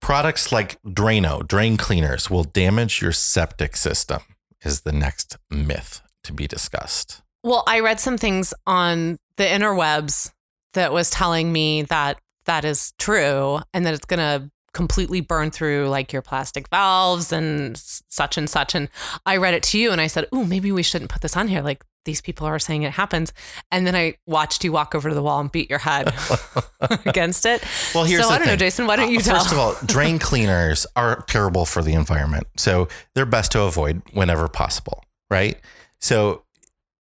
Products 0.00 0.52
like 0.52 0.80
Drano, 0.82 1.46
drain 1.46 1.76
cleaners, 1.76 2.28
will 2.30 2.44
damage 2.44 3.00
your 3.00 3.12
septic 3.12 3.76
system, 3.76 4.20
is 4.64 4.82
the 4.82 4.92
next 4.92 5.38
myth 5.50 6.02
to 6.24 6.32
be 6.32 6.46
discussed. 6.46 7.22
Well, 7.42 7.64
I 7.66 7.80
read 7.80 8.00
some 8.00 8.18
things 8.18 8.52
on 8.66 9.18
the 9.36 9.44
interwebs 9.44 10.32
that 10.74 10.92
was 10.92 11.10
telling 11.10 11.52
me 11.52 11.82
that 11.82 12.18
that 12.44 12.64
is 12.64 12.92
true 12.98 13.60
and 13.72 13.86
that 13.86 13.94
it's 13.94 14.06
going 14.06 14.18
to 14.18 14.50
completely 14.76 15.22
burn 15.22 15.50
through 15.50 15.88
like 15.88 16.12
your 16.12 16.20
plastic 16.22 16.68
valves 16.68 17.32
and 17.32 17.76
such 17.76 18.36
and 18.36 18.48
such. 18.48 18.74
And 18.74 18.90
I 19.24 19.38
read 19.38 19.54
it 19.54 19.62
to 19.64 19.78
you 19.78 19.90
and 19.90 20.00
I 20.00 20.06
said, 20.06 20.26
Oh, 20.32 20.44
maybe 20.44 20.70
we 20.70 20.82
shouldn't 20.82 21.10
put 21.10 21.22
this 21.22 21.34
on 21.36 21.48
here. 21.48 21.62
Like 21.62 21.82
these 22.04 22.20
people 22.20 22.46
are 22.46 22.58
saying 22.58 22.82
it 22.82 22.92
happens. 22.92 23.32
And 23.72 23.86
then 23.86 23.96
I 23.96 24.16
watched 24.26 24.62
you 24.64 24.72
walk 24.72 24.94
over 24.94 25.08
to 25.08 25.14
the 25.14 25.22
wall 25.22 25.40
and 25.40 25.50
beat 25.50 25.70
your 25.70 25.78
head 25.78 26.12
against 27.06 27.46
it. 27.46 27.64
Well, 27.94 28.04
here's 28.04 28.22
so 28.26 28.30
I 28.30 28.38
don't 28.38 28.46
know. 28.48 28.54
Jason, 28.56 28.86
why 28.86 28.96
don't 28.96 29.10
you 29.10 29.18
Uh, 29.18 29.22
tell? 29.22 29.38
First 29.40 29.52
of 29.52 29.58
all, 29.58 29.74
drain 29.86 30.18
cleaners 30.18 30.86
are 30.94 31.22
terrible 31.22 31.64
for 31.64 31.82
the 31.82 31.94
environment. 31.94 32.46
So 32.56 32.86
they're 33.14 33.26
best 33.26 33.50
to 33.52 33.62
avoid 33.62 34.02
whenever 34.12 34.46
possible, 34.46 35.02
right? 35.30 35.58
So 36.00 36.42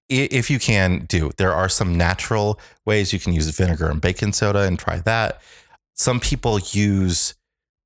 if 0.09 0.49
you 0.51 0.59
can 0.59 1.05
do, 1.05 1.31
there 1.37 1.53
are 1.53 1.69
some 1.69 1.97
natural 1.97 2.59
ways 2.85 3.13
you 3.13 3.19
can 3.19 3.31
use 3.31 3.47
vinegar 3.49 3.89
and 3.89 4.01
baking 4.01 4.33
soda 4.33 4.59
and 4.59 4.77
try 4.77 4.99
that. 4.99 5.41
Some 5.95 6.19
people 6.19 6.59
use 6.59 7.33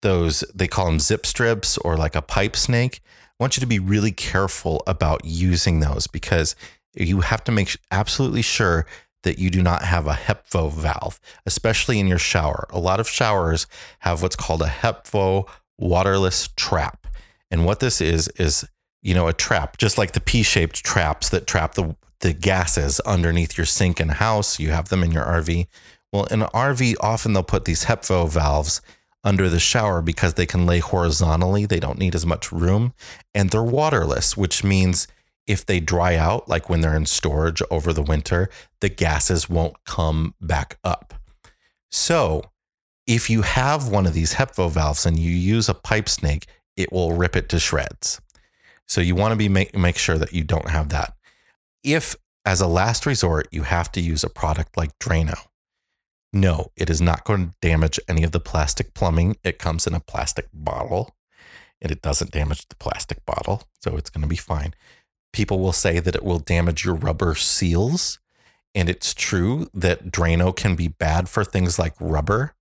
those, 0.05 0.43
they 0.53 0.67
call 0.67 0.85
them 0.85 0.99
zip 0.99 1.25
strips 1.25 1.79
or 1.79 1.97
like 1.97 2.15
a 2.15 2.21
pipe 2.21 2.55
snake. 2.55 3.01
I 3.03 3.43
want 3.43 3.57
you 3.57 3.61
to 3.61 3.67
be 3.67 3.79
really 3.79 4.11
careful 4.11 4.83
about 4.85 5.25
using 5.25 5.79
those 5.79 6.05
because 6.05 6.55
you 6.93 7.21
have 7.21 7.43
to 7.45 7.51
make 7.51 7.75
absolutely 7.89 8.43
sure 8.43 8.85
that 9.23 9.39
you 9.39 9.49
do 9.49 9.63
not 9.63 9.81
have 9.81 10.05
a 10.05 10.13
HepvO 10.13 10.71
valve, 10.71 11.19
especially 11.47 11.99
in 11.99 12.05
your 12.05 12.19
shower. 12.19 12.67
A 12.69 12.79
lot 12.79 12.99
of 12.99 13.09
showers 13.09 13.65
have 13.99 14.21
what's 14.21 14.35
called 14.35 14.61
a 14.61 14.67
HepvO 14.67 15.49
waterless 15.79 16.49
trap. 16.55 17.07
And 17.49 17.65
what 17.65 17.79
this 17.79 17.99
is, 17.99 18.27
is, 18.37 18.63
you 19.01 19.15
know, 19.15 19.27
a 19.27 19.33
trap, 19.33 19.77
just 19.77 19.97
like 19.97 20.12
the 20.12 20.21
P 20.21 20.43
shaped 20.43 20.83
traps 20.83 21.29
that 21.29 21.47
trap 21.47 21.73
the, 21.73 21.95
the 22.19 22.33
gases 22.33 22.99
underneath 23.01 23.58
your 23.58 23.65
sink 23.65 23.99
and 23.99 24.12
house. 24.12 24.60
You 24.60 24.69
have 24.69 24.89
them 24.89 25.03
in 25.03 25.12
your 25.12 25.25
RV. 25.25 25.65
Well, 26.13 26.25
in 26.25 26.43
an 26.43 26.49
RV, 26.49 26.97
often 27.01 27.33
they'll 27.33 27.41
put 27.41 27.65
these 27.65 27.85
HepvO 27.85 28.29
valves 28.29 28.81
under 29.26 29.50
the 29.50 29.60
shower 29.60 30.02
because 30.02 30.36
they 30.36 30.46
can 30.46 30.65
lay 30.65 30.80
horizontally. 30.80 31.65
They 31.65 31.80
don't 31.80 32.00
need 32.00 32.15
as 32.15 32.26
much 32.26 32.52
room 32.52 32.94
and 33.34 33.50
they're 33.50 33.63
waterless, 33.63 34.38
which 34.38 34.63
means 34.63 35.08
if 35.48 35.65
they 35.65 35.80
dry 35.80 36.15
out, 36.15 36.48
like 36.48 36.69
when 36.69 36.82
they're 36.82 36.96
in 36.96 37.06
storage 37.06 37.62
over 37.69 37.92
the 37.94 38.02
winter, 38.02 38.50
the 38.80 38.90
gases 38.90 39.50
won't 39.50 39.84
come 39.86 40.36
back 40.42 40.78
up. 40.84 41.13
So, 41.92 42.44
if 43.08 43.30
you 43.30 43.44
have 43.44 43.90
one 43.90 44.08
of 44.08 44.13
these 44.13 44.34
HepvO 44.34 44.71
valves 44.71 45.06
and 45.06 45.19
you 45.19 45.32
use 45.32 45.69
a 45.69 45.76
pipe 45.76 46.10
snake, 46.10 46.48
it 46.76 46.92
will 46.92 47.13
rip 47.13 47.36
it 47.36 47.50
to 47.50 47.60
shreds. 47.60 48.19
So, 48.88 49.02
you 49.02 49.15
want 49.15 49.32
to 49.32 49.36
be 49.36 49.50
make, 49.50 49.78
make 49.78 49.98
sure 49.98 50.17
that 50.17 50.34
you 50.34 50.44
don't 50.44 50.69
have 50.69 50.90
that. 50.90 51.13
If, 51.84 52.15
as 52.44 52.62
a 52.62 52.67
last 52.67 53.06
resort, 53.06 53.48
you 53.52 53.63
have 53.63 53.92
to 53.94 54.02
use 54.02 54.23
a 54.23 54.30
product 54.30 54.76
like 54.76 54.98
Drano, 54.98 55.38
no, 56.36 56.73
it 56.75 56.90
is 56.90 57.00
not 57.00 57.23
going 57.23 57.48
to 57.48 57.56
damage 57.62 57.98
any 58.10 58.23
of 58.23 58.33
the 58.33 58.42
plastic 58.42 58.94
plumbing. 58.94 59.38
It 59.42 59.58
comes 59.58 59.88
in 59.88 59.94
a 59.94 60.02
plastic 60.02 60.50
bottle 60.54 61.15
and 61.81 61.94
it 61.94 62.02
doesn't 62.02 62.31
damage 62.31 62.67
the 62.67 62.75
plastic 62.75 63.25
bottle. 63.25 63.63
So 63.81 63.96
it's 63.96 64.10
going 64.10 64.21
to 64.21 64.27
be 64.27 64.36
fine. 64.36 64.73
People 65.31 65.60
will 65.60 65.71
say 65.71 66.00
that 66.00 66.13
it 66.13 66.25
will 66.25 66.40
damage 66.40 66.83
your 66.83 66.96
rubber 66.96 67.36
seals. 67.36 68.19
And 68.73 68.90
it's 68.90 69.13
true 69.13 69.69
that 69.73 70.12
Drano 70.12 70.54
can 70.54 70.75
be 70.75 70.90
bad 70.90 71.29
for 71.29 71.46
things 71.46 71.79
like 71.79 71.94
rubber. 72.02 72.54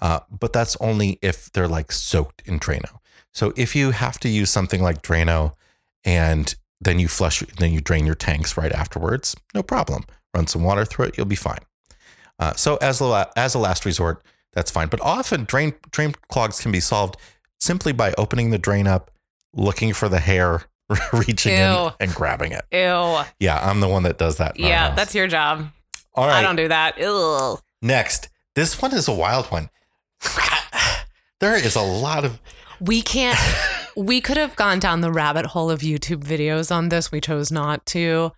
Uh, 0.00 0.20
but 0.30 0.54
that's 0.54 0.78
only 0.80 1.18
if 1.20 1.52
they're 1.52 1.68
like 1.68 1.92
soaked 1.92 2.42
in 2.46 2.58
Drano. 2.58 3.00
So 3.34 3.52
if 3.54 3.76
you 3.76 3.90
have 3.90 4.18
to 4.20 4.30
use 4.30 4.48
something 4.48 4.82
like 4.82 5.02
Drano 5.02 5.52
and 6.04 6.54
then 6.80 6.98
you 6.98 7.06
flush, 7.06 7.40
then 7.58 7.70
you 7.70 7.82
drain 7.82 8.06
your 8.06 8.14
tanks 8.14 8.56
right 8.56 8.72
afterwards, 8.72 9.36
no 9.54 9.62
problem. 9.62 10.04
Run 10.34 10.46
some 10.46 10.62
water 10.62 10.86
through 10.86 11.06
it, 11.06 11.18
you'll 11.18 11.26
be 11.26 11.36
fine. 11.36 11.60
Uh, 12.40 12.54
so 12.54 12.76
as 12.78 13.00
a, 13.00 13.30
as 13.36 13.54
a 13.54 13.58
last 13.58 13.84
resort, 13.84 14.22
that's 14.52 14.70
fine. 14.70 14.88
But 14.88 15.00
often 15.02 15.44
drain 15.44 15.74
drain 15.92 16.14
clogs 16.28 16.60
can 16.60 16.72
be 16.72 16.80
solved 16.80 17.16
simply 17.60 17.92
by 17.92 18.12
opening 18.18 18.50
the 18.50 18.58
drain 18.58 18.86
up, 18.88 19.12
looking 19.52 19.92
for 19.92 20.08
the 20.08 20.18
hair, 20.18 20.62
reaching 21.12 21.52
in 21.52 21.90
and 22.00 22.14
grabbing 22.14 22.52
it. 22.52 22.64
Ew. 22.72 23.22
Yeah, 23.38 23.60
I'm 23.62 23.80
the 23.80 23.88
one 23.88 24.02
that 24.04 24.18
does 24.18 24.38
that. 24.38 24.58
Yeah, 24.58 24.94
that's 24.94 25.14
your 25.14 25.28
job. 25.28 25.70
all 26.14 26.26
right. 26.26 26.38
I 26.38 26.42
don't 26.42 26.56
do 26.56 26.66
that. 26.68 26.98
Ew. 26.98 27.58
Next, 27.82 28.28
this 28.56 28.80
one 28.82 28.92
is 28.94 29.06
a 29.06 29.12
wild 29.14 29.46
one. 29.46 29.70
there 31.40 31.56
is 31.56 31.76
a 31.76 31.82
lot 31.82 32.24
of 32.24 32.40
We 32.80 33.02
can't. 33.02 33.38
we 33.96 34.20
could 34.20 34.36
have 34.36 34.56
gone 34.56 34.78
down 34.78 35.00
the 35.02 35.12
rabbit 35.12 35.46
hole 35.46 35.70
of 35.70 35.80
YouTube 35.80 36.24
videos 36.24 36.74
on 36.74 36.88
this. 36.88 37.12
We 37.12 37.20
chose 37.20 37.52
not 37.52 37.84
to. 37.86 38.32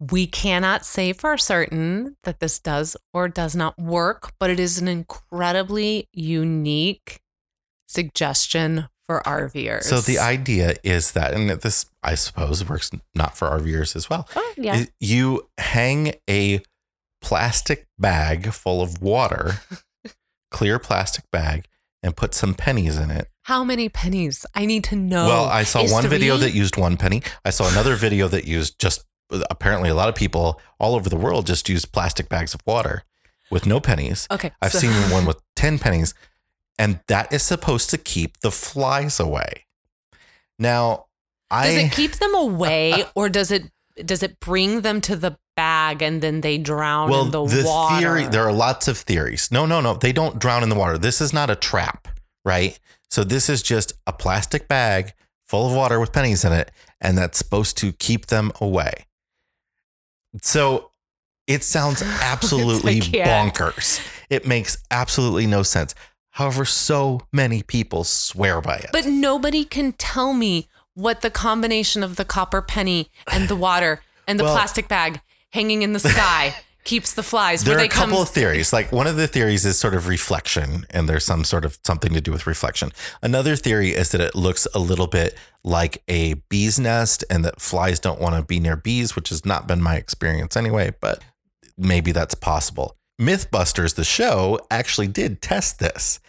We 0.00 0.26
cannot 0.26 0.84
say 0.84 1.12
for 1.12 1.36
certain 1.36 2.16
that 2.22 2.40
this 2.40 2.60
does 2.60 2.96
or 3.12 3.28
does 3.28 3.56
not 3.56 3.78
work, 3.78 4.32
but 4.38 4.48
it 4.50 4.60
is 4.60 4.78
an 4.78 4.86
incredibly 4.86 6.08
unique 6.12 7.20
suggestion 7.88 8.88
for 9.06 9.22
RVers. 9.24 9.84
so 9.84 10.00
the 10.00 10.18
idea 10.18 10.74
is 10.84 11.12
that, 11.12 11.32
and 11.32 11.48
this 11.48 11.86
I 12.02 12.14
suppose 12.14 12.68
works 12.68 12.90
not 13.14 13.36
for 13.36 13.48
RVers 13.48 13.96
as 13.96 14.10
well. 14.10 14.28
Oh, 14.36 14.54
yeah. 14.58 14.84
You 15.00 15.48
hang 15.56 16.12
a 16.28 16.60
plastic 17.22 17.86
bag 17.98 18.52
full 18.52 18.82
of 18.82 19.00
water, 19.00 19.62
clear 20.50 20.78
plastic 20.78 21.24
bag, 21.32 21.64
and 22.02 22.14
put 22.14 22.34
some 22.34 22.54
pennies 22.54 22.98
in 22.98 23.10
it. 23.10 23.28
How 23.44 23.64
many 23.64 23.88
pennies? 23.88 24.44
I 24.54 24.66
need 24.66 24.84
to 24.84 24.96
know. 24.96 25.26
Well, 25.26 25.44
I 25.46 25.62
saw 25.62 25.80
Is 25.80 25.90
one 25.90 26.06
video 26.06 26.36
that 26.36 26.52
used 26.52 26.76
one 26.76 26.98
penny. 26.98 27.22
I 27.46 27.50
saw 27.50 27.68
another 27.70 27.96
video 27.96 28.28
that 28.28 28.44
used 28.46 28.78
just 28.78 29.04
apparently 29.50 29.90
a 29.90 29.94
lot 29.94 30.08
of 30.08 30.14
people 30.14 30.60
all 30.78 30.94
over 30.94 31.08
the 31.08 31.16
world 31.16 31.46
just 31.46 31.68
use 31.68 31.84
plastic 31.84 32.28
bags 32.28 32.54
of 32.54 32.60
water 32.66 33.04
with 33.50 33.66
no 33.66 33.80
pennies. 33.80 34.26
Okay. 34.30 34.52
I've 34.60 34.72
so- 34.72 34.78
seen 34.78 34.92
one 35.10 35.24
with 35.26 35.40
10 35.56 35.78
pennies, 35.78 36.14
and 36.78 37.00
that 37.08 37.32
is 37.32 37.42
supposed 37.42 37.90
to 37.90 37.98
keep 37.98 38.40
the 38.40 38.50
flies 38.50 39.18
away. 39.20 39.66
Now, 40.58 41.06
Does 41.50 41.74
it 41.76 41.92
keep 41.92 42.12
them 42.12 42.34
away 42.34 43.04
or 43.14 43.28
does 43.28 43.50
it 43.50 43.70
does 44.04 44.22
it 44.22 44.38
bring 44.38 44.82
them 44.82 45.00
to 45.00 45.16
the 45.16 45.36
bag 45.56 46.02
and 46.02 46.20
then 46.20 46.40
they 46.40 46.56
drown 46.56 47.10
well, 47.10 47.24
in 47.24 47.30
the, 47.32 47.44
the 47.46 47.64
water? 47.64 47.98
theory 47.98 48.26
there 48.26 48.44
are 48.46 48.52
lots 48.52 48.86
of 48.86 48.96
theories. 48.98 49.50
No, 49.50 49.66
no, 49.66 49.80
no, 49.80 49.94
they 49.94 50.12
don't 50.12 50.38
drown 50.38 50.62
in 50.62 50.68
the 50.68 50.76
water. 50.76 50.98
This 50.98 51.20
is 51.20 51.32
not 51.32 51.50
a 51.50 51.56
trap, 51.56 52.06
right? 52.44 52.78
So 53.10 53.24
this 53.24 53.48
is 53.48 53.62
just 53.62 53.92
a 54.06 54.12
plastic 54.12 54.68
bag 54.68 55.14
full 55.46 55.66
of 55.66 55.74
water 55.74 55.98
with 55.98 56.12
pennies 56.12 56.44
in 56.44 56.52
it, 56.52 56.70
and 57.00 57.16
that's 57.18 57.38
supposed 57.38 57.76
to 57.78 57.92
keep 57.92 58.26
them 58.26 58.52
away. 58.60 59.06
So 60.42 60.90
it 61.46 61.64
sounds 61.64 62.02
absolutely 62.22 63.00
can't. 63.00 63.54
bonkers. 63.54 64.00
It 64.30 64.46
makes 64.46 64.78
absolutely 64.90 65.46
no 65.46 65.62
sense. 65.62 65.94
However, 66.32 66.64
so 66.64 67.20
many 67.32 67.62
people 67.62 68.04
swear 68.04 68.60
by 68.60 68.76
it. 68.76 68.90
But 68.92 69.06
nobody 69.06 69.64
can 69.64 69.92
tell 69.92 70.32
me 70.32 70.68
what 70.94 71.20
the 71.22 71.30
combination 71.30 72.02
of 72.02 72.16
the 72.16 72.24
copper 72.24 72.62
penny 72.62 73.08
and 73.32 73.48
the 73.48 73.56
water 73.56 74.02
and 74.26 74.38
the 74.38 74.44
Well- 74.44 74.54
plastic 74.54 74.88
bag 74.88 75.20
hanging 75.52 75.82
in 75.82 75.94
the 75.94 76.00
sky 76.00 76.54
keeps 76.88 77.12
the 77.12 77.22
flies. 77.22 77.62
there 77.64 77.76
are 77.76 77.82
a 77.82 77.88
couple 77.88 78.14
come. 78.14 78.22
of 78.22 78.30
theories. 78.30 78.72
Like 78.72 78.90
one 78.90 79.06
of 79.06 79.16
the 79.16 79.28
theories 79.28 79.66
is 79.66 79.78
sort 79.78 79.94
of 79.94 80.08
reflection, 80.08 80.86
and 80.88 81.06
there's 81.06 81.24
some 81.24 81.44
sort 81.44 81.66
of 81.66 81.78
something 81.84 82.14
to 82.14 82.20
do 82.20 82.32
with 82.32 82.46
reflection. 82.46 82.92
Another 83.22 83.56
theory 83.56 83.90
is 83.90 84.10
that 84.12 84.22
it 84.22 84.34
looks 84.34 84.66
a 84.74 84.78
little 84.78 85.06
bit 85.06 85.36
like 85.62 86.02
a 86.08 86.34
bee's 86.48 86.80
nest, 86.80 87.24
and 87.28 87.44
that 87.44 87.60
flies 87.60 88.00
don't 88.00 88.20
want 88.20 88.36
to 88.36 88.42
be 88.42 88.58
near 88.58 88.74
bees, 88.74 89.14
which 89.14 89.28
has 89.28 89.44
not 89.44 89.68
been 89.68 89.82
my 89.82 89.96
experience 89.96 90.56
anyway. 90.56 90.94
But 90.98 91.22
maybe 91.76 92.10
that's 92.10 92.34
possible. 92.34 92.96
MythBusters, 93.20 93.94
the 93.94 94.04
show, 94.04 94.58
actually 94.70 95.08
did 95.08 95.42
test 95.42 95.80
this, 95.80 96.20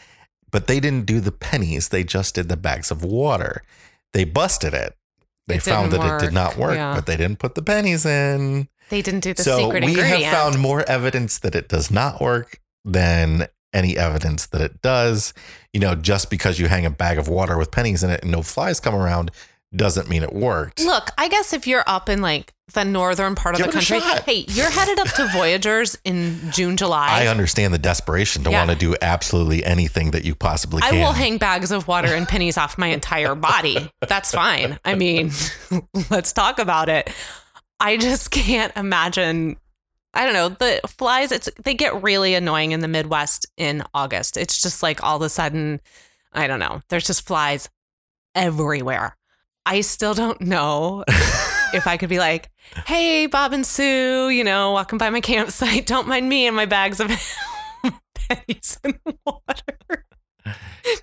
but 0.52 0.68
they 0.68 0.82
didn't 0.82 1.06
do 1.06 1.22
the 1.22 1.32
pennies. 1.32 1.88
They 1.88 2.04
just 2.04 2.36
did 2.36 2.50
the 2.50 2.58
bags 2.58 2.92
of 2.92 3.02
water. 3.02 3.64
They 4.12 4.26
busted 4.26 4.74
it. 4.74 4.94
They 5.48 5.56
It 5.56 5.64
found 5.64 5.94
that 5.94 6.02
didn't 6.02 6.16
it 6.16 6.20
did 6.20 6.34
not 6.34 6.58
work, 6.58 6.70
work, 6.70 6.76
yeah. 6.76 6.96
but 6.96 7.06
they 7.06 7.16
didn't 7.16 7.40
put 7.40 7.56
the 7.56 7.62
pennies 7.62 8.06
in 8.06 8.68
they 8.90 9.02
didn't 9.02 9.22
do 9.22 9.34
the 9.34 9.44
so 9.44 9.58
secret 9.58 9.84
we 9.84 9.92
ingredient. 9.92 10.24
have 10.24 10.34
found 10.34 10.60
more 10.60 10.82
evidence 10.90 11.40
that 11.40 11.56
it 11.56 11.68
does 11.70 11.90
not 11.92 12.22
work 12.22 12.60
than 12.86 13.48
any 13.74 13.98
evidence 13.98 14.46
that 14.48 14.62
it 14.62 14.82
does. 14.82 15.34
You 15.74 15.80
know, 15.80 15.96
just 15.96 16.30
because 16.30 16.60
you 16.60 16.68
hang 16.68 16.86
a 16.86 16.90
bag 16.90 17.18
of 17.18 17.28
water 17.28 17.58
with 17.58 17.72
pennies 17.72 18.04
in 18.04 18.10
it 18.10 18.24
and 18.24 18.32
no 18.32 18.42
flies 18.42 18.80
come 18.80 18.96
around 18.96 19.32
doesn't 19.76 20.10
mean 20.10 20.24
it 20.24 20.34
worked. 20.34 20.80
Look, 20.82 21.12
I 21.18 21.28
guess 21.28 21.54
if 21.54 21.68
you're 21.68 21.84
up 21.86 22.10
in 22.10 22.24
like 22.24 22.54
the 22.74 22.84
northern 22.84 23.36
part 23.36 23.54
of 23.54 23.60
Give 23.60 23.68
the 23.68 23.74
country, 23.74 24.00
hey, 24.00 24.46
you're 24.48 24.70
headed 24.70 24.98
up 25.00 25.08
to 25.10 25.28
Voyageurs 25.34 25.96
in 26.04 26.40
June, 26.52 26.76
July. 26.76 27.08
I 27.08 27.28
understand 27.28 27.72
the 27.72 27.78
desperation 27.78 28.44
to 28.46 28.50
Yeah. 28.50 28.66
want 28.66 28.72
to 28.72 28.76
do 28.76 28.96
absolutely 29.00 29.64
anything 29.64 30.10
that 30.12 30.26
you 30.26 30.34
possibly 30.34 30.82
can. 30.82 30.96
I 30.96 30.98
will 30.98 31.14
hang 31.14 31.38
bags 31.38 31.72
of 31.72 31.88
water 31.88 32.08
and 32.16 32.28
pennies 32.28 32.58
off 32.58 32.80
my 32.80 32.88
entire 32.88 33.36
body. 33.36 33.92
That's 34.08 34.32
fine. 34.32 34.80
I 34.84 34.96
mean, 34.96 35.32
let's 36.10 36.34
talk 36.34 36.58
about 36.58 36.90
it. 36.90 37.12
I 37.80 37.98
just 37.98 38.32
can't 38.32 38.76
imagine. 38.76 39.58
I 40.14 40.26
don't 40.26 40.34
know. 40.34 40.50
The 40.50 40.82
flies, 40.88 41.32
it's 41.32 41.50
they 41.64 41.76
get 41.76 42.02
really 42.02 42.34
annoying 42.34 42.72
in 42.72 42.80
the 42.80 42.88
Midwest 42.88 43.46
in 43.58 43.84
August. 43.94 44.38
It's 44.38 44.62
just 44.62 44.82
like 44.82 45.04
all 45.04 45.18
of 45.18 45.22
a 45.22 45.30
sudden, 45.30 45.82
I 46.34 46.48
don't 46.48 46.60
know. 46.60 46.82
There's 46.90 47.06
just 47.06 47.28
flies 47.28 47.70
everywhere. 48.34 49.16
I 49.66 49.82
still 49.82 50.14
don't 50.16 50.42
know 50.42 51.04
if 51.74 51.86
I 51.86 51.98
could 51.98 52.10
be 52.10 52.18
like, 52.18 52.50
"Hey, 52.88 53.28
Bob 53.28 53.54
and 53.54 53.66
Sue, 53.66 54.30
you 54.30 54.44
know, 54.44 54.72
walking 54.72 54.98
by 54.98 55.12
my 55.12 55.22
campsite. 55.22 55.86
Don't 55.86 56.08
mind 56.08 56.28
me 56.28 56.48
and 56.48 56.56
my 56.56 56.66
bags 56.66 57.00
of 57.00 57.08
pennies 58.16 58.80
and 58.84 58.98
water." 59.26 60.06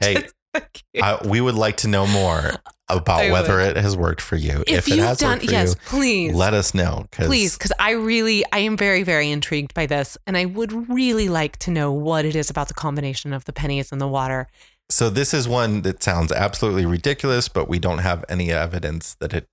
Hey, 0.01 0.15
Just 0.15 0.35
so 0.55 0.63
cute. 0.73 1.05
I, 1.05 1.21
we 1.25 1.41
would 1.41 1.55
like 1.55 1.77
to 1.79 1.89
know 1.89 2.09
more 2.09 2.53
about 2.89 3.21
I 3.21 3.33
whether 3.33 3.57
would. 3.57 3.77
it 3.77 3.83
has 3.83 3.97
worked 3.97 4.21
for 4.21 4.37
you. 4.37 4.63
if, 4.67 4.87
it 4.87 4.95
you've 4.97 5.05
has 5.05 5.19
done 5.19 5.33
worked 5.39 5.47
for 5.47 5.53
yes 5.53 5.71
you, 5.71 5.77
please 5.87 6.35
let 6.35 6.55
us 6.55 6.73
know. 6.75 7.07
'cause- 7.11 7.27
please 7.27 7.57
because 7.59 7.73
i 7.81 7.91
really 7.91 8.45
i 8.53 8.59
am 8.59 8.77
very 8.77 9.03
very 9.03 9.31
intrigued 9.31 9.75
by 9.75 9.87
this 9.87 10.17
and 10.27 10.37
i 10.37 10.45
would 10.45 10.89
really 10.89 11.29
like 11.29 11.57
to 11.59 11.71
know 11.71 11.91
what 11.93 12.25
it 12.25 12.37
is 12.37 12.49
about 12.51 12.69
the 12.69 12.75
combination 12.75 13.33
of 13.33 13.45
the 13.45 13.53
pennies 13.53 13.91
and 13.93 14.01
the 14.01 14.07
water 14.09 14.47
So 14.89 15.11
this 15.11 15.35
is 15.35 15.49
one 15.49 15.83
that 15.83 16.01
sounds 16.01 16.31
absolutely 16.31 16.87
ridiculous, 16.87 17.49
but 17.49 17.69
we 17.69 17.81
don't 17.81 17.99
have 17.99 18.25
any 18.29 18.53
evidence 18.53 19.17
that 19.19 19.33
it 19.35 19.49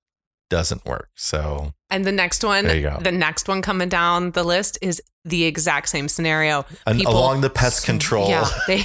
doesn't 0.57 0.85
work. 0.85 1.09
So 1.15 1.73
and 1.89 2.05
the 2.05 2.11
next 2.11 2.43
one 2.43 2.65
There 2.65 2.75
you 2.77 2.89
go. 2.89 2.97
the 3.01 3.11
next 3.11 3.47
one 3.47 3.61
coming 3.61 3.89
down 3.89 4.31
the 4.31 4.43
list 4.43 4.77
is 4.81 5.01
the 5.25 5.43
exact 5.45 5.87
same 5.89 6.07
scenario 6.07 6.65
and 6.87 6.97
People 6.99 7.13
along 7.13 7.41
the 7.41 7.49
pest 7.49 7.85
control 7.85 8.27
yeah 8.29 8.47
they 8.67 8.81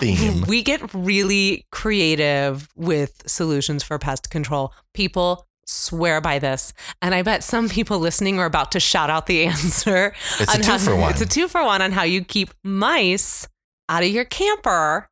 theme. 0.00 0.42
we 0.46 0.62
get 0.62 0.80
really 0.92 1.64
creative 1.70 2.68
with 2.76 3.22
solutions 3.26 3.82
for 3.82 3.98
pest 3.98 4.30
control 4.30 4.72
people 4.92 5.46
swear 5.66 6.20
by 6.20 6.38
this 6.38 6.72
and 7.00 7.14
i 7.14 7.22
bet 7.22 7.42
some 7.42 7.68
people 7.70 7.98
listening 7.98 8.38
are 8.38 8.44
about 8.46 8.70
to 8.72 8.80
shout 8.80 9.08
out 9.10 9.26
the 9.26 9.44
answer 9.52 10.12
It's 10.40 10.54
a 10.54 10.58
two 10.60 10.70
how- 10.72 10.78
for 10.78 10.96
one. 10.96 11.10
It's 11.12 11.20
a 11.22 11.26
two 11.26 11.48
for 11.48 11.64
one 11.64 11.80
on 11.82 11.92
how 11.92 12.02
you 12.02 12.22
keep 12.24 12.50
mice 12.62 13.46
out 13.88 14.02
of 14.02 14.08
your 14.10 14.24
camper. 14.26 15.08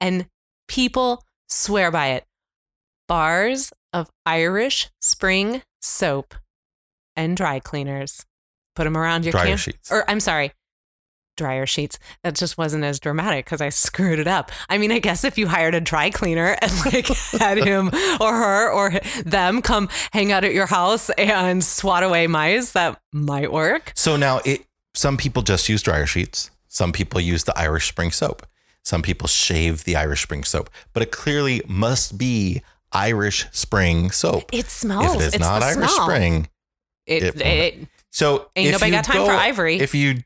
And 0.00 0.26
people 0.68 1.22
swear 1.48 1.90
by 1.90 2.08
it. 2.08 2.24
Bars 3.08 3.72
of 3.92 4.10
Irish 4.24 4.88
spring 5.00 5.62
soap 5.80 6.34
and 7.14 7.36
dry 7.36 7.60
cleaners. 7.60 8.24
Put 8.74 8.84
them 8.84 8.96
around 8.96 9.24
your 9.24 9.32
Dryer 9.32 9.46
camp. 9.46 9.60
sheets. 9.60 9.90
Or 9.90 10.08
I'm 10.08 10.20
sorry, 10.20 10.52
dryer 11.36 11.66
sheets. 11.66 11.98
That 12.24 12.34
just 12.34 12.58
wasn't 12.58 12.84
as 12.84 13.00
dramatic 13.00 13.44
because 13.46 13.60
I 13.60 13.68
screwed 13.68 14.18
it 14.18 14.26
up. 14.26 14.50
I 14.68 14.78
mean, 14.78 14.92
I 14.92 14.98
guess 14.98 15.24
if 15.24 15.38
you 15.38 15.46
hired 15.46 15.74
a 15.74 15.80
dry 15.80 16.10
cleaner 16.10 16.56
and 16.60 16.72
like 16.86 17.06
had 17.38 17.58
him 17.58 17.88
or 18.20 18.34
her 18.34 18.70
or 18.70 18.92
them 19.24 19.62
come 19.62 19.88
hang 20.12 20.32
out 20.32 20.44
at 20.44 20.52
your 20.52 20.66
house 20.66 21.10
and 21.10 21.62
swat 21.64 22.02
away 22.02 22.26
mice, 22.26 22.72
that 22.72 23.00
might 23.12 23.52
work. 23.52 23.92
So 23.94 24.16
now 24.16 24.40
it 24.44 24.66
some 24.94 25.16
people 25.16 25.42
just 25.42 25.68
use 25.68 25.82
dryer 25.82 26.06
sheets. 26.06 26.50
Some 26.68 26.92
people 26.92 27.20
use 27.20 27.44
the 27.44 27.58
Irish 27.58 27.88
Spring 27.88 28.10
soap. 28.10 28.46
Some 28.82 29.02
people 29.02 29.28
shave 29.28 29.84
the 29.84 29.96
Irish 29.96 30.22
Spring 30.22 30.44
soap. 30.44 30.70
But 30.92 31.02
it 31.02 31.10
clearly 31.10 31.62
must 31.66 32.18
be 32.18 32.62
Irish 32.96 33.46
Spring 33.52 34.10
soap. 34.10 34.50
It 34.52 34.66
smells. 34.66 35.14
if 35.14 35.20
it 35.20 35.26
is 35.26 35.34
it's 35.34 35.38
not 35.38 35.60
the 35.60 35.66
Irish 35.66 35.90
smell. 35.90 36.06
Spring, 36.06 36.48
It, 37.06 37.22
it 37.22 37.40
it, 37.40 37.88
so 38.10 38.50
Ain't 38.56 38.72
nobody 38.72 38.90
got 38.92 39.04
time 39.04 39.24
for 39.24 39.32
ivory. 39.32 39.78
If 39.78 39.94
you 39.94 40.22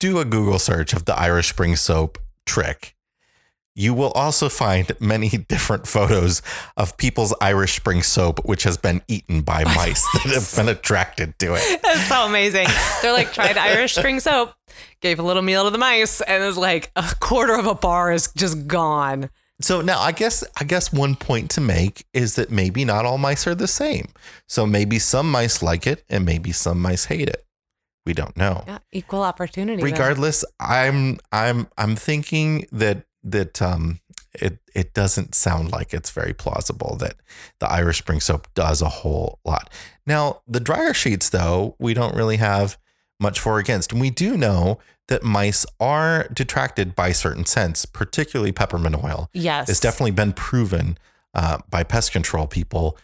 do 0.00 0.18
a 0.18 0.24
Google 0.24 0.58
search 0.58 0.92
of 0.92 1.04
the 1.04 1.14
Irish 1.18 1.48
Spring 1.48 1.76
soap 1.76 2.18
trick, 2.46 2.94
you 3.76 3.92
will 3.92 4.12
also 4.12 4.48
find 4.48 4.90
many 5.00 5.28
different 5.48 5.86
photos 5.86 6.42
of 6.76 6.96
people's 6.96 7.34
Irish 7.40 7.76
Spring 7.76 8.02
soap, 8.02 8.44
which 8.44 8.62
has 8.62 8.76
been 8.76 9.02
eaten 9.08 9.42
by 9.42 9.64
mice 9.64 10.04
that 10.12 10.32
have 10.32 10.52
been 10.56 10.68
attracted 10.74 11.38
to 11.40 11.54
it. 11.54 11.80
That's 11.82 12.08
so 12.08 12.26
amazing. 12.26 12.66
They're 13.02 13.12
like, 13.12 13.32
tried 13.32 13.58
Irish 13.58 13.94
spring 13.94 14.20
soap. 14.20 14.54
gave 15.00 15.18
a 15.18 15.22
little 15.22 15.42
meal 15.42 15.64
to 15.64 15.70
the 15.70 15.78
mice, 15.78 16.20
and 16.20 16.42
it 16.42 16.46
was 16.46 16.56
like 16.56 16.90
a 16.96 17.14
quarter 17.20 17.54
of 17.54 17.66
a 17.66 17.74
bar 17.74 18.12
is 18.12 18.30
just 18.36 18.66
gone. 18.66 19.30
So 19.60 19.80
now 19.80 20.00
I 20.00 20.12
guess 20.12 20.42
I 20.60 20.64
guess 20.64 20.92
one 20.92 21.14
point 21.14 21.50
to 21.52 21.60
make 21.60 22.06
is 22.12 22.34
that 22.36 22.50
maybe 22.50 22.84
not 22.84 23.04
all 23.04 23.18
mice 23.18 23.46
are 23.46 23.54
the 23.54 23.68
same. 23.68 24.08
So 24.48 24.66
maybe 24.66 24.98
some 24.98 25.30
mice 25.30 25.62
like 25.62 25.86
it 25.86 26.04
and 26.08 26.24
maybe 26.24 26.52
some 26.52 26.80
mice 26.80 27.06
hate 27.06 27.28
it. 27.28 27.44
We 28.06 28.12
don't 28.12 28.36
know. 28.36 28.64
Yeah, 28.66 28.78
equal 28.92 29.22
opportunity. 29.22 29.82
Regardless, 29.82 30.44
I'm 30.60 31.18
I'm 31.32 31.68
I'm 31.78 31.96
thinking 31.96 32.66
that 32.72 33.06
that 33.22 33.62
um 33.62 34.00
it 34.34 34.58
it 34.74 34.92
doesn't 34.92 35.34
sound 35.34 35.70
like 35.70 35.94
it's 35.94 36.10
very 36.10 36.34
plausible 36.34 36.96
that 37.00 37.14
the 37.60 37.70
Irish 37.70 37.98
Spring 37.98 38.20
soap 38.20 38.48
does 38.54 38.82
a 38.82 38.88
whole 38.88 39.38
lot. 39.44 39.70
Now, 40.06 40.42
the 40.46 40.60
dryer 40.60 40.92
sheets 40.92 41.30
though, 41.30 41.76
we 41.78 41.94
don't 41.94 42.16
really 42.16 42.36
have 42.36 42.76
much 43.20 43.40
for 43.40 43.54
or 43.54 43.58
against. 43.58 43.92
And 43.92 44.00
we 44.00 44.10
do 44.10 44.36
know 44.36 44.78
that 45.08 45.22
mice 45.22 45.66
are 45.78 46.26
detracted 46.32 46.94
by 46.96 47.12
certain 47.12 47.44
scents, 47.44 47.84
particularly 47.84 48.52
peppermint 48.52 49.02
oil. 49.04 49.28
Yes. 49.32 49.68
It's 49.68 49.80
definitely 49.80 50.12
been 50.12 50.32
proven 50.32 50.96
uh, 51.34 51.58
by 51.68 51.82
pest 51.84 52.12
control 52.12 52.46
people 52.46 52.96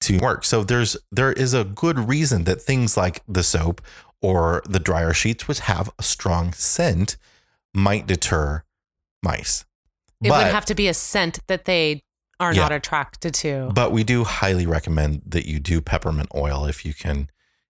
to 0.00 0.18
work. 0.18 0.44
So 0.44 0.64
there's 0.64 0.96
there 1.12 1.32
is 1.32 1.54
a 1.54 1.64
good 1.64 1.98
reason 2.08 2.44
that 2.44 2.60
things 2.60 2.96
like 2.96 3.22
the 3.28 3.42
soap 3.42 3.80
or 4.20 4.62
the 4.68 4.80
dryer 4.80 5.12
sheets, 5.12 5.46
which 5.46 5.60
have 5.60 5.90
a 5.98 6.02
strong 6.02 6.52
scent, 6.52 7.16
might 7.72 8.06
deter 8.06 8.64
mice. 9.22 9.64
It 10.22 10.30
would 10.30 10.46
have 10.46 10.64
to 10.66 10.74
be 10.74 10.88
a 10.88 10.94
scent 10.94 11.38
that 11.48 11.66
they 11.66 12.02
are 12.40 12.52
Yeah. 12.52 12.62
not 12.62 12.72
attracted 12.72 13.32
to. 13.34 13.70
but 13.74 13.92
we 13.92 14.02
do 14.02 14.24
highly 14.24 14.66
recommend 14.66 15.22
that 15.26 15.46
you 15.46 15.60
do 15.60 15.80
peppermint 15.80 16.28
oil 16.34 16.66
if 16.66 16.84
you 16.84 16.92
can 16.94 17.28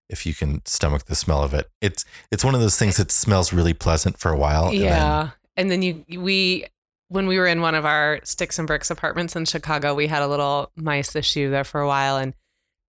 if 0.09 0.27
you 0.27 0.35
can 0.35 0.65
stomach 0.67 1.07
the 1.07 1.15
smell 1.15 1.43
of 1.43 1.55
it. 1.55 1.71
It's 1.81 2.05
it's 2.31 2.45
one 2.45 2.55
of 2.55 2.61
those 2.61 2.79
things 2.79 2.97
that 2.99 3.11
smells 3.11 3.53
really 3.53 3.75
pleasant 3.75 4.19
for 4.19 4.31
a 4.31 4.37
while. 4.37 4.67
and 4.69 4.77
then- 4.77 4.83
yeah. 4.85 5.31
And 5.57 5.71
then 5.71 5.83
you 5.83 6.05
we 6.21 6.67
when 7.09 7.27
we 7.27 7.39
were 7.39 7.47
in 7.47 7.61
one 7.61 7.75
of 7.75 7.85
our 7.85 8.21
sticks 8.25 8.59
and 8.59 8.67
bricks 8.67 8.91
apartments 8.91 9.37
in 9.37 9.45
Chicago, 9.45 9.95
we 9.95 10.07
had 10.09 10.23
a 10.23 10.27
little 10.27 10.71
mice 10.75 11.15
issue 11.15 11.51
there 11.51 11.65
for 11.65 11.81
a 11.81 11.87
while 11.87 12.17
and 12.17 12.35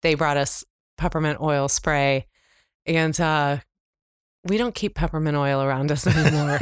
they 0.03 0.15
brought 0.15 0.37
us 0.37 0.65
peppermint 0.97 1.41
oil 1.41 1.69
spray 1.69 2.27
and 2.87 3.19
uh 3.21 3.59
we 4.45 4.57
don't 4.59 4.75
keep 4.75 4.95
peppermint 4.95 5.37
oil 5.37 5.62
around 5.62 5.91
us 5.91 6.07
anymore. 6.07 6.59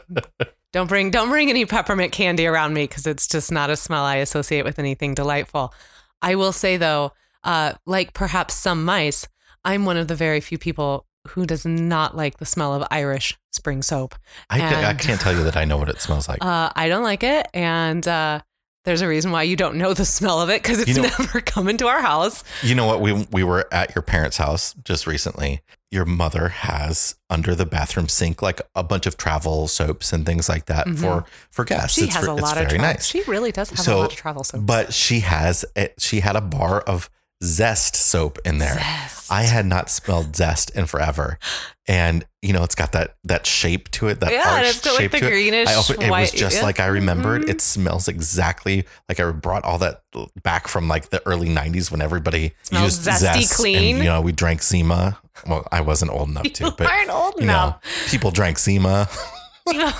don't 0.72 0.88
bring 0.88 1.10
don't 1.10 1.28
bring 1.28 1.50
any 1.50 1.64
peppermint 1.66 2.12
candy 2.12 2.46
around 2.46 2.74
me 2.74 2.84
because 2.84 3.06
it's 3.06 3.26
just 3.26 3.50
not 3.52 3.70
a 3.70 3.76
smell 3.76 4.04
I 4.04 4.16
associate 4.16 4.64
with 4.64 4.78
anything 4.78 5.14
delightful. 5.14 5.74
I 6.22 6.34
will 6.34 6.52
say 6.52 6.76
though, 6.76 7.12
uh, 7.44 7.74
like 7.86 8.12
perhaps 8.12 8.54
some 8.54 8.84
mice, 8.84 9.26
I'm 9.64 9.84
one 9.84 9.96
of 9.96 10.08
the 10.08 10.14
very 10.14 10.40
few 10.40 10.58
people 10.58 11.06
who 11.28 11.44
does 11.46 11.66
not 11.66 12.16
like 12.16 12.38
the 12.38 12.46
smell 12.46 12.74
of 12.74 12.86
Irish 12.90 13.38
spring 13.52 13.82
soap. 13.82 14.14
I, 14.48 14.58
ca- 14.58 14.88
I 14.88 14.94
can't 14.94 15.20
tell 15.20 15.34
you 15.36 15.44
that 15.44 15.56
I 15.56 15.64
know 15.66 15.76
what 15.76 15.88
it 15.90 16.00
smells 16.00 16.28
like. 16.28 16.42
Uh, 16.44 16.70
I 16.74 16.88
don't 16.88 17.02
like 17.02 17.22
it, 17.22 17.46
and 17.52 18.06
uh, 18.08 18.40
there's 18.86 19.02
a 19.02 19.08
reason 19.08 19.30
why 19.30 19.42
you 19.42 19.54
don't 19.56 19.76
know 19.76 19.92
the 19.92 20.06
smell 20.06 20.40
of 20.40 20.48
it 20.48 20.62
because 20.62 20.80
it's 20.80 20.88
You 20.96 21.02
know- 21.02 21.10
never 21.18 21.40
come 21.44 21.68
into 21.68 21.86
our 21.88 22.00
house. 22.00 22.42
You 22.62 22.74
know 22.74 22.86
what? 22.86 23.00
We 23.02 23.26
we 23.30 23.44
were 23.44 23.68
at 23.72 23.94
your 23.94 24.00
parents' 24.02 24.38
house 24.38 24.74
just 24.84 25.06
recently. 25.06 25.60
Your 25.90 26.04
mother 26.06 26.48
has 26.48 27.16
under 27.28 27.54
the 27.54 27.66
bathroom 27.66 28.08
sink 28.08 28.40
like 28.42 28.62
a 28.76 28.82
bunch 28.84 29.06
of 29.06 29.16
travel 29.16 29.66
soaps 29.66 30.12
and 30.12 30.24
things 30.24 30.48
like 30.48 30.66
that 30.66 30.88
for 30.96 31.24
for 31.50 31.64
guests. 31.66 31.98
Mm-hmm. 31.98 32.00
She 32.04 32.06
it's 32.06 32.16
has 32.16 32.26
a 32.26 32.32
lot 32.32 32.52
of 32.56 32.58
very 32.68 32.78
travel. 32.78 32.86
nice. 32.94 33.06
She 33.06 33.22
really 33.24 33.50
does 33.52 33.70
have 33.70 33.86
a 33.86 33.96
lot 33.98 34.12
of 34.12 34.16
travel 34.16 34.44
soaps. 34.44 34.62
But 34.64 34.94
she 34.94 35.20
has 35.20 35.64
a, 35.76 35.90
she 35.98 36.20
had 36.20 36.36
a 36.36 36.40
bar 36.40 36.80
of 36.80 37.10
zest 37.42 37.96
soap 37.96 38.38
in 38.44 38.58
there. 38.58 38.74
Zest. 38.74 39.32
I 39.32 39.42
had 39.42 39.64
not 39.66 39.88
smelled 39.90 40.34
zest 40.34 40.70
in 40.70 40.86
forever, 40.86 41.38
and 41.86 42.24
you 42.42 42.52
know 42.52 42.64
it's 42.64 42.74
got 42.74 42.92
that 42.92 43.14
that 43.24 43.46
shape 43.46 43.88
to 43.92 44.08
it. 44.08 44.20
That 44.20 44.32
Yeah, 44.32 44.56
and 44.58 44.66
it's 44.66 44.80
got, 44.80 44.98
like, 45.00 45.10
the 45.12 45.18
it. 45.18 45.20
greenish 45.30 45.68
I 45.68 45.74
opened, 45.76 46.02
it 46.02 46.10
was 46.10 46.32
just 46.32 46.56
yeah. 46.58 46.62
like 46.64 46.80
I 46.80 46.86
remembered. 46.86 47.42
Mhm. 47.42 47.48
It 47.50 47.60
smells 47.60 48.08
exactly 48.08 48.84
like 49.08 49.20
I 49.20 49.30
brought 49.30 49.64
all 49.64 49.78
that 49.78 50.02
back 50.42 50.66
from 50.66 50.88
like 50.88 51.10
the 51.10 51.22
early 51.26 51.48
'90s 51.48 51.90
when 51.90 52.02
everybody 52.02 52.54
used 52.72 53.02
zesty 53.06 53.18
zest 53.18 53.54
clean. 53.54 53.76
And, 53.96 53.98
you 53.98 54.04
know, 54.10 54.20
we 54.20 54.32
drank 54.32 54.62
Zima. 54.62 55.18
Well, 55.46 55.66
I 55.70 55.80
wasn't 55.80 56.10
old 56.10 56.28
enough 56.28 56.52
to, 56.54 56.64
you 56.64 56.70
but 56.76 56.90
aren't 56.90 57.10
old 57.10 57.34
you 57.38 57.46
know, 57.46 57.52
enough. 57.52 58.08
people 58.10 58.30
drank 58.30 58.58
Zima. 58.58 59.08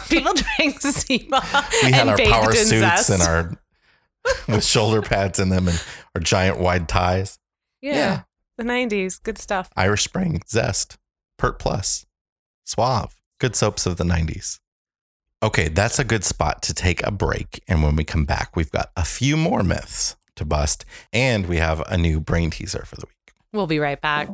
People, 0.08 0.32
drank 0.34 0.80
Zima. 0.80 1.40
We 1.84 1.92
had 1.92 2.08
our 2.08 2.16
power 2.18 2.50
suits 2.52 2.70
zest. 2.70 3.10
and 3.10 3.22
our 3.22 3.52
with 4.48 4.64
shoulder 4.64 5.00
pads 5.00 5.38
in 5.38 5.48
them 5.48 5.68
and 5.68 5.80
our 6.14 6.20
giant 6.20 6.58
wide 6.58 6.88
ties. 6.88 7.38
yeah, 7.80 7.94
yeah. 7.94 8.20
the 8.56 8.64
'90s, 8.64 9.22
good 9.22 9.38
stuff. 9.38 9.70
Irish 9.76 10.04
Spring, 10.04 10.42
Zest, 10.48 10.98
Pert 11.38 11.58
Plus, 11.58 12.06
Suave, 12.64 13.20
good 13.38 13.56
soaps 13.56 13.86
of 13.86 13.96
the 13.96 14.04
90s. 14.04 14.60
Okay, 15.42 15.68
that's 15.68 15.98
a 15.98 16.04
good 16.04 16.22
spot 16.22 16.62
to 16.62 16.74
take 16.74 17.02
a 17.06 17.10
break. 17.10 17.62
And 17.66 17.82
when 17.82 17.96
we 17.96 18.04
come 18.04 18.26
back, 18.26 18.54
we've 18.54 18.70
got 18.70 18.90
a 18.94 19.04
few 19.04 19.36
more 19.36 19.62
myths 19.62 20.16
to 20.36 20.44
bust, 20.44 20.84
and 21.12 21.46
we 21.46 21.56
have 21.56 21.80
a 21.86 21.96
new 21.96 22.20
brain 22.20 22.50
teaser 22.50 22.84
for 22.84 22.96
the 22.96 23.06
week. 23.06 23.34
We'll 23.52 23.66
be 23.66 23.78
right 23.78 24.00
back. 24.00 24.28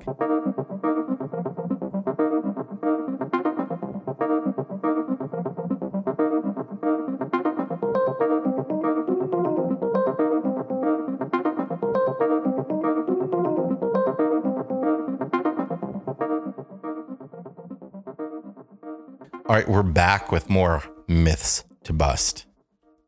All 19.49 19.55
right, 19.55 19.69
we're 19.69 19.85
back 19.85 20.33
with 20.33 20.51
more 20.51 20.83
myths 21.07 21.63
to 21.85 21.93
bust 21.93 22.47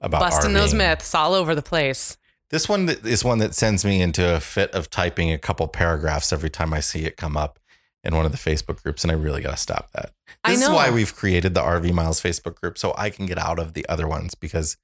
about 0.01 0.21
Busting 0.21 0.53
those 0.53 0.73
myths 0.73 1.13
all 1.13 1.35
over 1.35 1.53
the 1.53 1.63
place. 1.63 2.17
This 2.51 2.69
one 2.69 2.89
is 2.89 3.25
one 3.25 3.39
that 3.39 3.57
sends 3.57 3.85
me 3.85 4.01
into 4.01 4.37
a 4.37 4.39
fit 4.39 4.71
of 4.71 4.89
typing 4.89 5.33
a 5.33 5.39
couple 5.39 5.67
paragraphs 5.67 6.33
every 6.33 6.49
time 6.49 6.73
I 6.73 6.79
see 6.79 7.05
it 7.07 7.17
come 7.17 7.37
up 7.37 7.59
in 8.05 8.15
one 8.15 8.25
of 8.25 8.31
the 8.31 8.39
Facebook 8.39 8.81
groups, 8.85 9.03
and 9.03 9.11
I 9.11 9.17
really 9.17 9.43
got 9.43 9.51
to 9.51 9.57
stop 9.57 9.91
that. 9.95 10.13
I 10.45 10.53
This 10.53 10.63
is 10.63 10.71
why 10.71 10.91
we've 10.91 11.13
created 11.13 11.55
the 11.55 11.61
RV 11.61 11.93
Miles 11.93 12.23
Facebook 12.23 12.55
group 12.55 12.79
so 12.79 12.95
I 12.97 13.11
can 13.11 13.27
get 13.27 13.39
out 13.39 13.59
of 13.59 13.75
the 13.75 13.85
other 13.89 14.07
ones 14.07 14.37
because 14.37 14.77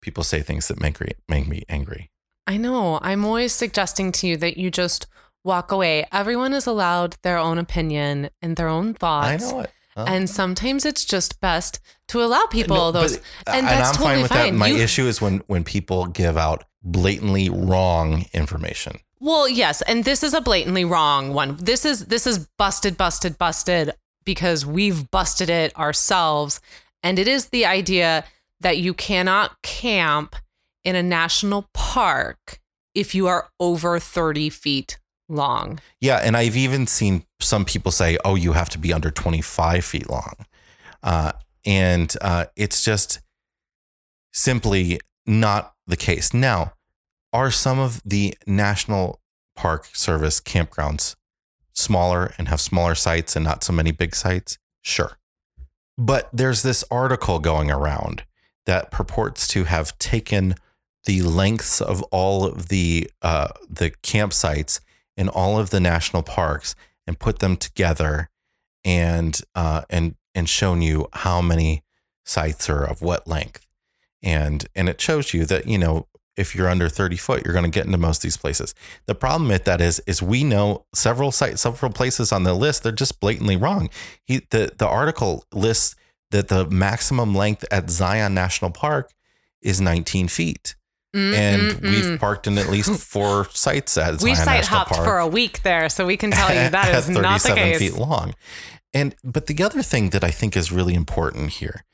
people 0.00 0.22
say 0.22 0.40
things 0.40 0.68
that 0.68 0.80
make, 0.80 0.98
make 1.28 1.48
me 1.48 1.64
angry. 1.68 2.12
I 2.46 2.58
know. 2.58 3.00
I'm 3.02 3.24
always 3.24 3.52
suggesting 3.52 4.12
to 4.12 4.28
you 4.28 4.36
that 4.36 4.56
you 4.56 4.70
just 4.70 5.08
walk 5.42 5.72
away. 5.72 6.06
Everyone 6.12 6.52
is 6.52 6.64
allowed 6.64 7.16
their 7.22 7.38
own 7.38 7.58
opinion 7.58 8.30
and 8.40 8.54
their 8.54 8.68
own 8.68 8.94
thoughts. 8.94 9.44
I 9.44 9.50
know 9.50 9.60
it. 9.62 9.72
Uh, 9.96 10.04
And 10.06 10.28
sometimes 10.28 10.84
it's 10.84 11.04
just 11.04 11.40
best 11.40 11.80
to 12.08 12.22
allow 12.22 12.44
people 12.46 12.76
no, 12.76 12.92
those. 12.92 13.16
but- 13.44 13.54
and 13.56 13.66
that's 13.66 13.88
I'm 13.90 13.94
totally 13.94 14.12
fine 14.14 14.22
with 14.22 14.30
fine. 14.32 14.52
that. 14.52 14.58
My 14.58 14.66
You- 14.68 14.78
issue 14.78 15.06
is 15.06 15.20
when 15.20 15.42
when 15.46 15.64
people 15.64 16.06
give 16.06 16.36
out 16.36 16.64
blatantly 16.82 17.48
wrong 17.48 18.26
information. 18.32 18.98
Well, 19.18 19.48
yes, 19.48 19.80
and 19.82 20.04
this 20.04 20.22
is 20.22 20.34
a 20.34 20.40
blatantly 20.42 20.84
wrong 20.84 21.32
one. 21.32 21.56
This 21.56 21.84
is 21.86 22.06
this 22.06 22.26
is 22.26 22.46
busted, 22.58 22.96
busted, 22.98 23.38
busted 23.38 23.94
because 24.24 24.66
we've 24.66 25.10
busted 25.10 25.48
it 25.48 25.74
ourselves, 25.76 26.60
and 27.02 27.18
it 27.18 27.26
is 27.26 27.46
the 27.46 27.64
idea 27.64 28.24
that 28.60 28.76
you 28.76 28.92
cannot 28.92 29.60
camp 29.62 30.36
in 30.84 30.94
a 30.94 31.02
national 31.02 31.68
park 31.72 32.60
if 32.94 33.14
you 33.14 33.26
are 33.26 33.48
over 33.58 33.98
thirty 33.98 34.50
feet 34.50 34.98
long. 35.28 35.80
Yeah, 36.00 36.16
and 36.16 36.36
I've 36.36 36.56
even 36.56 36.86
seen 36.86 37.24
some 37.40 37.64
people 37.64 37.92
say, 37.92 38.18
"Oh, 38.24 38.34
you 38.34 38.52
have 38.52 38.68
to 38.70 38.78
be 38.78 38.92
under 38.92 39.10
25 39.10 39.84
feet 39.84 40.08
long," 40.08 40.46
uh, 41.02 41.32
and 41.64 42.14
uh, 42.20 42.46
it's 42.56 42.84
just 42.84 43.20
simply 44.32 45.00
not 45.26 45.74
the 45.86 45.96
case. 45.96 46.32
Now, 46.32 46.72
are 47.32 47.50
some 47.50 47.78
of 47.78 48.00
the 48.04 48.36
National 48.46 49.20
Park 49.54 49.88
Service 49.92 50.40
campgrounds 50.40 51.16
smaller 51.72 52.32
and 52.38 52.48
have 52.48 52.60
smaller 52.60 52.94
sites 52.94 53.36
and 53.36 53.44
not 53.44 53.64
so 53.64 53.72
many 53.72 53.92
big 53.92 54.14
sites? 54.14 54.58
Sure, 54.82 55.18
but 55.98 56.28
there's 56.32 56.62
this 56.62 56.84
article 56.90 57.38
going 57.38 57.70
around 57.70 58.24
that 58.66 58.90
purports 58.90 59.48
to 59.48 59.64
have 59.64 59.96
taken 59.98 60.54
the 61.06 61.22
lengths 61.22 61.80
of 61.80 62.02
all 62.04 62.44
of 62.44 62.68
the 62.68 63.10
uh, 63.22 63.48
the 63.68 63.90
campsites 64.02 64.80
in 65.16 65.28
all 65.28 65.58
of 65.58 65.70
the 65.70 65.80
national 65.80 66.22
parks 66.22 66.74
and 67.06 67.18
put 67.18 67.38
them 67.38 67.56
together 67.56 68.30
and 68.84 69.40
uh, 69.54 69.82
and 69.90 70.16
and 70.34 70.48
shown 70.48 70.82
you 70.82 71.08
how 71.12 71.40
many 71.40 71.82
sites 72.24 72.68
are 72.68 72.84
of 72.84 73.02
what 73.02 73.26
length. 73.26 73.66
And 74.22 74.66
and 74.74 74.88
it 74.88 75.00
shows 75.00 75.32
you 75.32 75.44
that 75.46 75.66
you 75.66 75.78
know 75.78 76.06
if 76.36 76.54
you're 76.54 76.68
under 76.68 76.88
30 76.90 77.16
foot 77.16 77.44
you're 77.44 77.54
going 77.54 77.64
to 77.64 77.70
get 77.70 77.86
into 77.86 77.98
most 77.98 78.18
of 78.18 78.22
these 78.22 78.36
places. 78.36 78.74
The 79.06 79.14
problem 79.14 79.48
with 79.48 79.64
that 79.64 79.80
is 79.80 80.00
is 80.06 80.22
we 80.22 80.44
know 80.44 80.84
several 80.94 81.32
sites 81.32 81.62
several 81.62 81.92
places 81.92 82.32
on 82.32 82.44
the 82.44 82.54
list 82.54 82.82
they're 82.82 82.92
just 82.92 83.20
blatantly 83.20 83.56
wrong. 83.56 83.88
He 84.24 84.42
the 84.50 84.72
the 84.76 84.86
article 84.86 85.44
lists 85.52 85.96
that 86.30 86.48
the 86.48 86.66
maximum 86.68 87.34
length 87.34 87.64
at 87.70 87.88
zion 87.88 88.34
national 88.34 88.72
park 88.72 89.12
is 89.62 89.80
19 89.80 90.28
feet 90.28 90.76
and 91.14 91.62
Mm, 91.62 91.70
mm, 91.72 91.82
we've 91.82 92.04
mm. 92.04 92.20
parked 92.20 92.46
in 92.46 92.58
at 92.58 92.68
least 92.68 92.90
four 93.12 93.48
sites 93.50 93.96
at 93.96 94.22
we 94.22 94.34
site 94.34 94.46
National 94.46 94.78
hopped 94.78 94.92
Park 94.92 95.04
for 95.04 95.18
a 95.18 95.26
week 95.26 95.62
there, 95.62 95.88
so 95.88 96.06
we 96.06 96.16
can 96.16 96.30
tell 96.30 96.48
you 96.48 96.54
that 96.70 96.88
at 96.88 96.94
is 96.94 97.08
not 97.08 97.40
the 97.42 97.48
37 97.48 97.56
case. 97.56 97.78
feet 97.78 97.98
long. 97.98 98.34
And 98.92 99.14
but 99.24 99.46
the 99.46 99.62
other 99.62 99.82
thing 99.82 100.10
that 100.10 100.24
I 100.24 100.30
think 100.30 100.56
is 100.56 100.72
really 100.72 100.94
important 100.94 101.50
here 101.52 101.84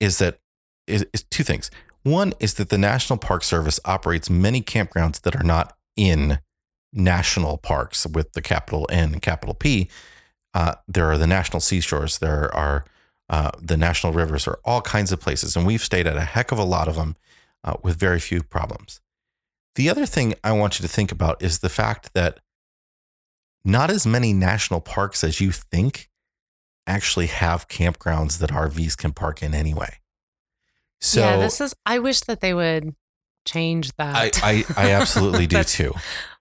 is 0.00 0.18
that 0.18 0.38
is, 0.86 1.06
is 1.12 1.24
two 1.24 1.42
things. 1.42 1.70
One 2.02 2.32
is 2.40 2.54
that 2.54 2.70
the 2.70 2.78
National 2.78 3.18
Park 3.18 3.44
Service 3.44 3.80
operates 3.84 4.30
many 4.30 4.62
campgrounds 4.62 5.22
that 5.22 5.36
are 5.36 5.44
not 5.44 5.76
in 5.96 6.38
national 6.92 7.58
parks 7.58 8.06
with 8.06 8.32
the 8.32 8.40
capital 8.40 8.88
N 8.90 9.12
and 9.12 9.22
capital 9.22 9.54
P. 9.54 9.90
Uh, 10.54 10.74
there 10.86 11.10
are 11.10 11.18
the 11.18 11.26
national 11.26 11.60
seashores. 11.60 12.18
There 12.18 12.54
are 12.54 12.84
uh, 13.28 13.50
the 13.60 13.76
national 13.76 14.12
rivers. 14.12 14.46
There 14.46 14.54
are 14.54 14.60
all 14.64 14.80
kinds 14.80 15.12
of 15.12 15.20
places, 15.20 15.56
and 15.56 15.66
we've 15.66 15.82
stayed 15.82 16.06
at 16.06 16.16
a 16.16 16.22
heck 16.22 16.52
of 16.52 16.58
a 16.58 16.64
lot 16.64 16.88
of 16.88 16.96
them 16.96 17.16
uh, 17.68 17.76
with 17.82 17.98
very 17.98 18.20
few 18.20 18.42
problems. 18.42 19.00
The 19.74 19.90
other 19.90 20.06
thing 20.06 20.34
I 20.42 20.52
want 20.52 20.78
you 20.78 20.82
to 20.82 20.92
think 20.92 21.12
about 21.12 21.42
is 21.42 21.58
the 21.58 21.68
fact 21.68 22.14
that 22.14 22.40
not 23.64 23.90
as 23.90 24.06
many 24.06 24.32
national 24.32 24.80
parks 24.80 25.22
as 25.22 25.40
you 25.40 25.52
think 25.52 26.08
actually 26.86 27.26
have 27.26 27.68
campgrounds 27.68 28.38
that 28.38 28.50
RVs 28.50 28.96
can 28.96 29.12
park 29.12 29.42
in 29.42 29.54
anyway. 29.54 29.98
So 31.00 31.20
yeah, 31.20 31.36
this 31.36 31.60
is. 31.60 31.74
I 31.84 31.98
wish 31.98 32.22
that 32.22 32.40
they 32.40 32.54
would 32.54 32.94
change 33.46 33.94
that. 33.96 34.40
I, 34.42 34.64
I, 34.76 34.86
I 34.88 34.90
absolutely 34.92 35.46
do 35.56 35.62
too. 35.62 35.94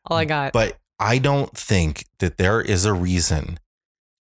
all 0.06 0.18
I 0.18 0.26
got. 0.26 0.54
But 0.54 0.78
I 1.00 1.20
don't 1.20 1.56
think 1.56 2.06
that 2.20 2.38
there 2.38 2.62
is 2.62 2.86
a 2.86 2.94
reason 2.94 3.60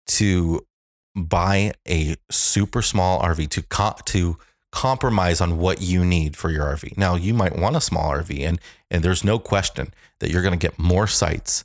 to 0.08 0.66
buy 1.14 1.72
a 1.88 2.16
super 2.30 2.82
small 2.82 3.22
RV 3.22 3.48
to 3.50 3.62
co- 3.62 3.96
to 4.06 4.38
compromise 4.76 5.40
on 5.40 5.56
what 5.56 5.80
you 5.80 6.04
need 6.04 6.36
for 6.36 6.50
your 6.50 6.66
RV. 6.66 6.98
Now, 6.98 7.14
you 7.14 7.32
might 7.32 7.56
want 7.56 7.76
a 7.76 7.80
small 7.80 8.10
RV 8.12 8.46
and 8.46 8.60
and 8.90 9.02
there's 9.02 9.24
no 9.24 9.38
question 9.38 9.94
that 10.20 10.30
you're 10.30 10.42
going 10.42 10.58
to 10.58 10.66
get 10.66 10.78
more 10.78 11.06
sites 11.06 11.64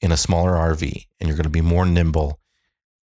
in 0.00 0.12
a 0.12 0.16
smaller 0.16 0.52
RV 0.52 1.06
and 1.18 1.28
you're 1.28 1.36
going 1.36 1.42
to 1.42 1.50
be 1.50 1.60
more 1.60 1.84
nimble 1.84 2.38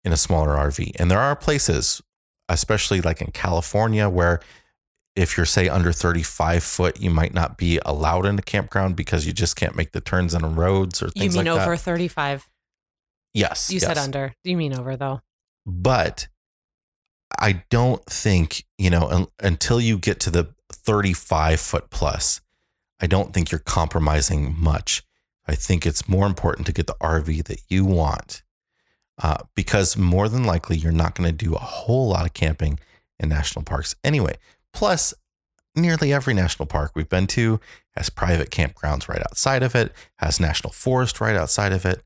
in 0.05 0.13
a 0.13 0.17
smaller 0.17 0.55
RV. 0.55 0.93
And 0.95 1.11
there 1.11 1.19
are 1.19 1.35
places 1.35 2.01
especially 2.47 3.01
like 3.01 3.21
in 3.21 3.31
California 3.31 4.07
where 4.07 4.39
if 5.17 5.35
you're 5.35 5.45
say 5.45 5.67
under 5.67 5.91
35 5.91 6.63
foot, 6.63 7.01
you 7.01 7.09
might 7.09 7.33
not 7.33 7.57
be 7.57 7.77
allowed 7.85 8.25
in 8.25 8.39
a 8.39 8.41
campground 8.41 8.95
because 8.95 9.27
you 9.27 9.33
just 9.33 9.57
can't 9.57 9.75
make 9.75 9.91
the 9.91 9.99
turns 9.99 10.33
on 10.33 10.55
roads 10.55 11.03
or 11.03 11.09
things. 11.09 11.35
like 11.35 11.43
that. 11.43 11.51
you 11.51 11.51
mean 11.51 11.53
like 11.53 11.61
over 11.67 11.75
that. 11.75 11.81
35? 11.81 12.49
Yes. 13.33 13.69
You 13.69 13.81
said 13.81 13.97
under. 13.97 14.33
You 14.45 14.55
mean 14.55 14.73
over 14.73 14.95
though? 14.95 15.19
but 15.65 16.27
I 17.41 17.63
don't 17.69 18.05
think, 18.05 18.65
you 18.77 18.91
know, 18.91 19.07
un- 19.09 19.27
until 19.39 19.81
you 19.81 19.97
get 19.97 20.19
to 20.21 20.29
the 20.29 20.53
35 20.71 21.59
foot 21.59 21.89
plus, 21.89 22.39
I 23.01 23.07
don't 23.07 23.33
think 23.33 23.51
you're 23.51 23.59
compromising 23.59 24.55
much. 24.57 25.03
I 25.47 25.55
think 25.55 25.85
it's 25.85 26.07
more 26.07 26.27
important 26.27 26.67
to 26.67 26.73
get 26.73 26.85
the 26.85 26.95
RV 27.01 27.45
that 27.45 27.61
you 27.67 27.83
want 27.83 28.43
uh, 29.21 29.37
because 29.55 29.97
more 29.97 30.29
than 30.29 30.43
likely 30.43 30.77
you're 30.77 30.91
not 30.91 31.15
going 31.15 31.29
to 31.29 31.45
do 31.45 31.55
a 31.55 31.59
whole 31.59 32.09
lot 32.09 32.25
of 32.25 32.33
camping 32.33 32.79
in 33.19 33.29
national 33.29 33.65
parks 33.65 33.95
anyway. 34.03 34.35
Plus, 34.71 35.13
nearly 35.75 36.13
every 36.13 36.33
national 36.33 36.67
park 36.67 36.91
we've 36.95 37.09
been 37.09 37.27
to 37.27 37.59
has 37.95 38.09
private 38.09 38.51
campgrounds 38.51 39.07
right 39.07 39.21
outside 39.21 39.63
of 39.63 39.75
it, 39.75 39.91
has 40.17 40.39
national 40.39 40.73
forest 40.73 41.19
right 41.19 41.35
outside 41.35 41.73
of 41.73 41.85
it. 41.85 42.03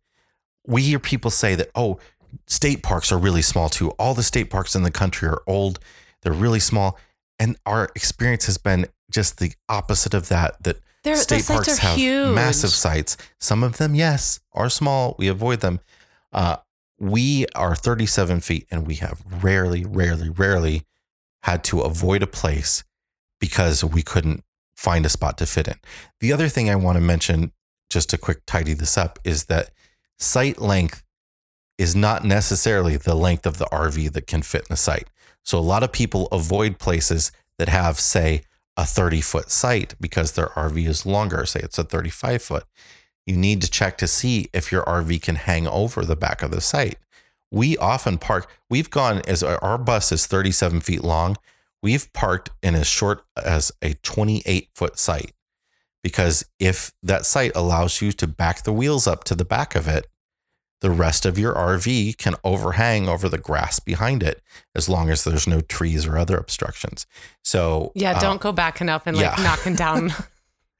We 0.65 0.81
hear 0.81 0.99
people 0.99 1.29
say 1.29 1.55
that, 1.55 1.69
oh, 1.75 1.99
state 2.47 2.83
parks 2.83 3.11
are 3.11 3.17
really 3.17 3.41
small 3.41 3.69
too. 3.69 3.91
All 3.91 4.13
the 4.13 4.23
state 4.23 4.49
parks 4.49 4.75
in 4.75 4.83
the 4.83 4.91
country 4.91 5.27
are 5.27 5.41
old, 5.47 5.79
they're 6.21 6.33
really 6.33 6.59
small. 6.59 6.97
And 7.39 7.57
our 7.65 7.89
experience 7.95 8.45
has 8.45 8.57
been 8.57 8.87
just 9.11 9.39
the 9.39 9.53
opposite 9.67 10.13
of 10.13 10.29
that, 10.29 10.61
that 10.63 10.77
They're, 11.03 11.15
state 11.17 11.45
parks 11.45 11.79
are 11.79 11.81
have 11.81 11.97
huge. 11.97 12.33
massive 12.33 12.71
sites. 12.71 13.17
Some 13.39 13.63
of 13.63 13.77
them, 13.77 13.93
yes, 13.93 14.39
are 14.53 14.69
small. 14.69 15.15
We 15.17 15.27
avoid 15.27 15.59
them. 15.61 15.79
Uh, 16.31 16.57
we 16.99 17.45
are 17.55 17.75
37 17.75 18.39
feet 18.39 18.67
and 18.71 18.87
we 18.87 18.95
have 18.95 19.21
rarely, 19.43 19.85
rarely, 19.85 20.29
rarely 20.29 20.83
had 21.43 21.63
to 21.65 21.81
avoid 21.81 22.23
a 22.23 22.27
place 22.27 22.83
because 23.39 23.83
we 23.83 24.01
couldn't 24.01 24.43
find 24.75 25.05
a 25.05 25.09
spot 25.09 25.37
to 25.37 25.45
fit 25.45 25.67
in. 25.67 25.75
The 26.19 26.33
other 26.33 26.49
thing 26.49 26.69
I 26.69 26.75
want 26.75 26.95
to 26.95 27.01
mention, 27.01 27.51
just 27.89 28.09
to 28.09 28.17
quick 28.17 28.41
tidy 28.45 28.73
this 28.73 28.97
up, 28.97 29.19
is 29.23 29.45
that 29.45 29.71
site 30.17 30.59
length 30.59 31.03
is 31.77 31.95
not 31.95 32.23
necessarily 32.23 32.97
the 32.97 33.15
length 33.15 33.45
of 33.45 33.57
the 33.57 33.65
RV 33.65 34.11
that 34.13 34.27
can 34.27 34.41
fit 34.41 34.61
in 34.61 34.67
the 34.69 34.77
site. 34.77 35.07
So 35.43 35.59
a 35.59 35.61
lot 35.61 35.83
of 35.83 35.91
people 35.91 36.27
avoid 36.27 36.79
places 36.79 37.31
that 37.57 37.69
have, 37.69 37.99
say, 37.99 38.43
a 38.77 38.85
30 38.85 39.21
foot 39.21 39.51
site 39.51 39.95
because 39.99 40.33
their 40.33 40.47
RV 40.47 40.85
is 40.87 41.05
longer. 41.05 41.45
Say 41.45 41.61
it's 41.61 41.77
a 41.77 41.83
35 41.83 42.41
foot. 42.41 42.65
You 43.25 43.37
need 43.37 43.61
to 43.61 43.69
check 43.69 43.97
to 43.99 44.07
see 44.07 44.47
if 44.53 44.71
your 44.71 44.83
RV 44.83 45.21
can 45.21 45.35
hang 45.35 45.67
over 45.67 46.05
the 46.05 46.15
back 46.15 46.43
of 46.43 46.51
the 46.51 46.61
site. 46.61 46.97
We 47.51 47.77
often 47.77 48.17
park, 48.17 48.51
we've 48.69 48.89
gone 48.89 49.21
as 49.27 49.43
our 49.43 49.77
bus 49.77 50.11
is 50.11 50.27
37 50.27 50.81
feet 50.81 51.03
long. 51.03 51.37
We've 51.81 52.11
parked 52.13 52.49
in 52.61 52.75
as 52.75 52.87
short 52.87 53.23
as 53.37 53.71
a 53.81 53.93
28 53.93 54.69
foot 54.75 54.99
site 54.99 55.31
because 56.03 56.45
if 56.59 56.91
that 57.01 57.25
site 57.25 57.51
allows 57.55 58.01
you 58.01 58.11
to 58.11 58.27
back 58.27 58.63
the 58.63 58.73
wheels 58.73 59.07
up 59.07 59.23
to 59.23 59.35
the 59.35 59.45
back 59.45 59.73
of 59.75 59.87
it, 59.87 60.05
the 60.81 60.91
rest 60.91 61.25
of 61.25 61.37
your 61.37 61.53
RV 61.53 62.17
can 62.17 62.35
overhang 62.43 63.07
over 63.07 63.29
the 63.29 63.37
grass 63.37 63.79
behind 63.79 64.21
it 64.21 64.41
as 64.75 64.89
long 64.89 65.09
as 65.09 65.23
there's 65.23 65.47
no 65.47 65.61
trees 65.61 66.05
or 66.05 66.17
other 66.17 66.37
obstructions. 66.37 67.05
So, 67.43 67.91
Yeah, 67.95 68.11
uh, 68.11 68.19
don't 68.19 68.41
go 68.41 68.51
backing 68.51 68.89
up 68.89 69.07
and 69.07 69.17
like 69.17 69.37
yeah. 69.37 69.43
knocking 69.43 69.75
down 69.75 70.11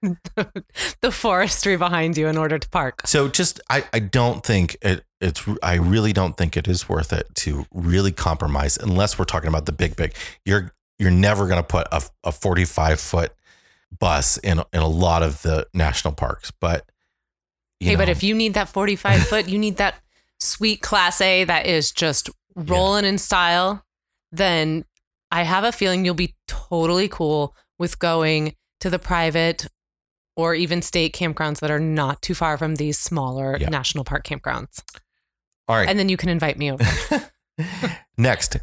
the 1.02 1.12
forestry 1.12 1.78
behind 1.78 2.18
you 2.18 2.28
in 2.28 2.38
order 2.38 2.60
to 2.60 2.70
park. 2.70 3.02
So 3.06 3.28
just 3.28 3.60
I, 3.70 3.84
I 3.94 4.00
don't 4.00 4.46
think 4.46 4.78
it 4.82 5.04
it's 5.22 5.44
I 5.64 5.76
really 5.76 6.14
don't 6.14 6.38
think 6.38 6.58
it 6.58 6.68
is 6.68 6.88
worth 6.88 7.12
it 7.14 7.34
to 7.36 7.66
really 7.74 8.12
compromise 8.12 8.78
unless 8.78 9.18
we're 9.18 9.26
talking 9.26 9.50
about 9.50 9.66
the 9.66 9.72
big 9.72 9.96
big. 9.96 10.14
You're 10.46 10.74
you're 11.00 11.12
never 11.12 11.48
going 11.48 11.62
to 11.62 11.68
put 11.68 11.88
a, 11.92 12.02
a 12.24 12.32
45 12.32 13.00
foot 13.00 13.34
bus 13.98 14.38
in 14.38 14.60
in 14.74 14.82
a 14.82 14.88
lot 14.88 15.24
of 15.24 15.42
the 15.42 15.68
national 15.74 16.14
parks, 16.14 16.52
but 16.52 16.90
hey, 17.86 17.96
but 17.96 18.10
if 18.10 18.24
you 18.24 18.36
need 18.36 18.54
that 18.56 18.70
45 18.70 19.24
foot, 19.28 19.48
you 19.48 19.58
need 19.58 19.78
that 19.78 19.96
sweet 20.40 20.82
class 20.82 21.22
A 21.22 21.44
that 21.46 21.66
is 21.66 21.92
just 21.92 22.30
rolling 22.56 23.06
in 23.06 23.18
style, 23.18 23.84
then 24.32 24.86
I 25.32 25.44
have 25.44 25.64
a 25.64 25.72
feeling 25.72 26.06
you'll 26.06 26.14
be 26.14 26.36
totally 26.48 27.08
cool 27.08 27.56
with 27.80 28.00
going 28.00 28.56
to 28.82 28.90
the 28.90 29.00
private 29.00 29.68
or 30.38 30.54
even 30.54 30.82
state 30.82 31.14
campgrounds 31.16 31.60
that 31.62 31.72
are 31.72 31.80
not 31.80 32.22
too 32.22 32.34
far 32.36 32.58
from 32.58 32.76
these 32.76 32.98
smaller 32.98 33.58
Yeah. 33.60 33.70
national 33.70 34.04
park 34.04 34.26
campgrounds. 34.26 34.82
all 35.68 35.78
right, 35.78 35.88
And 35.90 35.98
then 35.98 36.10
you 36.10 36.18
can 36.18 36.30
invite 36.30 36.58
me 36.58 36.72
over. 36.72 37.32
next 38.18 38.58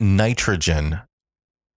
nitrogen 0.00 1.00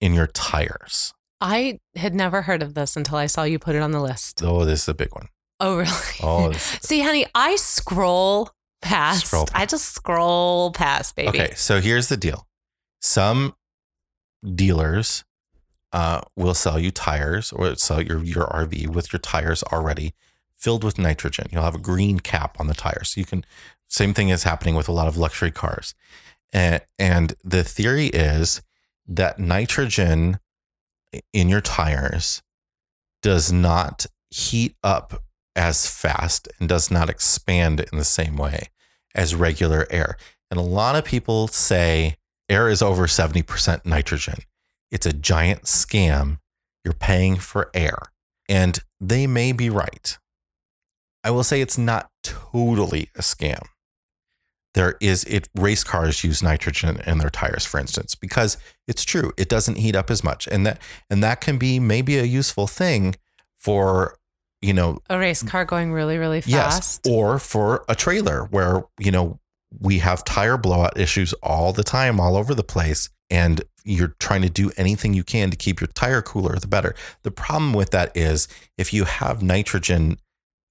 in 0.02 0.14
your 0.14 0.28
tires. 0.28 1.14
I 1.40 1.80
had 1.96 2.16
never 2.16 2.44
heard 2.44 2.64
of 2.64 2.74
this 2.74 2.96
until 2.96 3.18
I 3.18 3.28
saw 3.28 3.44
you 3.44 3.60
put 3.60 3.76
it 3.76 3.82
on 3.82 3.92
the 3.92 4.02
list. 4.02 4.42
Oh, 4.44 4.66
this 4.66 4.84
is 4.84 4.88
a 4.90 4.94
big 4.94 5.14
one. 5.14 5.28
Oh, 5.60 5.78
really? 5.78 5.92
Oh, 6.22 6.52
See, 6.82 7.02
honey, 7.02 7.26
I 7.34 7.56
scroll 7.56 8.52
past. 8.82 9.28
Scroll 9.28 9.48
I 9.54 9.66
just 9.66 9.94
scroll 9.94 10.72
past, 10.72 11.16
baby. 11.16 11.30
Okay, 11.30 11.54
so 11.56 11.82
here's 11.82 12.10
the 12.10 12.18
deal. 12.18 12.48
Some 13.02 13.56
dealers 14.56 15.24
uh, 15.94 16.22
will 16.36 16.54
sell 16.54 16.78
you 16.80 16.92
tires 16.92 17.52
or 17.52 17.76
sell 17.76 18.02
your, 18.02 18.24
your 18.24 18.46
RV 18.48 18.88
with 18.90 19.12
your 19.12 19.20
tires 19.20 19.64
already 19.64 20.14
filled 20.56 20.84
with 20.84 20.98
nitrogen. 20.98 21.48
You'll 21.52 21.64
have 21.64 21.76
a 21.76 21.80
green 21.80 22.20
cap 22.20 22.60
on 22.60 22.68
the 22.68 22.74
tires. 22.74 23.10
So 23.10 23.20
you 23.20 23.26
can, 23.26 23.46
same 23.88 24.14
thing 24.14 24.30
is 24.30 24.44
happening 24.44 24.76
with 24.76 24.88
a 24.88 24.92
lot 24.92 25.08
of 25.08 25.18
luxury 25.18 25.52
cars. 25.52 25.94
And, 26.52 26.82
and 26.98 27.36
the 27.44 27.64
theory 27.64 28.08
is 28.08 28.62
that 29.08 29.40
nitrogen 29.40 30.40
in 31.34 31.50
your 31.50 31.62
tires 31.62 32.42
does 33.22 33.52
not 33.52 34.06
heat 34.30 34.76
up 34.84 35.24
as 35.58 35.90
fast 35.90 36.48
and 36.60 36.70
does 36.70 36.90
not 36.90 37.10
expand 37.10 37.82
in 37.92 37.98
the 37.98 38.06
same 38.06 38.38
way 38.38 38.70
as 39.16 39.36
regular 39.36 39.88
air. 39.90 40.16
And 40.50 40.60
a 40.60 40.64
lot 40.64 40.96
of 40.96 41.04
people 41.04 41.48
say 41.48 42.16
air 42.48 42.70
is 42.70 42.82
over 42.82 43.08
70% 43.08 43.86
nitrogen. 43.86 44.40
It's 44.92 45.06
a 45.06 45.12
giant 45.12 45.64
scam. 45.64 46.38
You're 46.86 46.94
paying 46.94 47.36
for 47.36 47.70
air. 47.74 47.98
And 48.48 48.80
they 49.02 49.28
may 49.28 49.52
be 49.52 49.70
right. 49.70 50.18
I 51.24 51.32
will 51.32 51.44
say 51.44 51.60
it's 51.60 51.78
not 51.78 52.10
totally 52.24 53.10
a 53.16 53.22
scam. 53.22 53.64
There 54.74 54.96
is 55.02 55.24
it 55.24 55.50
race 55.56 55.84
cars 55.84 56.24
use 56.24 56.44
nitrogen 56.44 57.02
in 57.06 57.18
their 57.18 57.32
tires, 57.32 57.66
for 57.66 57.80
instance, 57.80 58.14
because 58.14 58.58
it's 58.88 59.04
true. 59.04 59.34
It 59.36 59.50
doesn't 59.50 59.80
heat 59.80 59.96
up 59.96 60.12
as 60.12 60.24
much. 60.24 60.48
And 60.48 60.66
that 60.68 60.80
and 61.10 61.24
that 61.24 61.42
can 61.42 61.58
be 61.58 61.80
maybe 61.80 62.18
a 62.18 62.24
useful 62.24 62.68
thing 62.68 63.16
for, 63.56 64.18
you 64.62 64.74
know, 64.74 65.00
A 65.10 65.18
race 65.20 65.44
car 65.44 65.66
going 65.66 65.92
really, 65.94 66.18
really 66.18 66.42
Yes, 66.46 66.76
fast. 66.76 67.08
or 67.08 67.40
for 67.40 67.86
a 67.88 67.96
trailer 67.96 68.46
where 68.46 68.84
you 69.00 69.12
know 69.12 69.40
we 69.80 70.00
have 70.00 70.24
tire 70.24 70.58
blowout 70.58 70.98
issues 70.98 71.34
all 71.44 71.74
the 71.74 71.84
time, 71.84 72.20
all 72.20 72.36
over 72.38 72.56
the 72.56 72.64
place, 72.64 73.10
and 73.30 73.62
you're 73.84 74.16
trying 74.20 74.42
to 74.42 74.50
do 74.50 74.72
anything 74.78 75.14
you 75.14 75.24
can 75.24 75.50
to 75.52 75.58
keep 75.58 75.80
your 75.80 75.88
tire 75.88 76.22
cooler, 76.22 76.56
the 76.58 76.68
better. 76.68 76.96
The 77.24 77.32
problem 77.32 77.74
with 77.74 77.92
that 77.92 78.16
is 78.16 78.48
if 78.78 78.94
you 78.94 79.04
have 79.06 79.42
nitrogen 79.44 80.18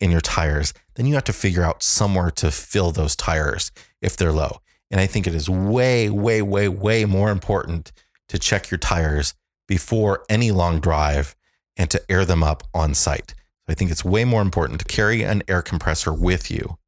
in 0.00 0.10
your 0.10 0.20
tires, 0.20 0.74
then 0.94 1.06
you 1.06 1.14
have 1.14 1.24
to 1.24 1.32
figure 1.32 1.62
out 1.62 1.82
somewhere 1.82 2.30
to 2.32 2.50
fill 2.50 2.90
those 2.92 3.16
tires 3.16 3.70
if 4.02 4.16
they're 4.16 4.32
low. 4.32 4.60
And 4.90 5.00
I 5.00 5.06
think 5.06 5.26
it 5.26 5.34
is 5.34 5.48
way, 5.48 6.10
way, 6.10 6.42
way, 6.42 6.68
way 6.68 7.04
more 7.06 7.30
important 7.30 7.92
to 8.28 8.38
check 8.38 8.70
your 8.70 8.78
tires 8.78 9.34
before 9.68 10.24
any 10.28 10.50
long 10.52 10.80
drive 10.80 11.34
and 11.76 11.90
to 11.90 12.00
air 12.10 12.24
them 12.24 12.42
up 12.42 12.62
on 12.74 12.94
site. 12.94 13.34
I 13.68 13.74
think 13.74 13.90
it's 13.90 14.04
way 14.04 14.24
more 14.24 14.42
important 14.42 14.80
to 14.80 14.84
carry 14.86 15.22
an 15.22 15.42
air 15.48 15.62
compressor 15.62 16.12
with 16.12 16.50
you 16.50 16.78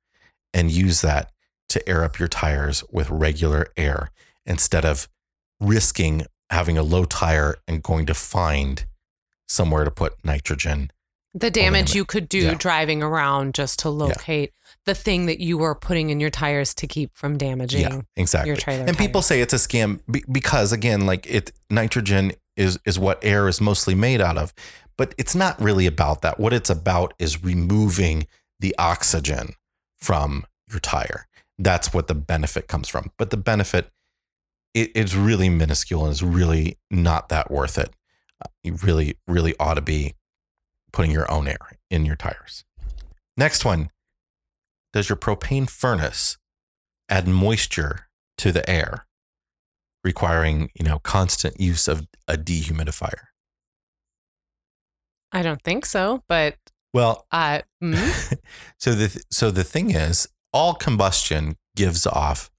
and 0.55 0.70
use 0.70 1.01
that 1.01 1.31
to 1.70 1.87
air 1.89 2.05
up 2.05 2.18
your 2.18 2.29
tires 2.29 2.83
with 2.91 3.11
regular 3.11 3.68
air 3.76 4.11
instead 4.47 4.85
of 4.85 5.09
risking 5.61 6.22
having 6.51 6.79
a 6.79 6.83
low 6.83 7.05
tire 7.05 7.57
and 7.66 7.83
going 7.83 8.07
to 8.07 8.14
find 8.14 8.87
somewhere 9.49 9.85
to 9.85 9.91
put 9.91 10.14
nitrogen. 10.24 10.91
The 11.35 11.51
damage 11.51 11.95
you 11.95 12.05
could 12.07 12.29
do 12.29 12.39
Yeah. 12.39 12.55
driving 12.55 13.03
around 13.03 13.55
just 13.55 13.79
to 13.81 13.91
locate 13.91 14.53
the 14.87 14.95
thing 14.95 15.26
that 15.26 15.41
you 15.41 15.59
were 15.59 15.74
putting 15.74 16.09
in 16.11 16.20
your 16.20 16.31
tires 16.31 16.74
to 16.76 16.87
keep 16.87 17.14
from 17.14 17.37
damaging. 17.37 17.83
Yeah, 17.83 18.01
exactly. 18.16 18.49
your 18.49 18.57
trailer 18.57 18.87
and 18.87 18.97
people 18.97 19.20
say 19.20 19.41
it's 19.43 19.53
a 19.53 19.57
scam 19.57 20.01
because 20.33 20.72
again, 20.72 21.05
like 21.07 21.26
it 21.26 21.53
nitrogen 21.68 22.33
is 22.57 22.79
is 22.87 22.99
what 22.99 23.22
air 23.22 23.47
is 23.47 23.61
mostly 23.61 23.95
made 23.95 24.20
out 24.22 24.39
of, 24.39 24.55
but 24.99 25.14
it's 25.16 25.34
not 25.34 25.59
really 25.62 25.86
about 25.86 26.20
that. 26.22 26.38
What 26.38 26.53
it's 26.53 26.68
about 26.68 27.14
is 27.18 27.42
removing 27.42 28.26
the 28.61 28.74
oxygen 28.78 29.55
from 29.96 30.44
your 30.70 30.80
tire. 30.80 31.26
That's 31.59 31.94
what 31.94 32.09
the 32.09 32.14
benefit 32.14 32.68
comes 32.68 32.88
from. 32.88 33.12
But 33.16 33.30
the 33.30 33.36
benefit 33.36 33.90
it, 34.74 34.90
it's 34.94 35.14
really 35.14 35.49
minuscule 35.49 36.05
and 36.05 36.12
is 36.12 36.22
really 36.22 36.76
not 36.90 37.30
that 37.30 37.51
worth 37.51 37.78
it. 37.78 37.90
You 38.62 38.74
really, 38.74 39.16
really 39.26 39.55
ought 39.59 39.74
to 39.74 39.80
be 39.80 40.14
putting 40.92 41.11
your 41.11 41.30
own 41.30 41.49
air 41.49 41.78
in 41.90 42.05
your 42.05 42.16
tires. 42.16 42.64
Next 43.36 43.64
one. 43.64 43.90
Does 44.92 45.09
your 45.09 45.16
propane 45.16 45.68
furnace 45.68 46.38
add 47.09 47.28
moisture 47.28 48.09
to 48.38 48.53
the 48.53 48.68
air, 48.68 49.07
requiring, 50.03 50.70
you 50.74 50.84
know, 50.84 50.99
constant 50.99 51.61
use 51.61 51.88
of 51.88 52.07
a 52.26 52.36
dehumidifier? 52.36 53.28
I 55.33 55.43
don't 55.43 55.62
think 55.62 55.85
so, 55.87 56.22
but 56.29 56.57
Well, 56.95 57.26
uh, 57.33 57.61
mm, 57.83 58.35
so 58.79 58.93
the 58.95 59.22
so 59.31 59.51
the 59.51 59.64
thing 59.64 59.91
is, 59.91 60.29
all 60.53 60.74
combustion 60.74 61.57
gives 61.76 62.07
off 62.07 62.51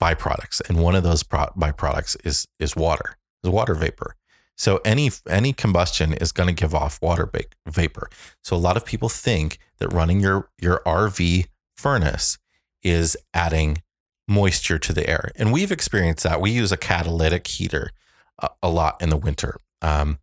byproducts, 0.00 0.60
and 0.68 0.82
one 0.82 0.94
of 0.94 1.02
those 1.02 1.22
pro- 1.22 1.50
byproducts 1.56 2.16
is 2.24 2.46
is 2.58 2.76
water, 2.76 3.16
is 3.42 3.50
water 3.50 3.74
vapor. 3.74 4.14
So 4.56 4.80
any 4.84 5.10
any 5.28 5.52
combustion 5.52 6.12
is 6.14 6.32
going 6.32 6.48
to 6.48 6.54
give 6.54 6.74
off 6.74 7.00
water 7.02 7.26
ba- 7.26 7.44
vapor. 7.66 8.08
So 8.42 8.56
a 8.56 8.58
lot 8.58 8.76
of 8.76 8.84
people 8.84 9.08
think 9.08 9.58
that 9.78 9.92
running 9.92 10.20
your 10.20 10.50
your 10.58 10.82
RV 10.86 11.46
furnace 11.76 12.38
is 12.82 13.16
adding 13.34 13.82
moisture 14.28 14.78
to 14.78 14.92
the 14.92 15.08
air, 15.08 15.30
and 15.36 15.52
we've 15.52 15.72
experienced 15.72 16.24
that. 16.24 16.40
We 16.40 16.50
use 16.50 16.72
a 16.72 16.76
catalytic 16.76 17.46
heater 17.46 17.90
a, 18.38 18.48
a 18.62 18.70
lot 18.70 19.02
in 19.02 19.10
the 19.10 19.16
winter, 19.16 19.58
um, 19.82 20.18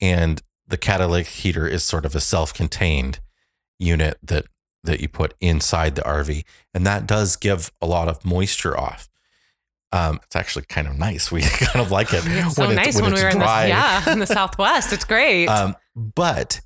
and 0.00 0.42
the 0.70 0.78
catalytic 0.78 1.26
heater 1.26 1.66
is 1.66 1.84
sort 1.84 2.06
of 2.06 2.14
a 2.14 2.20
self-contained 2.20 3.20
unit 3.78 4.16
that 4.22 4.46
that 4.82 5.00
you 5.00 5.08
put 5.08 5.34
inside 5.40 5.94
the 5.94 6.02
RV, 6.02 6.42
and 6.72 6.86
that 6.86 7.06
does 7.06 7.36
give 7.36 7.70
a 7.82 7.86
lot 7.86 8.08
of 8.08 8.24
moisture 8.24 8.78
off. 8.78 9.10
Um, 9.92 10.20
it's 10.22 10.36
actually 10.36 10.64
kind 10.66 10.86
of 10.86 10.96
nice. 10.96 11.30
We 11.30 11.42
kind 11.42 11.84
of 11.84 11.90
like 11.90 12.14
it 12.14 12.22
it's 12.24 12.54
so 12.54 12.70
nice 12.70 13.00
when, 13.00 13.12
we 13.12 13.22
were 13.22 13.28
in 13.28 13.38
the 13.38 13.44
yeah 13.44 14.10
in 14.10 14.20
the 14.20 14.26
Southwest. 14.26 14.92
It's 14.92 15.04
great. 15.04 15.46
um, 15.48 15.76
but 15.94 16.60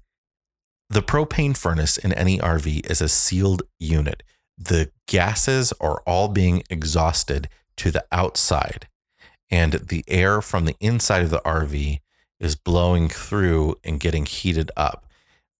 the 0.90 1.02
propane 1.02 1.56
furnace 1.56 1.96
in 1.96 2.12
any 2.12 2.38
RV 2.38 2.88
is 2.88 3.00
a 3.00 3.08
sealed 3.08 3.62
unit. 3.80 4.22
The 4.56 4.92
gases 5.08 5.72
are 5.80 6.02
all 6.06 6.28
being 6.28 6.62
exhausted 6.70 7.48
to 7.78 7.90
the 7.90 8.04
outside, 8.12 8.86
and 9.50 9.72
the 9.72 10.04
air 10.06 10.40
from 10.40 10.66
the 10.66 10.76
inside 10.78 11.22
of 11.22 11.30
the 11.30 11.40
RV 11.44 11.98
is 12.44 12.54
blowing 12.56 13.08
through 13.08 13.76
and 13.82 14.00
getting 14.00 14.26
heated 14.26 14.70
up. 14.76 15.06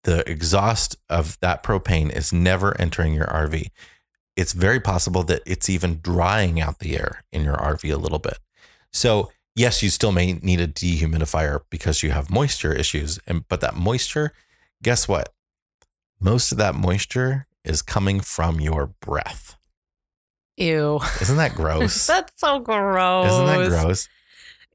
The 0.05 0.28
exhaust 0.30 0.97
of 1.09 1.39
that 1.41 1.62
propane 1.62 2.14
is 2.14 2.32
never 2.32 2.78
entering 2.80 3.14
your 3.14 3.26
RV. 3.26 3.70
It's 4.37 4.53
very 4.53 4.80
possible 4.80 5.22
that 5.24 5.43
it's 5.47 5.70
even 5.70 6.01
drying 6.03 6.61
out 6.61 6.80
the 6.80 6.97
air 6.97 7.24
in 7.32 7.45
your 7.45 7.57
RV 7.57 7.93
a 7.93 7.97
little 7.97 8.18
bit. 8.18 8.39
So, 8.93 9.30
yes, 9.55 9.82
you 9.82 9.91
still 9.91 10.12
may 10.12 10.35
need 10.35 10.61
a 10.61 10.68
dehumidifier 10.68 11.61
because 11.70 12.03
you 12.03 12.11
have 12.11 12.30
moisture 12.30 12.72
issues. 12.72 13.18
And 13.26 13.49
but 13.49 13.61
that 13.61 13.76
moisture, 13.76 14.32
guess 14.82 15.09
what? 15.09 15.32
Most 16.20 16.53
of 16.53 16.59
that 16.59 16.74
moisture 16.74 17.47
is 17.64 17.80
coming 17.80 18.20
from 18.20 18.61
your 18.61 18.89
breath. 19.01 19.57
Ew. 20.57 21.01
Isn't 21.20 21.37
that 21.39 21.55
gross? 21.57 22.07
That's 22.07 22.32
so 22.39 22.59
gross. 22.59 23.30
Isn't 23.30 23.47
that 23.47 23.68
gross? 23.68 24.09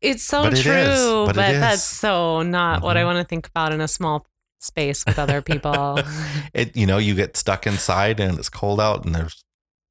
It's 0.02 0.24
so 0.24 0.44
But 0.44 0.54
it 0.54 0.60
is. 0.60 0.64
true, 0.64 1.26
But 1.28 1.36
but, 1.36 1.56
it 1.56 1.60
that's 1.60 1.84
so 1.84 2.42
not 2.42 2.82
what 2.82 2.96
I 2.98 3.02
Mhm. 3.02 3.06
want 3.06 3.18
to 3.20 3.24
think 3.26 3.48
about 3.48 3.74
in 3.74 3.82
a 3.82 3.88
small 3.88 4.26
space 4.60 5.06
with 5.06 5.20
other 5.20 5.42
people. 5.42 6.00
it 6.54 6.76
you 6.76 6.86
know, 6.86 6.98
you 6.98 7.16
get 7.16 7.36
stuck 7.38 7.66
inside 7.68 8.20
and 8.20 8.38
it's 8.40 8.50
cold 8.50 8.80
out 8.80 9.06
and 9.06 9.14
there's 9.16 9.44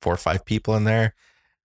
four 0.02 0.14
or 0.14 0.18
five 0.18 0.44
people 0.44 0.74
in 0.76 0.84
there. 0.84 1.14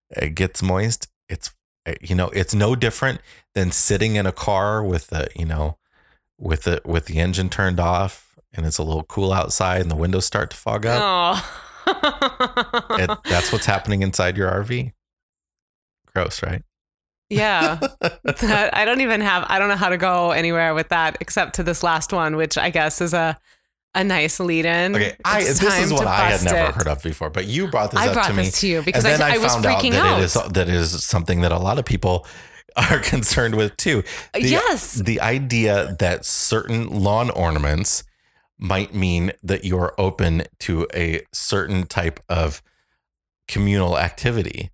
It 0.10 0.36
gets 0.36 0.62
moist. 0.62 1.08
It's 1.30 1.54
eh, 1.86 1.96
you 2.02 2.16
know, 2.16 2.30
it's 2.30 2.54
no 2.54 2.76
different 2.76 3.22
than 3.56 3.72
sitting 3.72 4.16
in 4.16 4.26
a 4.26 4.32
car 4.32 4.84
with 4.84 5.08
the, 5.08 5.28
you 5.36 5.46
know, 5.46 5.78
with 6.38 6.64
the 6.64 6.82
with 6.86 7.06
the 7.06 7.20
engine 7.20 7.50
turned 7.50 7.80
off 7.80 8.36
and 8.54 8.66
it's 8.66 8.78
a 8.78 8.84
little 8.84 9.04
cool 9.04 9.32
outside 9.34 9.82
and 9.82 9.90
the 9.92 9.96
windows 9.96 10.26
start 10.26 10.50
to 10.52 10.58
fog 10.58 10.86
up. 10.86 11.02
oh. 11.02 11.60
It, 13.00 13.10
that's 13.26 13.52
what's 13.54 13.66
happening 13.66 14.02
inside 14.02 14.38
your 14.38 14.50
RV. 14.50 14.94
Gross, 16.14 16.42
right? 16.44 16.64
Yeah. 17.34 17.80
That- 18.24 18.76
I 18.76 18.86
don't 18.86 19.02
even 19.02 19.22
have 19.22 19.46
I 19.48 19.60
don't 19.60 19.70
know 19.70 19.76
how 19.76 19.90
to 19.90 19.98
go 19.98 20.32
anywhere 20.32 20.74
with 20.74 20.90
that 20.90 21.18
except 21.20 21.56
to 21.56 21.64
this 21.64 21.84
last 21.84 22.14
one, 22.14 22.36
which 22.36 22.58
I 22.58 22.70
guess 22.70 23.02
is 23.02 23.14
a 23.14 23.38
a 23.96 24.04
nice 24.04 24.40
lead 24.40 24.66
in. 24.66 24.96
Okay, 24.96 25.16
I 25.24 25.44
this 25.44 25.62
is 25.62 25.94
what 25.94 26.08
I 26.08 26.32
had 26.32 26.44
never 26.44 26.70
it. 26.70 26.76
heard 26.76 26.88
of 26.88 27.04
before, 27.04 27.30
but 27.30 27.46
you 27.46 27.68
brought 27.68 27.92
this 27.92 28.00
I 28.00 28.08
up 28.08 28.14
brought 28.14 28.28
to 28.28 28.34
me. 28.34 28.44
this 28.46 28.60
to 28.62 28.68
you 28.68 28.82
because 28.82 29.06
and 29.06 29.14
then 29.14 29.22
I, 29.22 29.34
I, 29.34 29.36
I 29.36 29.38
was 29.38 29.54
found 29.54 29.66
freaking 29.66 29.94
out 29.94 30.04
that 30.04 30.06
out. 30.06 30.20
it 30.20 30.24
is 30.24 30.34
that 30.34 30.70
is 30.70 31.04
something 31.04 31.42
that 31.42 31.52
a 31.52 31.60
lot 31.60 31.78
of 31.78 31.86
people 31.86 32.26
are 32.76 33.00
concerned 33.00 33.56
with 33.56 33.78
too. 33.78 34.04
Uh, 34.34 34.40
the, 34.40 34.50
yes. 34.50 34.96
the 34.96 35.22
idea 35.22 35.96
that 36.00 36.26
certain 36.26 36.88
lawn 36.90 37.30
ornaments 37.30 38.04
might 38.58 38.94
mean 38.94 39.32
that 39.44 39.64
you're 39.66 39.94
open 39.98 40.44
to 40.60 40.88
a 40.96 41.22
certain 41.32 41.86
type 41.86 42.20
of 42.30 42.62
communal 43.48 43.98
activity. 43.98 44.72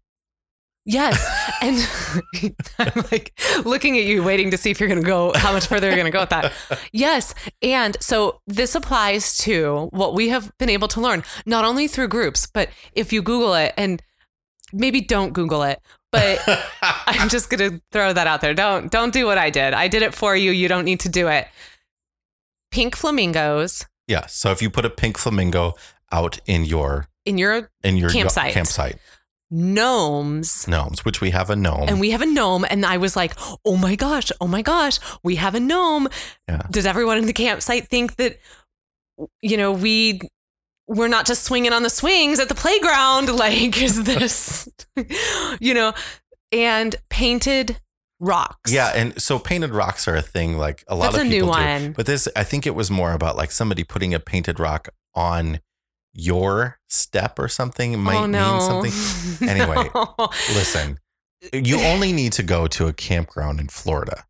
Yes. 0.85 1.23
And 1.61 2.55
I'm 2.79 3.03
like 3.11 3.39
looking 3.63 3.97
at 3.97 4.05
you, 4.05 4.23
waiting 4.23 4.51
to 4.51 4.57
see 4.57 4.71
if 4.71 4.79
you're 4.79 4.89
going 4.89 5.01
to 5.01 5.05
go, 5.05 5.33
how 5.35 5.51
much 5.51 5.67
further 5.67 5.87
you're 5.87 5.95
going 5.95 6.05
to 6.05 6.11
go 6.11 6.21
with 6.21 6.29
that. 6.29 6.53
Yes. 6.91 7.33
And 7.61 7.97
so 8.01 8.41
this 8.47 8.75
applies 8.75 9.37
to 9.39 9.89
what 9.91 10.15
we 10.15 10.29
have 10.29 10.51
been 10.57 10.69
able 10.69 10.87
to 10.89 11.01
learn, 11.01 11.23
not 11.45 11.65
only 11.65 11.87
through 11.87 12.07
groups, 12.07 12.47
but 12.51 12.69
if 12.93 13.13
you 13.13 13.21
Google 13.21 13.53
it 13.53 13.73
and 13.77 14.01
maybe 14.73 15.01
don't 15.01 15.33
Google 15.33 15.63
it, 15.63 15.79
but 16.11 16.39
I'm 16.81 17.29
just 17.29 17.49
going 17.49 17.71
to 17.71 17.81
throw 17.91 18.13
that 18.13 18.25
out 18.25 18.41
there. 18.41 18.53
Don't, 18.53 18.91
don't 18.91 19.13
do 19.13 19.25
what 19.25 19.37
I 19.37 19.49
did. 19.49 19.73
I 19.73 19.87
did 19.87 20.01
it 20.01 20.13
for 20.13 20.35
you. 20.35 20.51
You 20.51 20.67
don't 20.67 20.85
need 20.85 21.01
to 21.01 21.09
do 21.09 21.27
it. 21.27 21.47
Pink 22.71 22.95
flamingos 22.95 23.85
yeah. 24.09 24.25
So 24.25 24.51
if 24.51 24.61
you 24.61 24.69
put 24.69 24.83
a 24.85 24.89
pink 24.89 25.17
flamingo 25.17 25.75
out 26.11 26.39
in 26.47 26.65
your 26.65 27.07
in 27.25 27.37
your 27.37 27.69
in 27.83 27.95
your 27.95 28.09
Campsite. 28.09 28.53
campsite 28.53 28.97
gnomes. 29.51 30.67
gnomes, 30.67 31.03
which 31.05 31.21
we 31.21 31.31
have 31.31 31.49
a 31.49 31.55
gnome. 31.55 31.87
and 31.89 31.99
we 31.99 32.11
have 32.11 32.21
a 32.21 32.25
gnome 32.25 32.65
and 32.69 32.85
i 32.85 32.97
was 32.97 33.15
like 33.15 33.33
oh 33.65 33.75
my 33.75 33.95
gosh 33.95 34.31
oh 34.41 34.47
my 34.47 34.61
gosh 34.61 34.99
we 35.23 35.35
have 35.35 35.55
a 35.55 35.59
gnome 35.59 36.07
Yeah. 36.47 36.61
does 36.69 36.85
everyone 36.85 37.17
in 37.17 37.25
the 37.25 37.33
campsite 37.33 37.87
think 37.87 38.15
that 38.17 38.39
you 39.41 39.57
know 39.57 39.71
we 39.71 40.21
we're 40.87 41.07
not 41.07 41.25
just 41.25 41.43
swinging 41.43 41.73
on 41.73 41.83
the 41.83 41.89
swings 41.89 42.39
at 42.39 42.47
the 42.49 42.55
playground 42.55 43.29
like 43.35 43.81
is 43.81 44.03
this 44.03 44.69
you 45.59 45.73
know 45.73 45.93
and 46.51 46.95
painted 47.09 47.79
rocks 48.19 48.71
Yeah, 48.73 48.91
and 48.95 49.19
so 49.21 49.39
painted 49.39 49.69
rocks 49.71 50.05
are 50.07 50.15
a 50.15 50.21
thing. 50.21 50.57
Like 50.57 50.83
a 50.89 50.95
lot 50.95 51.11
That's 51.13 51.17
of 51.17 51.21
a 51.21 51.23
new 51.25 51.41
people 51.45 51.53
do. 51.53 51.59
one. 51.59 51.91
But 51.93 52.05
this, 52.05 52.27
I 52.35 52.43
think 52.43 52.67
it 52.67 52.75
was 52.75 52.91
more 52.91 53.13
about 53.13 53.37
like 53.37 53.49
somebody 53.51 53.83
putting 53.85 54.13
a 54.13 54.19
painted 54.19 54.59
rock 54.59 54.89
on 55.15 55.59
your 56.13 56.79
step 56.87 57.37
or 57.39 57.47
something 57.47 57.95
oh, 57.95 57.97
might 57.97 58.15
oh 58.15 58.25
no 58.25 58.51
mean 58.53 58.91
something. 58.91 59.49
Anyway. 59.49 59.89
No. 59.93 60.15
Listen, 60.53 60.99
uh, 61.43 61.57
you 61.57 61.77
eh, 61.79 61.93
only 61.93 62.11
need 62.11 62.33
to 62.33 62.43
go 62.43 62.67
to 62.67 62.87
a 62.87 62.93
campground 62.93 63.59
in 63.59 63.67
Florida 63.67 64.25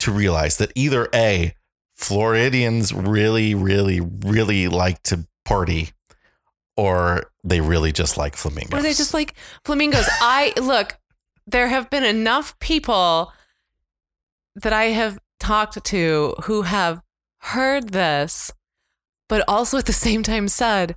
to 0.00 0.12
realize 0.12 0.58
that 0.58 0.72
either 0.74 1.08
a 1.14 1.54
Floridians 1.94 2.92
really, 2.92 3.54
really, 3.54 4.00
really 4.00 4.68
like 4.68 5.02
to 5.04 5.26
party, 5.44 5.90
or 6.76 7.30
they 7.42 7.60
really 7.60 7.92
just 7.92 8.16
like 8.16 8.36
flamingos. 8.36 8.78
Or 8.78 8.82
they 8.82 8.92
just 8.92 9.14
like 9.14 9.34
flamingos. 9.64 10.06
I 10.20 10.52
look, 10.60 10.98
there 11.46 11.68
have 11.68 11.88
been 11.88 12.04
enough 12.04 12.58
people 12.58 13.32
that 14.54 14.72
I 14.72 14.86
have 14.86 15.18
talked 15.38 15.82
to 15.82 16.34
who 16.44 16.62
have 16.62 17.00
heard 17.38 17.90
this, 17.90 18.50
but 19.28 19.44
also 19.48 19.78
at 19.78 19.86
the 19.86 19.92
same 19.92 20.22
time 20.22 20.48
said, 20.48 20.96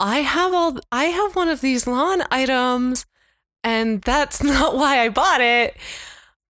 I 0.00 0.18
have 0.20 0.52
all 0.52 0.78
I 0.90 1.04
have 1.04 1.36
one 1.36 1.48
of 1.48 1.60
these 1.60 1.86
lawn 1.86 2.22
items 2.30 3.06
and 3.62 4.02
that's 4.02 4.42
not 4.52 4.74
why 4.74 5.00
I 5.00 5.08
bought 5.08 5.40
it. 5.40 5.76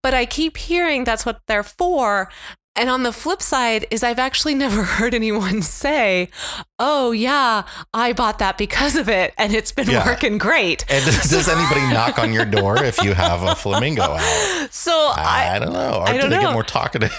But 0.02 0.14
I 0.14 0.26
keep 0.26 0.56
hearing 0.56 1.04
that's 1.04 1.24
what 1.26 1.40
they're 1.46 1.62
for. 1.62 2.28
And 2.74 2.88
on 2.88 3.02
the 3.02 3.12
flip 3.12 3.42
side 3.42 3.86
is 3.90 4.02
I've 4.02 4.18
actually 4.18 4.54
never 4.64 4.82
heard 4.82 5.12
anyone 5.14 5.60
say, 5.60 6.30
"Oh 6.78 7.12
yeah, 7.12 7.64
I 7.92 8.14
bought 8.14 8.38
that 8.38 8.56
because 8.56 8.96
of 8.96 9.08
it 9.10 9.34
and 9.36 9.54
it's 9.54 9.70
been 9.72 9.90
Yeah. 9.90 10.06
working 10.06 10.38
great." 10.38 10.84
And 10.90 11.04
does, 11.04 11.22
does 11.30 11.48
anybody 11.50 11.82
knock 11.92 12.18
on 12.18 12.32
your 12.32 12.46
door 12.46 12.82
if 12.82 13.02
you 13.04 13.12
have 13.12 13.42
a 13.42 13.54
flamingo 13.54 14.02
out? 14.02 14.68
So 14.72 14.90
I, 14.92 15.50
I, 15.54 15.58
don't 15.58 15.74
know. 15.74 15.98
Or 16.00 16.08
I 16.08 16.12
do 16.14 16.18
don't 16.22 16.30
they 16.30 16.36
know. 16.36 16.42
get 16.44 16.52
more 16.54 16.64
talkative? 16.64 17.12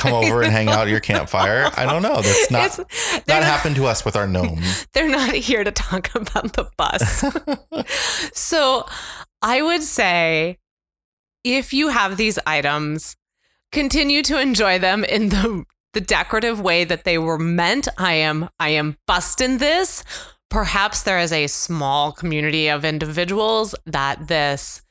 Come 0.00 0.12
over 0.14 0.42
and 0.42 0.52
hang 0.52 0.68
out 0.68 0.82
at 0.82 0.88
your 0.88 1.00
campfire. 1.12 1.70
I 1.76 1.84
don't 1.84 2.02
know. 2.02 2.20
That's 2.20 2.50
not 2.50 2.70
that 2.76 3.24
not, 3.28 3.42
happened 3.42 3.76
to 3.76 3.86
us 3.86 4.04
with 4.04 4.16
our 4.16 4.26
gnomes. 4.26 4.86
they're 4.92 5.08
not 5.08 5.34
here 5.34 5.62
to 5.62 5.70
talk 5.70 6.14
about 6.14 6.54
the 6.54 6.70
bus. 6.76 7.24
so 8.32 8.86
I 9.42 9.62
would 9.62 9.82
say 9.82 10.58
if 11.44 11.72
you 11.72 11.88
have 11.88 12.16
these 12.16 12.38
items, 12.46 13.16
continue 13.72 14.22
to 14.22 14.40
enjoy 14.40 14.78
them 14.78 15.04
in 15.04 15.28
the 15.28 15.64
the 15.92 16.00
decorative 16.00 16.60
way 16.60 16.84
that 16.84 17.04
they 17.04 17.18
were 17.18 17.38
meant. 17.38 17.88
I 17.98 18.14
am 18.14 18.48
I 18.58 18.70
am 18.70 18.96
busting 19.06 19.58
this. 19.58 20.04
Perhaps 20.48 21.02
there 21.02 21.18
is 21.18 21.32
a 21.32 21.46
small 21.46 22.12
community 22.12 22.68
of 22.68 22.84
individuals 22.84 23.74
that 23.86 24.26
this 24.28 24.82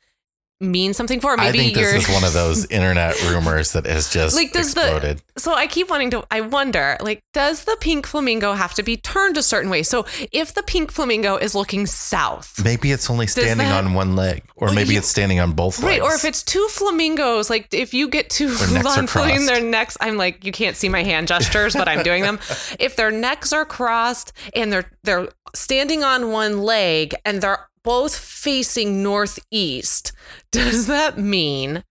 means 0.62 0.98
something 0.98 1.20
for. 1.22 1.38
Maybe 1.38 1.48
I 1.48 1.52
think 1.64 1.78
you're 1.78 1.94
this 1.94 2.08
is 2.10 2.14
one 2.14 2.24
of 2.24 2.34
those 2.34 2.66
internet 2.70 3.16
rumors 3.30 3.72
that 3.74 3.86
has 3.86 4.10
just 4.12 4.36
Like, 4.36 4.52
does 4.52 4.74
the- 4.74 4.82
exploded. 4.82 5.22
so 5.38 5.54
I 5.54 5.68
keep 5.68 5.90
wanting 5.90 6.12
to 6.12 6.26
I 6.30 6.42
wonder 6.42 6.98
like 7.00 7.22
does 7.34 7.64
the 7.64 7.78
pink 7.80 8.06
flamingo 8.06 8.54
have 8.54 8.74
to 8.74 8.84
be 8.84 8.98
turned 8.98 9.38
a 9.38 9.44
certain 9.44 9.70
way? 9.70 9.84
So 9.84 10.06
if 10.32 10.54
the 10.54 10.64
pink 10.64 10.92
flamingo 10.92 11.38
is 11.38 11.56
looking 11.56 11.86
south, 11.86 12.62
maybe 12.64 12.92
it's 12.92 13.10
only 13.10 13.28
standing 13.28 13.68
that- 13.70 13.86
on 13.86 13.94
one 13.94 14.16
leg, 14.16 14.44
or 14.58 14.72
maybe 14.74 14.94
you- 14.94 15.00
it's 15.00 15.08
standing 15.08 15.40
on 15.40 15.54
both 15.54 15.80
right, 15.82 16.02
legs. 16.02 16.14
or 16.14 16.16
if 16.16 16.26
it's 16.26 16.44
two 16.44 16.68
flamingos, 16.70 17.50
like 17.50 17.68
if 17.74 17.94
you 17.94 18.10
get 18.10 18.30
two 18.30 18.50
Their 18.50 18.74
necks 18.74 18.86
are 18.88 19.00
on 19.00 19.08
flaming 19.08 19.36
crossed. 19.38 19.48
their 19.48 19.62
necks, 19.64 19.98
I'm 20.02 20.18
like 20.18 20.44
you 20.44 20.52
can't 20.52 20.76
see 20.76 20.90
my 20.90 21.04
hand 21.04 21.28
gestures, 21.30 21.74
but 21.74 21.88
I'm 21.88 22.04
doing 22.04 22.24
them. 22.24 22.40
If 22.80 22.96
their 22.96 23.12
necks 23.12 23.54
are 23.54 23.66
crossed 23.66 24.34
and 24.54 24.72
they're 24.74 24.92
they're 25.04 25.30
standing 25.56 26.04
on 26.04 26.32
one 26.32 26.62
leg 26.62 27.16
and 27.26 27.42
they're 27.42 27.69
both 27.84 28.16
facing 28.16 29.04
northeast, 29.04 30.12
does 30.52 30.88
that 30.88 31.18
mean 31.18 31.84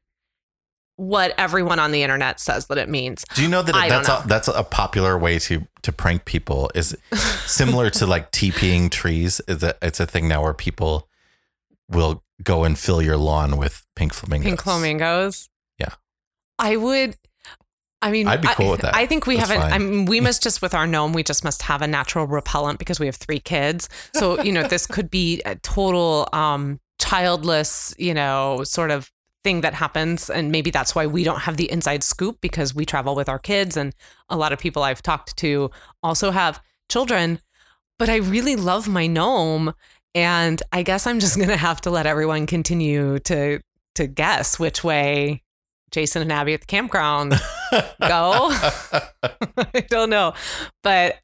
what 0.97 1.33
everyone 1.39 1.79
on 1.79 1.93
the 1.93 2.03
internet 2.03 2.41
says 2.41 2.67
that 2.67 2.77
it 2.77 2.89
means? 2.89 3.25
Do 3.35 3.43
you 3.43 3.49
know 3.49 3.63
that 3.63 3.75
I 3.75 3.89
that's 3.89 4.09
know. 4.09 4.19
a, 4.19 4.27
that's 4.27 4.49
a 4.49 4.65
popular 4.65 5.17
way 5.17 5.39
to 5.41 5.67
to 5.83 5.93
prank 5.93 6.25
people? 6.25 6.71
Is 6.75 6.97
similar 7.47 7.89
to 7.91 8.07
like 8.07 8.33
TPing 8.33 8.91
trees. 8.91 9.41
Is 9.47 9.63
a, 9.63 9.77
it's 9.81 10.01
a 10.01 10.07
thing 10.07 10.27
now 10.29 10.43
where 10.43 10.55
people 10.55 11.09
will 11.89 12.25
go 12.43 12.65
and 12.65 12.79
fill 12.79 13.01
your 13.01 13.17
lawn 13.17 13.57
with 13.57 13.87
pink 13.97 14.13
flamingos. 14.13 14.47
Pink 14.49 14.63
flamingos. 14.63 15.49
Yeah. 15.79 15.95
I 16.59 16.77
would. 16.77 17.17
I 18.01 18.11
mean, 18.13 18.29
I'd 18.29 18.41
be 18.41 18.49
I- 18.49 18.71
with 18.71 18.81
that. 18.83 18.95
I 18.95 19.07
think 19.07 19.27
we 19.27 19.37
That's 19.37 19.51
haven't. 19.51 19.71
fine. 19.71 19.73
I 19.73 19.79
mean, 19.79 20.05
we 20.05 20.21
must 20.21 20.43
just 20.43 20.63
with 20.63 20.75
our 20.75 20.87
gnome, 20.87 21.13
we 21.13 21.23
just 21.23 21.43
must 21.45 21.63
have 21.63 21.83
a 21.83 21.87
natural 21.87 22.27
repellent 22.27 22.79
because 22.79 23.01
we 23.01 23.07
have 23.07 23.17
three 23.17 23.41
kids. 23.41 23.89
So 24.15 24.41
you 24.43 24.53
know, 24.53 24.63
this 24.63 24.87
could 24.87 25.11
be 25.11 25.43
a 25.45 25.57
total 25.57 26.29
um, 26.33 26.79
childless, 27.01 27.95
you 27.99 28.15
know, 28.15 28.63
sort 28.65 28.91
of 28.91 29.11
thing 29.45 29.61
that 29.63 29.75
happens, 29.75 30.31
and 30.31 30.51
maybe 30.53 30.71
that's 30.71 30.95
why 30.95 31.07
we 31.07 31.25
don't 31.25 31.41
have 31.41 31.57
the 31.57 31.71
inside 31.71 32.03
scoop 32.05 32.41
because 32.41 32.75
we 32.75 32.85
travel 32.85 33.15
with 33.15 33.29
our 33.29 33.39
kids, 33.39 33.77
and 33.77 33.95
a 34.29 34.37
lot 34.37 34.53
of 34.53 34.59
people 34.59 34.83
I've 34.83 35.03
talked 35.03 35.37
to 35.39 35.71
also 36.03 36.31
have 36.31 36.61
children. 36.89 37.41
But 37.99 38.09
I 38.09 38.17
really 38.17 38.55
love 38.55 38.89
my 38.89 39.09
gnome, 39.09 39.75
and 40.15 40.63
I 40.73 40.83
guess 40.85 41.05
I'm 41.07 41.19
just 41.19 41.37
gonna 41.39 41.57
have 41.57 41.81
to 41.83 41.91
let 41.91 42.07
everyone 42.07 42.47
continue 42.47 43.19
to 43.21 43.61
to 43.97 44.07
guess 44.07 44.59
which 44.61 44.85
way 44.85 45.43
Jason 45.91 46.23
and 46.23 46.33
Abby 46.33 46.55
at 46.55 46.61
the 46.61 46.67
campground 46.67 47.33
go. 48.01 48.51
I 49.75 49.85
don't 49.89 50.11
know. 50.11 50.35
But 50.83 51.17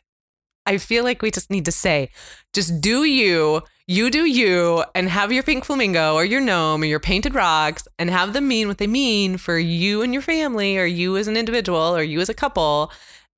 I 0.67 0.79
feel 0.79 1.05
like 1.05 1.23
we 1.23 1.31
just 1.31 1.51
need 1.51 1.65
to 1.67 1.73
say, 1.73 2.11
just 2.53 2.81
do 2.81 3.05
you, 3.05 3.63
you 3.87 4.11
do 4.11 4.25
you, 4.25 4.85
and 4.95 5.09
have 5.11 5.33
your 5.33 5.43
pink 5.43 5.65
flamingo 5.65 6.15
or 6.15 6.25
your 6.25 6.41
gnome 6.41 6.83
or 6.83 6.87
your 6.87 7.01
painted 7.01 7.35
rocks 7.35 7.87
and 7.99 8.09
have 8.11 8.33
them 8.33 8.49
mean 8.49 8.69
what 8.69 8.79
they 8.79 8.87
mean 8.87 9.37
for 9.37 9.59
you 9.59 10.01
and 10.03 10.13
your 10.13 10.23
family 10.23 10.79
or 10.79 10.87
you 10.87 11.17
as 11.17 11.29
an 11.29 11.37
individual 11.37 11.95
or 11.95 12.03
you 12.03 12.21
as 12.21 12.31
a 12.31 12.35
couple. 12.35 12.91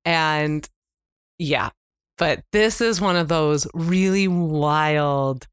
And 0.05 0.67
yeah, 1.37 1.71
but 2.17 2.43
this 2.51 2.79
is 2.79 3.01
one 3.01 3.17
of 3.17 3.27
those 3.27 3.67
really 3.73 4.27
wild 4.27 5.47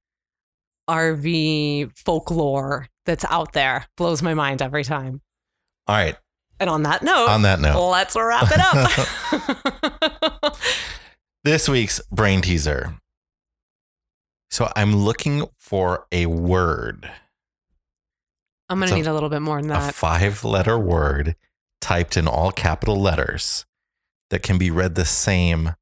RV 0.89 1.91
folklore 1.97 2.89
that's 3.05 3.25
out 3.25 3.53
there. 3.53 3.87
Blows 3.97 4.23
my 4.23 4.35
mind 4.35 4.63
every 4.63 4.85
time. 4.85 5.21
All 5.87 5.97
right. 5.97 6.17
And 6.61 6.71
on 6.71 6.85
that 6.85 7.03
note, 7.03 7.29
On 7.29 7.43
that 7.43 7.61
note, 7.61 7.91
let's 7.91 8.17
wrap 8.17 8.49
it 8.51 8.61
up. 10.43 10.57
this 11.45 11.69
week's 11.69 12.01
brain 12.11 12.41
teaser. 12.41 12.97
So 14.51 14.71
I'm 14.77 14.95
looking 14.97 15.47
for 15.59 16.07
a 16.13 16.27
word, 16.27 17.11
I'm 18.69 18.79
going 18.79 18.89
to 18.89 18.95
need 18.95 19.07
a 19.07 19.13
little 19.13 19.29
bit 19.29 19.43
more 19.43 19.61
than 19.61 19.69
that. 19.69 19.83
a 19.83 19.87
that. 19.87 19.95
five 19.95 20.45
letter 20.45 20.79
word 20.79 21.35
typed 21.81 22.17
in 22.17 22.27
all 22.29 22.51
capital 22.53 22.99
letters 23.01 23.67
that 24.31 24.43
can 24.43 24.57
be 24.57 24.71
read 24.71 24.95
the 24.95 25.05
same 25.05 25.75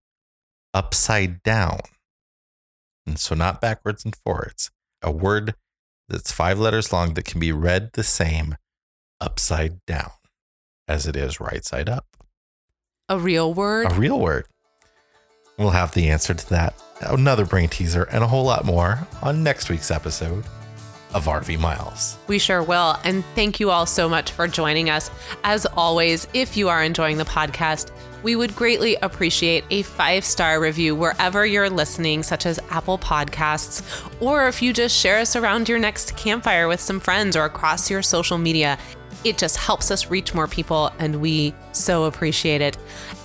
upside 0.74 1.42
down. 1.42 1.80
And 3.06 3.18
so 3.18 3.34
not 3.34 3.60
backwards 3.60 4.04
and 4.04 4.16
forwards. 4.16 4.70
A 5.02 5.10
word 5.12 5.54
that's 6.08 6.32
five 6.32 6.58
letters 6.58 6.92
long 6.92 7.14
that 7.14 7.24
can 7.24 7.40
be 7.40 7.52
read 7.52 7.90
the 7.92 8.02
same 8.02 8.56
upside 9.22 9.84
down 9.86 10.10
as 10.88 11.06
it 11.06 11.16
is 11.16 11.40
right 11.40 11.64
side 11.64 11.88
up. 11.88 12.04
A 13.08 13.18
real 13.18 13.54
word. 13.54 13.90
A 13.90 13.94
real 13.94 14.18
word. 14.18 14.46
We'll 15.58 15.70
have 15.70 15.94
the 15.94 16.08
answer 16.08 16.34
to 16.34 16.50
that, 16.50 16.74
another 17.00 17.46
brain 17.46 17.68
teaser, 17.68 18.04
and 18.04 18.24
a 18.24 18.26
whole 18.26 18.44
lot 18.44 18.64
more 18.64 19.06
on 19.22 19.42
next 19.42 19.70
week's 19.70 19.90
episode 19.90 20.44
of 21.14 21.26
RV 21.26 21.58
Miles. 21.60 22.16
We 22.26 22.38
sure 22.38 22.62
will. 22.62 22.96
And 23.04 23.24
thank 23.34 23.60
you 23.60 23.70
all 23.70 23.86
so 23.86 24.08
much 24.08 24.32
for 24.32 24.48
joining 24.48 24.88
us. 24.88 25.10
As 25.44 25.66
always, 25.76 26.26
if 26.32 26.56
you 26.56 26.68
are 26.68 26.82
enjoying 26.82 27.18
the 27.18 27.24
podcast, 27.24 27.90
we 28.22 28.36
would 28.36 28.54
greatly 28.54 28.96
appreciate 29.02 29.64
a 29.70 29.82
five 29.82 30.24
star 30.24 30.60
review 30.60 30.94
wherever 30.94 31.44
you're 31.44 31.70
listening, 31.70 32.22
such 32.22 32.46
as 32.46 32.58
Apple 32.70 32.98
Podcasts, 32.98 33.82
or 34.20 34.48
if 34.48 34.62
you 34.62 34.72
just 34.72 34.96
share 34.96 35.18
us 35.18 35.36
around 35.36 35.68
your 35.68 35.78
next 35.78 36.16
campfire 36.16 36.68
with 36.68 36.80
some 36.80 37.00
friends 37.00 37.36
or 37.36 37.44
across 37.44 37.90
your 37.90 38.02
social 38.02 38.38
media. 38.38 38.78
It 39.24 39.38
just 39.38 39.56
helps 39.56 39.90
us 39.90 40.10
reach 40.10 40.34
more 40.34 40.48
people, 40.48 40.92
and 40.98 41.20
we 41.20 41.54
so 41.72 42.04
appreciate 42.04 42.60
it. 42.60 42.76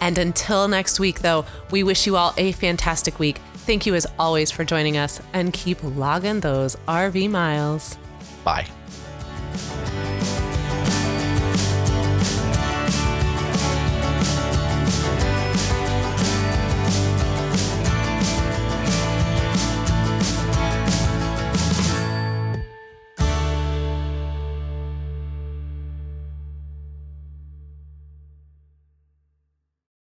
And 0.01 0.17
until 0.17 0.67
next 0.67 0.99
week, 0.99 1.19
though, 1.19 1.45
we 1.71 1.83
wish 1.83 2.05
you 2.05 2.15
all 2.15 2.33
a 2.37 2.51
fantastic 2.53 3.19
week. 3.19 3.37
Thank 3.65 3.85
you 3.85 3.95
as 3.95 4.07
always 4.17 4.51
for 4.51 4.63
joining 4.63 4.97
us, 4.97 5.21
and 5.33 5.51
keep 5.53 5.77
logging 5.83 6.39
those 6.39 6.75
RV 6.87 7.29
miles. 7.29 7.97
Bye. 8.43 8.67